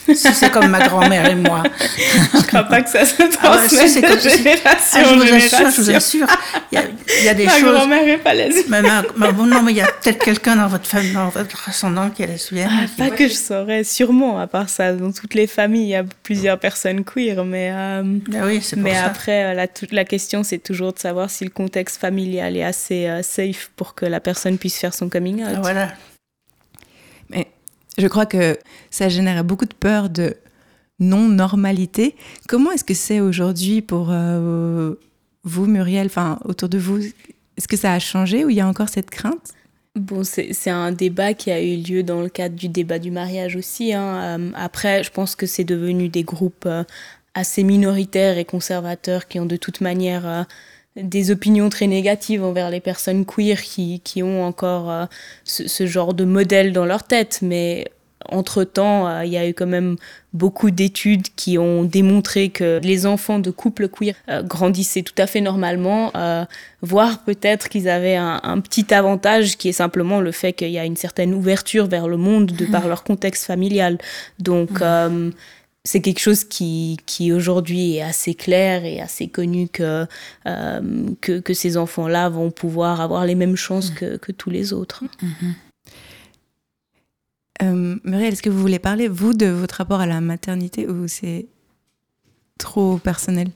si 0.08 0.34
c'est 0.34 0.52
comme 0.52 0.68
ma 0.68 0.88
grand-mère 0.88 1.30
et 1.30 1.36
moi. 1.36 1.64
je 2.34 2.38
ne 2.38 2.44
crois 2.44 2.64
pas 2.64 2.82
que 2.82 2.90
ça 2.90 3.06
se 3.06 3.16
transmette 3.16 3.40
ah 3.44 3.58
ouais, 3.58 3.68
si, 3.68 4.02
de 4.02 4.08
génération 4.08 5.00
ah, 5.00 5.04
je 5.04 5.16
vous 5.16 5.36
assure, 5.36 5.72
je 5.72 5.82
vous 5.82 5.92
assure, 5.92 6.28
il 6.72 6.80
y 7.22 7.26
y 7.26 7.30
a 7.30 7.34
des 7.34 7.46
ma 7.46 7.52
choses... 7.52 7.64
Ma 7.64 7.72
grand-mère 7.72 8.08
est 8.08 8.18
pas 8.18 8.34
lesbienne. 8.34 9.04
Mais 9.18 9.32
non, 9.32 9.62
mais 9.64 9.72
il 9.72 9.78
y 9.78 9.82
a 9.82 9.88
peut-être 9.88 10.24
quelqu'un 10.24 10.56
dans 10.56 10.68
votre 10.68 10.88
famille, 10.88 11.14
dans 11.14 11.30
votre 11.30 11.70
ascendant 11.70 12.10
qui 12.10 12.24
est 12.24 12.28
lesbienne. 12.28 12.70
Ah, 12.72 12.86
pas 12.98 13.10
que 13.10 13.28
je 13.28 13.34
saurais, 13.34 13.84
sûrement, 13.84 14.40
à 14.40 14.48
part 14.48 14.70
ça. 14.70 14.94
Dans 14.94 15.12
toutes 15.12 15.34
les 15.34 15.48
familles, 15.48 15.84
il 15.84 15.90
y 15.90 15.96
a 15.96 16.04
plusieurs 16.24 16.60
personnes 16.60 17.04
queer, 17.04 17.44
mais... 17.46 17.72
Euh, 17.72 18.04
ben 18.28 18.46
oui, 18.46 18.60
c'est 18.62 18.78
Mais 18.78 18.96
ça. 18.96 19.06
après, 19.06 19.46
euh, 19.46 19.54
la, 19.54 19.68
la 19.92 20.06
question, 20.06 20.44
c'est 20.44 20.60
toujours 20.60 20.94
de 20.94 21.00
savoir 21.00 21.30
si 21.30 21.44
le 21.44 21.50
contexte 21.50 22.00
familial 22.00 22.58
est 22.58 22.64
assez 22.64 23.08
euh, 23.08 23.22
safe 23.24 23.72
pour 23.76 23.96
que 23.96 24.06
la 24.06 24.20
personne 24.20 24.58
puisse 24.58 24.78
faire 24.78 24.94
son 24.94 25.10
coming 25.10 25.44
out. 25.44 25.54
Ah, 25.58 25.60
voilà. 25.62 25.88
Je 27.98 28.08
crois 28.08 28.26
que 28.26 28.58
ça 28.90 29.10
génère 29.10 29.44
beaucoup 29.44 29.66
de 29.66 29.74
peur 29.74 30.10
de 30.10 30.36
non-normalité. 31.00 32.16
Comment 32.48 32.72
est-ce 32.72 32.84
que 32.84 32.94
c'est 32.94 33.20
aujourd'hui 33.20 33.82
pour 33.82 34.10
euh, 34.12 34.94
vous, 35.44 35.66
Muriel, 35.66 36.08
enfin, 36.08 36.40
autour 36.46 36.70
de 36.70 36.78
vous? 36.78 37.00
Est-ce 37.58 37.68
que 37.68 37.78
ça 37.78 37.94
a 37.94 38.00
changé 38.00 38.46
ou 38.46 38.50
il 38.50 38.56
y 38.56 38.62
a 38.62 38.68
encore 38.68 38.90
cette 38.90 39.10
crainte? 39.10 39.54
Bon, 39.96 40.24
c'est 40.24 40.70
un 40.70 40.94
débat 40.94 41.34
qui 41.34 41.52
a 41.52 41.62
eu 41.62 41.76
lieu 41.76 42.02
dans 42.02 42.22
le 42.22 42.30
cadre 42.30 42.56
du 42.56 42.70
débat 42.70 42.98
du 42.98 43.12
mariage 43.12 43.58
aussi. 43.58 43.94
Hein. 43.94 44.40
Euh, 44.40 44.52
après, 44.56 45.04
je 45.04 45.12
pense 45.12 45.36
que 45.36 45.46
c'est 45.46 45.66
devenu 45.66 46.08
des 46.08 46.24
groupes 46.24 46.66
euh, 46.66 46.86
assez 47.34 47.64
minoritaires 47.64 48.38
et 48.38 48.46
conservateurs 48.46 49.28
qui 49.28 49.40
ont 49.40 49.46
de 49.46 49.58
toute 49.58 49.82
manière 49.82 50.46
des 50.96 51.32
opinions 51.32 51.70
très 51.70 51.88
négatives 51.88 52.44
envers 52.44 52.70
les 52.70 52.82
personnes 52.82 53.26
queer 53.26 53.62
qui, 53.62 54.02
qui 54.02 54.24
ont 54.24 54.44
encore 54.44 55.08
ce, 55.46 55.68
ce, 55.68 55.86
genre 55.86 56.14
de 56.14 56.26
modèle 56.26 56.74
dans 56.74 56.86
leur 56.86 57.04
tête. 57.04 57.40
Mais 57.42 57.86
entre-temps, 58.30 59.08
euh, 59.08 59.26
il 59.26 59.32
y 59.32 59.38
a 59.38 59.48
eu 59.48 59.54
quand 59.54 59.68
même 59.68 59.96
beaucoup 60.34 60.72
d'études 60.72 61.28
qui 61.36 61.58
ont 61.58 61.84
démontré 61.84 62.50
que 62.50 62.80
les 62.82 63.06
enfants 63.06 63.40
de 63.40 63.52
couples 63.52 63.90
queer 63.90 64.16
euh, 64.30 64.44
grandissaient 64.44 65.02
tout 65.02 65.14
à 65.18 65.28
fait 65.28 65.42
normalement, 65.42 66.12
euh, 66.16 66.46
voire 66.82 67.24
peut-être 67.24 67.70
qu'ils 67.70 67.90
avaient 67.90 68.16
un, 68.16 68.60
petit 68.62 68.94
avantage 68.94 69.58
qui 69.58 69.70
est 69.70 69.74
simplement 69.74 70.22
le 70.22 70.32
fait 70.32 70.54
qu'il 70.54 70.70
y 70.70 70.80
a 70.80 70.86
une 70.86 70.96
certaine 70.96 71.34
ouverture 71.34 71.88
vers 71.88 72.08
le 72.08 72.18
monde 72.18 72.48
de 72.48 72.66
par 72.66 72.88
leur 72.88 73.04
contexte 73.04 73.46
familial. 73.46 73.98
Donc, 74.40 74.82
c'est 75.84 76.02
quelque 76.02 76.20
chose 76.20 76.44
qui, 76.44 76.98
qui 77.06 77.34
aujourd'hui 77.34 77.96
est 77.96 78.02
assez 78.02 78.36
clair 78.36 78.86
et 78.86 79.02
assez 79.02 79.28
connu 79.28 79.68
que, 79.68 80.06
que, 80.46 81.40
que, 81.40 81.54
ces 81.54 81.78
enfants-là 81.78 82.30
vont 82.30 82.52
pouvoir 82.52 83.02
avoir 83.02 83.26
les 83.26 83.36
mêmes 83.36 83.56
chances 83.56 83.90
que, 83.90 84.18
que 84.18 84.32
tous 84.32 84.52
les 84.52 84.74
autres. 84.74 85.04
Mm-hmm. 85.04 85.54
Euh, 87.62 87.96
Muriel, 88.04 88.34
est-ce 88.34 88.42
que 88.42 88.50
vous 88.50 88.60
voulez 88.60 88.80
parler, 88.80 89.08
vous, 89.08 89.34
de 89.34 89.46
votre 89.46 89.76
rapport 89.76 90.02
à 90.02 90.06
la 90.06 90.22
maternité 90.22 90.88
ou 90.88 91.08
c'est 91.08 91.48
trop 92.58 92.98
personnel? 92.98 93.50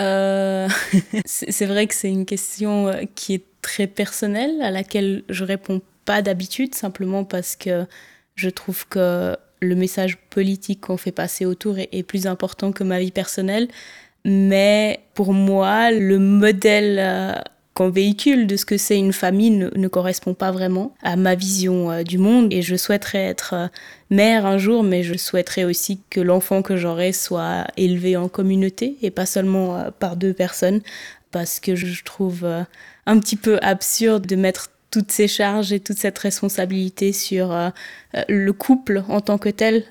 Euh, 0.00 0.68
C'est 1.26 1.66
vrai 1.66 1.86
que 1.86 1.94
c'est 1.94 2.10
une 2.10 2.26
question 2.26 2.88
euh, 2.88 3.02
qui 3.14 3.34
est 3.34 3.44
très 3.62 3.86
personnelle, 3.86 4.62
à 4.62 4.70
laquelle 4.70 5.24
je 5.28 5.44
réponds 5.44 5.82
pas 6.04 6.22
d'habitude, 6.22 6.74
simplement 6.74 7.24
parce 7.24 7.54
que 7.54 7.86
je 8.34 8.48
trouve 8.48 8.88
que 8.88 9.36
le 9.60 9.74
message 9.74 10.18
politique 10.30 10.82
qu'on 10.82 10.96
fait 10.96 11.12
passer 11.12 11.44
autour 11.44 11.76
est 11.78 12.02
plus 12.02 12.26
important 12.26 12.72
que 12.72 12.84
ma 12.84 12.98
vie 12.98 13.10
personnelle. 13.10 13.68
Mais 14.24 15.00
pour 15.14 15.32
moi, 15.32 15.90
le 15.90 16.18
modèle 16.18 17.42
qu'on 17.78 17.90
véhicule 17.90 18.48
de 18.48 18.56
ce 18.56 18.64
que 18.64 18.76
c'est 18.76 18.98
une 18.98 19.12
famille 19.12 19.52
ne, 19.52 19.86
correspond 19.86 20.34
pas 20.34 20.50
vraiment 20.50 20.96
à 21.00 21.14
ma 21.14 21.36
vision 21.36 21.92
euh, 21.92 22.02
du 22.02 22.18
monde. 22.18 22.52
Et 22.52 22.60
je 22.60 22.74
souhaiterais 22.74 23.26
être 23.26 23.54
euh, 23.54 23.68
mère 24.10 24.46
un 24.46 24.58
jour, 24.58 24.82
mais 24.82 25.04
je 25.04 25.16
souhaiterais 25.16 25.62
aussi 25.62 26.00
que 26.10 26.20
l'enfant 26.20 26.60
que 26.60 26.76
j'aurai 26.76 27.12
soit 27.12 27.68
élevé 27.76 28.16
en 28.16 28.28
communauté 28.28 28.96
et 29.00 29.12
pas 29.12 29.26
seulement 29.26 29.76
euh, 29.76 29.90
par 29.96 30.16
deux 30.16 30.32
personnes, 30.32 30.80
parce 31.30 31.60
que 31.60 31.76
je 31.76 32.02
trouve 32.02 32.44
un 33.06 33.18
petit 33.20 33.36
peu 33.36 33.60
absurde 33.62 34.26
de 34.26 34.34
mettre 34.34 34.70
toutes 34.90 35.12
ces 35.12 35.28
charges 35.28 35.72
et 35.72 35.80
toute 35.80 35.98
cette 35.98 36.18
responsabilité 36.18 37.12
sur 37.12 37.54
le 38.28 38.52
couple 38.52 39.04
en 39.08 39.20
tant 39.20 39.38
que 39.38 39.48
tel. 39.48 39.84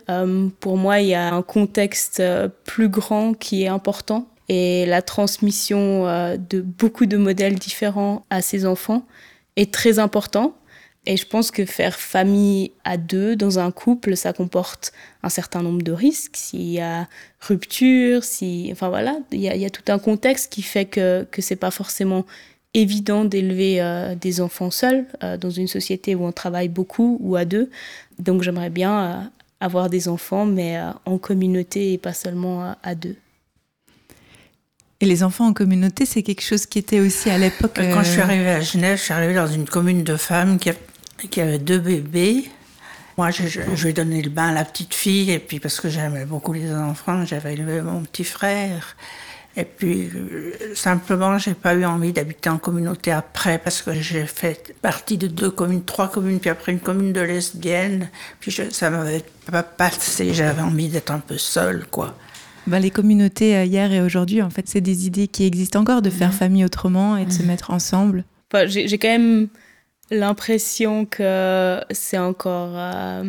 pour 0.59 0.77
moi, 0.77 1.01
il 1.01 1.09
y 1.09 1.13
a 1.13 1.33
un 1.33 1.41
contexte 1.43 2.21
plus 2.65 2.89
grand 2.89 3.33
qui 3.33 3.63
est 3.63 3.67
important 3.67 4.27
et 4.49 4.85
la 4.85 5.01
transmission 5.01 6.07
euh, 6.07 6.37
de 6.37 6.61
beaucoup 6.61 7.05
de 7.05 7.17
modèles 7.17 7.55
différents 7.55 8.25
à 8.29 8.41
ses 8.41 8.65
enfants 8.65 9.05
est 9.55 9.73
très 9.73 9.99
important. 9.99 10.57
Et 11.05 11.15
je 11.15 11.25
pense 11.25 11.51
que 11.51 11.65
faire 11.65 11.97
famille 11.97 12.71
à 12.83 12.97
deux 12.97 13.37
dans 13.37 13.59
un 13.59 13.71
couple, 13.71 14.17
ça 14.17 14.33
comporte 14.33 14.91
un 15.23 15.29
certain 15.29 15.61
nombre 15.61 15.81
de 15.81 15.93
risques. 15.93 16.35
S'il 16.35 16.69
y 16.69 16.81
a 16.81 17.07
rupture, 17.39 18.25
si, 18.25 18.69
enfin 18.73 18.89
voilà, 18.89 19.17
il 19.31 19.39
y, 19.39 19.65
a, 19.65 19.69
tout 19.69 19.89
un 19.89 19.99
contexte 19.99 20.51
qui 20.51 20.61
fait 20.61 20.83
que 20.85 21.25
que 21.31 21.41
c'est 21.41 21.55
pas 21.55 21.71
forcément 21.71 22.25
évident 22.81 23.25
d'élever 23.25 23.81
euh, 23.81 24.15
des 24.15 24.41
enfants 24.41 24.71
seuls 24.71 25.05
euh, 25.23 25.37
dans 25.37 25.49
une 25.49 25.67
société 25.67 26.15
où 26.15 26.25
on 26.25 26.31
travaille 26.31 26.69
beaucoup 26.69 27.17
ou 27.19 27.35
à 27.35 27.45
deux. 27.45 27.69
Donc 28.19 28.43
j'aimerais 28.43 28.69
bien 28.69 29.31
avoir 29.59 29.89
des 29.89 30.07
enfants, 30.07 30.45
mais 30.45 30.79
en 31.05 31.17
communauté 31.17 31.93
et 31.93 31.97
pas 31.97 32.13
seulement 32.13 32.75
à 32.83 32.95
deux. 32.95 33.15
Et 34.99 35.05
les 35.05 35.23
enfants 35.23 35.47
en 35.47 35.53
communauté, 35.53 36.05
c'est 36.05 36.23
quelque 36.23 36.41
chose 36.41 36.65
qui 36.65 36.79
était 36.79 36.99
aussi 36.99 37.29
à 37.29 37.37
l'époque. 37.37 37.73
Quand 37.75 38.01
je 38.01 38.09
suis 38.09 38.19
euh, 38.19 38.23
arrivée 38.23 38.49
à 38.49 38.61
Genève, 38.61 38.97
je 38.97 39.03
suis 39.03 39.13
arrivée 39.13 39.35
dans 39.35 39.47
une 39.47 39.65
commune 39.65 40.03
de 40.03 40.15
femmes 40.15 40.57
qui, 40.57 40.71
qui 41.29 41.39
avait 41.39 41.59
deux 41.59 41.77
bébés. 41.77 42.45
Moi, 43.15 43.29
je, 43.29 43.47
je, 43.47 43.83
lui 43.83 43.89
ai 43.89 43.93
donné 43.93 44.21
le 44.23 44.29
bain 44.29 44.49
à 44.49 44.53
la 44.53 44.65
petite 44.65 44.95
fille, 44.95 45.31
et 45.31 45.39
puis 45.39 45.59
parce 45.59 45.79
que 45.79 45.89
j'aimais 45.89 46.25
beaucoup 46.25 46.53
les 46.53 46.73
enfants, 46.73 47.25
j'avais 47.25 47.53
élevé 47.53 47.81
mon 47.81 48.01
petit 48.01 48.23
frère. 48.23 48.95
Et 49.59 49.65
puis, 49.65 50.11
euh, 50.15 50.51
simplement, 50.75 51.39
j'ai 51.39 51.55
pas 51.55 51.73
eu 51.73 51.83
envie 51.83 52.13
d'habiter 52.13 52.47
en 52.47 52.59
communauté 52.59 53.11
après, 53.11 53.57
parce 53.57 53.81
que 53.81 53.91
j'ai 53.91 54.27
fait 54.27 54.75
partie 54.83 55.17
de 55.17 55.25
deux 55.25 55.49
communes, 55.49 55.83
trois 55.83 56.09
communes, 56.09 56.39
puis 56.39 56.51
après 56.51 56.71
une 56.71 56.79
commune 56.79 57.11
de 57.11 57.21
lesbiennes. 57.21 58.09
Puis 58.39 58.51
je, 58.51 58.69
ça 58.69 58.91
m'avait 58.91 59.23
pas 59.51 59.63
passé, 59.63 60.31
j'avais 60.31 60.61
envie 60.61 60.89
d'être 60.89 61.09
un 61.09 61.19
peu 61.19 61.39
seule, 61.39 61.87
quoi. 61.89 62.15
Ben, 62.67 62.79
les 62.79 62.91
communautés 62.91 63.55
euh, 63.55 63.63
hier 63.63 63.91
et 63.91 64.01
aujourd'hui, 64.01 64.43
en 64.43 64.51
fait, 64.51 64.67
c'est 64.67 64.81
des 64.81 65.07
idées 65.07 65.27
qui 65.27 65.45
existent 65.45 65.79
encore 65.79 66.03
de 66.03 66.11
faire 66.11 66.33
famille 66.33 66.63
autrement 66.63 67.17
et 67.17 67.25
de 67.25 67.31
se 67.31 67.41
mettre 67.41 67.71
ensemble. 67.71 68.25
Enfin, 68.53 68.67
J'ai 68.67 68.97
quand 68.99 69.07
même 69.07 69.47
l'impression 70.11 71.05
que 71.05 71.81
c'est 71.89 72.17
encore 72.19 72.73
euh, 72.75 73.23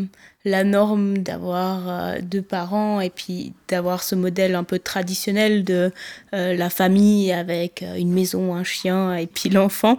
la 0.44 0.62
norme 0.62 1.18
d'avoir 1.18 1.88
euh, 1.88 2.18
deux 2.22 2.42
parents 2.42 3.00
et 3.00 3.10
puis 3.10 3.54
d'avoir 3.68 4.04
ce 4.04 4.14
modèle 4.14 4.54
un 4.54 4.62
peu 4.62 4.78
traditionnel 4.78 5.64
de 5.64 5.92
euh, 6.32 6.54
la 6.54 6.70
famille 6.70 7.32
avec 7.32 7.82
euh, 7.82 7.96
une 7.96 8.12
maison, 8.12 8.54
un 8.54 8.62
chien 8.62 9.16
et 9.16 9.26
puis 9.26 9.48
l'enfant, 9.50 9.96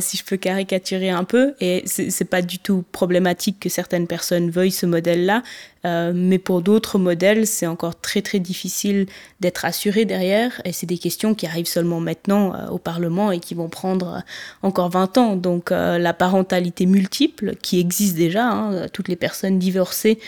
si 0.00 0.16
je 0.16 0.24
peux 0.24 0.36
caricaturer 0.36 1.10
un 1.10 1.24
peu. 1.24 1.54
Et 1.60 1.84
c'est 1.86 2.24
pas 2.24 2.42
du 2.42 2.58
tout 2.58 2.84
problématique 2.92 3.58
que 3.60 3.68
certaines 3.68 4.06
personnes 4.06 4.50
veuillent 4.50 4.70
ce 4.70 4.86
modèle-là, 4.86 5.42
mais 5.84 6.38
pour 6.38 6.60
d'autres 6.60 6.98
modèles, 6.98 7.46
c'est 7.46 7.66
encore 7.66 7.98
très 7.98 8.20
très 8.20 8.40
difficile 8.40 9.06
d'être 9.40 9.64
assuré 9.64 10.04
derrière. 10.04 10.60
Et 10.66 10.72
c'est 10.72 10.86
des 10.86 10.98
questions 10.98 11.34
qui 11.34 11.46
arrivent 11.46 11.66
seulement 11.68 12.00
maintenant 12.00 12.68
au 12.68 12.78
Parlement 12.78 13.32
et 13.32 13.40
qui 13.40 13.54
vont 13.54 13.68
prendre 13.68 14.22
encore 14.62 14.90
20 14.90 15.18
ans. 15.18 15.36
Donc 15.36 15.70
la 15.70 16.12
parentalité 16.12 16.84
multiple, 16.84 17.54
qui 17.62 17.80
existe 17.80 18.16
déjà, 18.16 18.46
hein, 18.46 18.86
toutes 18.92 19.08
les 19.08 19.16
personnes 19.16 19.58
divorcées 19.78 20.18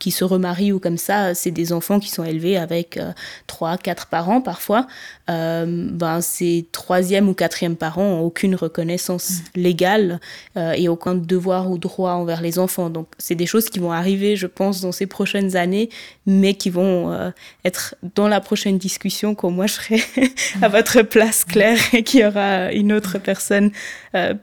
qui 0.00 0.10
se 0.10 0.24
remarient 0.24 0.72
ou 0.72 0.80
comme 0.80 0.96
ça, 0.96 1.34
c'est 1.34 1.50
des 1.50 1.72
enfants 1.72 2.00
qui 2.00 2.08
sont 2.08 2.24
élevés 2.24 2.56
avec 2.56 2.96
euh, 2.96 3.12
trois, 3.46 3.76
quatre 3.76 4.06
parents 4.06 4.40
parfois. 4.40 4.86
Euh, 5.28 5.88
ben, 5.92 6.22
ces 6.22 6.66
troisième 6.72 7.28
ou 7.28 7.34
quatrième 7.34 7.76
parents 7.76 8.16
n'ont 8.16 8.22
aucune 8.22 8.56
reconnaissance 8.56 9.30
mm. 9.30 9.60
légale 9.60 10.20
euh, 10.56 10.72
et 10.72 10.88
aucun 10.88 11.14
devoir 11.14 11.70
ou 11.70 11.76
droit 11.78 12.12
envers 12.12 12.40
les 12.40 12.58
enfants. 12.58 12.88
Donc, 12.88 13.08
c'est 13.18 13.34
des 13.34 13.44
choses 13.44 13.68
qui 13.68 13.78
vont 13.78 13.92
arriver, 13.92 14.36
je 14.36 14.46
pense, 14.46 14.80
dans 14.80 14.90
ces 14.90 15.06
prochaines 15.06 15.54
années, 15.54 15.90
mais 16.26 16.54
qui 16.54 16.70
vont 16.70 17.30
être 17.64 17.94
dans 18.14 18.26
la 18.26 18.40
prochaine 18.40 18.78
discussion 18.78 19.34
quand 19.34 19.50
moi 19.50 19.66
je 19.66 19.74
serai 19.74 20.02
à 20.62 20.68
mm. 20.68 20.72
votre 20.72 21.02
place, 21.02 21.44
Claire, 21.44 21.78
et 21.92 22.02
qu'il 22.02 22.20
y 22.20 22.24
aura 22.24 22.72
une 22.72 22.92
autre 22.92 23.18
personne 23.18 23.70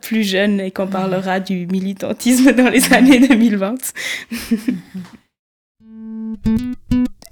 plus 0.01 0.23
jeune 0.23 0.59
et 0.59 0.69
qu'on 0.69 0.85
mm. 0.85 0.91
parlera 0.91 1.39
du 1.39 1.65
militantisme 1.65 2.53
dans 2.53 2.69
les 2.69 2.93
années 2.93 3.27
2020. 3.27 3.75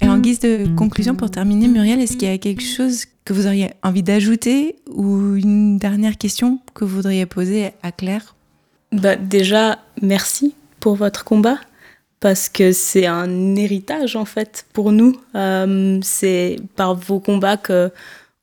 Et 0.01 0.07
en 0.07 0.17
guise 0.19 0.39
de 0.39 0.67
conclusion, 0.75 1.15
pour 1.15 1.31
terminer, 1.31 1.67
Muriel, 1.67 1.99
est-ce 2.01 2.17
qu'il 2.17 2.27
y 2.27 2.31
a 2.31 2.37
quelque 2.37 2.63
chose 2.63 3.05
que 3.23 3.33
vous 3.33 3.47
auriez 3.47 3.71
envie 3.83 4.03
d'ajouter 4.03 4.75
ou 4.87 5.35
une 5.35 5.77
dernière 5.77 6.17
question 6.17 6.59
que 6.73 6.85
vous 6.85 6.97
voudriez 6.97 7.25
poser 7.25 7.71
à 7.81 7.91
Claire? 7.91 8.35
Bah, 8.91 9.15
Déjà, 9.15 9.79
merci 10.01 10.53
pour 10.79 10.95
votre 10.95 11.23
combat 11.23 11.57
parce 12.19 12.49
que 12.49 12.71
c'est 12.71 13.05
un 13.05 13.55
héritage 13.55 14.15
en 14.15 14.25
fait 14.25 14.65
pour 14.73 14.91
nous. 14.91 15.15
Euh, 15.35 15.99
c'est 16.01 16.57
par 16.75 16.95
vos 16.95 17.19
combats 17.19 17.57
que 17.57 17.91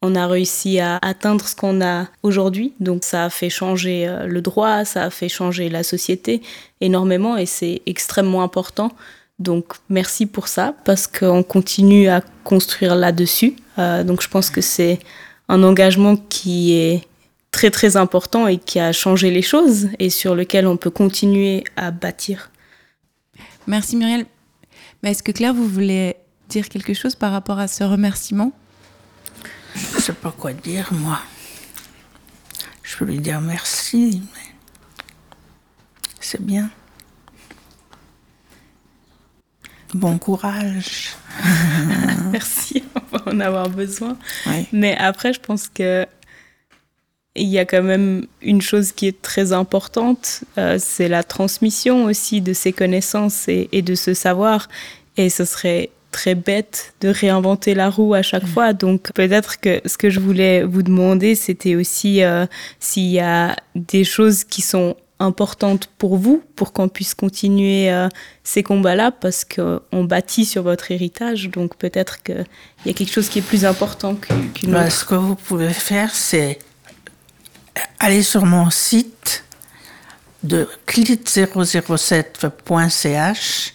on 0.03 0.17
a 0.17 0.27
réussi 0.27 0.81
à 0.81 0.99
atteindre 1.01 1.47
ce 1.47 1.55
qu'on 1.55 1.81
a 1.81 2.09
aujourd'hui. 2.23 2.75
Donc 2.81 3.05
ça 3.05 3.25
a 3.25 3.31
fait 3.31 3.51
changer 3.51 4.07
euh, 4.09 4.27
le 4.27 4.41
droit, 4.41 4.85
ça 4.85 5.05
a 5.05 5.11
fait 5.11 5.29
changer 5.29 5.69
la 5.69 5.85
société 5.85 6.43
énormément 6.81 7.37
et 7.37 7.47
c'est 7.47 7.83
extrêmement 7.87 8.43
important. 8.43 8.93
Donc 9.39 9.75
merci 9.89 10.27
pour 10.27 10.49
ça 10.49 10.75
parce 10.85 11.07
qu'on 11.07 11.43
continue 11.43 12.09
à 12.09 12.21
construire 12.45 12.95
là-dessus. 12.95 13.57
Euh, 13.79 14.05
donc 14.05 14.23
je 14.23 14.29
pense 14.29 14.51
que 14.51 14.61
c'est 14.61 15.01
un 15.49 15.63
engagement 15.63 16.17
qui 16.17 16.75
est 16.75 17.07
très 17.51 17.71
très 17.71 17.97
important 17.97 18.47
et 18.49 18.59
qui 18.59 18.79
a 18.81 18.93
changé 18.93 19.31
les 19.31 19.43
choses 19.43 19.89
et 19.99 20.11
sur 20.11 20.35
lequel 20.35 20.67
on 20.67 20.77
peut 20.77 20.91
continuer 20.91 21.65
à 21.77 21.91
bâtir. 21.91 22.51
Merci 23.67 23.97
Muriel. 23.97 24.27
Mais 25.03 25.11
est-ce 25.11 25.23
que 25.23 25.33
Claire, 25.33 25.55
vous 25.55 25.69
voulez 25.69 26.17
dire 26.49 26.69
quelque 26.69 26.95
chose 26.95 27.15
par 27.15 27.33
rapport 27.33 27.59
à 27.59 27.69
ce 27.69 27.85
remerciement? 27.85 28.53
Je 29.75 29.97
ne 29.97 30.01
sais 30.01 30.13
pas 30.13 30.33
quoi 30.37 30.53
dire, 30.53 30.89
moi. 30.93 31.19
Je 32.83 32.97
peux 32.97 33.05
lui 33.05 33.19
dire 33.19 33.41
merci, 33.41 34.23
mais 34.35 34.55
c'est 36.21 36.43
bien. 36.43 36.71
Bon 39.95 40.19
courage. 40.19 41.11
merci, 42.33 42.83
on 42.95 43.17
va 43.17 43.33
en 43.33 43.41
avoir 43.41 43.69
besoin. 43.69 44.17
Mais 44.73 44.97
après, 44.97 45.33
je 45.33 45.41
pense 45.41 45.69
que 45.69 46.07
il 47.35 47.49
y 47.49 47.59
a 47.59 47.65
quand 47.65 47.83
même 47.83 48.27
une 48.43 48.61
chose 48.61 48.93
qui 48.93 49.07
est 49.07 49.23
très 49.23 49.53
importante, 49.53 50.45
euh, 50.59 50.77
c'est 50.79 51.09
la 51.09 51.23
transmission 51.23 52.05
aussi 52.05 52.43
de 52.43 52.53
ces 52.53 52.73
connaissances 52.73 53.49
et, 53.49 53.83
de 53.83 53.95
ce 53.95 54.13
savoir. 54.13 54.69
Et 55.17 55.31
ce 55.31 55.45
serait 55.45 55.91
très 56.11 56.35
bête 56.35 56.93
de 57.01 57.09
réinventer 57.09 57.75
la 57.75 57.89
roue 57.89 58.13
à 58.13 58.23
chaque 58.23 58.47
fois. 58.47 58.75
Donc 58.75 59.13
peut-être 59.15 59.61
que 59.61 59.81
ce 59.87 59.97
que 59.97 60.11
je 60.11 60.21
voulais 60.21 60.63
vous 60.63 60.83
demander, 60.83 61.35
c'était 61.35 61.75
aussi 61.75 62.23
euh, 62.23 62.47
s'il 62.81 63.09
y 63.09 63.21
a 63.21 63.57
des 63.75 64.05
choses 64.05 64.45
qui 64.45 64.61
sont 64.61 64.97
importantes 65.23 65.89
pour 65.99 66.17
vous, 66.17 66.43
pour 66.57 66.73
qu'on 66.73 66.89
puisse 66.89 67.15
continuer 67.15 67.91
euh, 67.91 68.09
ces 68.45 68.63
combats-là, 68.63 69.11
parce 69.11 69.45
qu'on 69.45 70.05
bâtit 70.05 70.45
sur 70.45 70.63
votre 70.63 70.91
héritage. 70.91 71.51
Donc 71.51 71.77
peut-être 71.77 72.23
qu'il 72.23 72.47
y 72.87 72.91
a 72.91 72.93
quelque 72.93 73.13
chose 73.13 73.29
qui 73.29 73.39
est 73.39 73.43
plus 73.43 73.65
important 73.65 74.15
qu'une 74.15 74.73
bah, 74.73 74.91
Ce 74.91 75.05
que 75.05 75.15
vous 75.15 75.37
pouvez 75.37 75.73
faire, 75.73 76.15
c'est 76.15 76.59
aller 77.99 78.23
sur 78.23 78.45
mon 78.45 78.71
site 78.71 79.45
de 80.43 80.69
clit007.ch. 80.87 83.75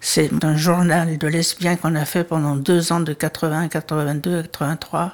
C'est 0.00 0.44
un 0.44 0.56
journal 0.56 1.18
de 1.18 1.26
lesbiens 1.26 1.76
qu'on 1.76 1.94
a 1.94 2.04
fait 2.04 2.24
pendant 2.24 2.56
deux 2.56 2.92
ans, 2.92 3.00
de 3.00 3.12
80, 3.12 3.68
82, 3.68 4.42
83, 4.42 5.12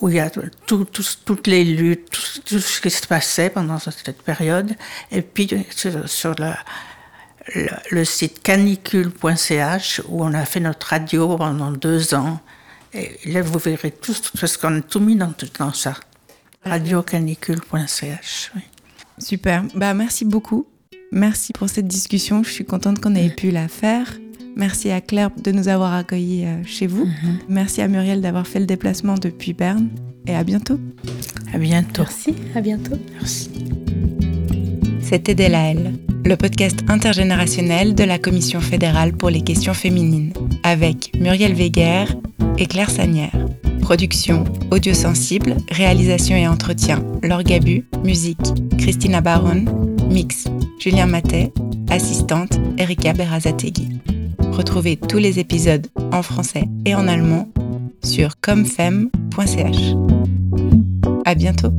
où 0.00 0.08
il 0.08 0.16
y 0.16 0.20
a 0.20 0.30
toutes 0.66 1.46
les 1.46 1.64
luttes, 1.64 2.10
tout, 2.44 2.58
ce 2.58 2.80
qui 2.80 2.90
se 2.90 3.06
passait 3.06 3.50
pendant 3.50 3.78
cette 3.78 4.22
période. 4.22 4.74
Et 5.10 5.22
puis 5.22 5.48
sur, 5.66 6.34
le, 7.90 8.04
site 8.04 8.42
canicule.ch, 8.42 10.02
où 10.08 10.24
on 10.24 10.34
a 10.34 10.44
fait 10.44 10.60
notre 10.60 10.86
radio 10.86 11.36
pendant 11.36 11.70
deux 11.70 12.14
ans. 12.14 12.40
Et 12.92 13.18
là, 13.26 13.42
vous 13.42 13.58
verrez 13.58 13.90
tout, 13.90 14.14
parce 14.38 14.56
qu'on 14.56 14.78
a 14.78 14.80
tout 14.80 15.00
mis 15.00 15.16
dans, 15.16 15.32
dans 15.58 15.72
ça 15.72 15.94
radiocanicule.ch. 16.64 18.52
Super. 19.18 19.64
Bah, 19.74 19.94
merci 19.94 20.24
beaucoup. 20.24 20.66
Merci 21.12 21.52
pour 21.52 21.68
cette 21.68 21.86
discussion. 21.86 22.42
Je 22.42 22.50
suis 22.50 22.64
contente 22.64 23.00
qu'on 23.00 23.14
ait 23.14 23.30
pu 23.30 23.50
la 23.50 23.68
faire. 23.68 24.14
Merci 24.56 24.90
à 24.90 25.00
Claire 25.00 25.30
de 25.42 25.50
nous 25.52 25.68
avoir 25.68 25.92
accueillis 25.94 26.44
euh, 26.44 26.62
chez 26.64 26.86
vous. 26.86 27.06
Mhm. 27.06 27.38
Merci 27.48 27.82
à 27.82 27.88
Muriel 27.88 28.20
d'avoir 28.20 28.46
fait 28.46 28.60
le 28.60 28.66
déplacement 28.66 29.14
depuis 29.14 29.52
Berne. 29.52 29.88
Et 30.26 30.34
à 30.34 30.44
bientôt. 30.44 30.78
À 31.52 31.58
bientôt. 31.58 32.02
Merci. 32.02 32.34
À 32.54 32.60
bientôt. 32.60 32.96
Merci. 33.14 33.50
C'était 35.04 35.34
Delaël, 35.34 35.92
le 36.24 36.34
podcast 36.34 36.78
intergénérationnel 36.88 37.94
de 37.94 38.04
la 38.04 38.18
Commission 38.18 38.60
fédérale 38.60 39.12
pour 39.12 39.28
les 39.28 39.42
questions 39.42 39.74
féminines, 39.74 40.32
avec 40.62 41.12
Muriel 41.20 41.52
Weger 41.52 42.06
et 42.56 42.66
Claire 42.66 42.88
Sanière. 42.88 43.36
Production 43.82 44.44
Audio 44.70 44.94
Sensible, 44.94 45.56
réalisation 45.70 46.36
et 46.36 46.48
entretien 46.48 47.04
Laure 47.22 47.42
Gabu, 47.42 47.84
musique 48.02 48.38
Christina 48.78 49.20
Baron, 49.20 49.66
mix 50.08 50.46
Julien 50.80 51.06
Matet, 51.06 51.52
assistante 51.90 52.58
Erika 52.78 53.12
Berazategui. 53.12 54.00
Retrouvez 54.52 54.96
tous 54.96 55.18
les 55.18 55.38
épisodes 55.38 55.86
en 56.12 56.22
français 56.22 56.64
et 56.86 56.94
en 56.94 57.08
allemand 57.08 57.50
sur 58.02 58.40
comfem.ch. 58.40 59.94
À 61.26 61.34
bientôt! 61.34 61.72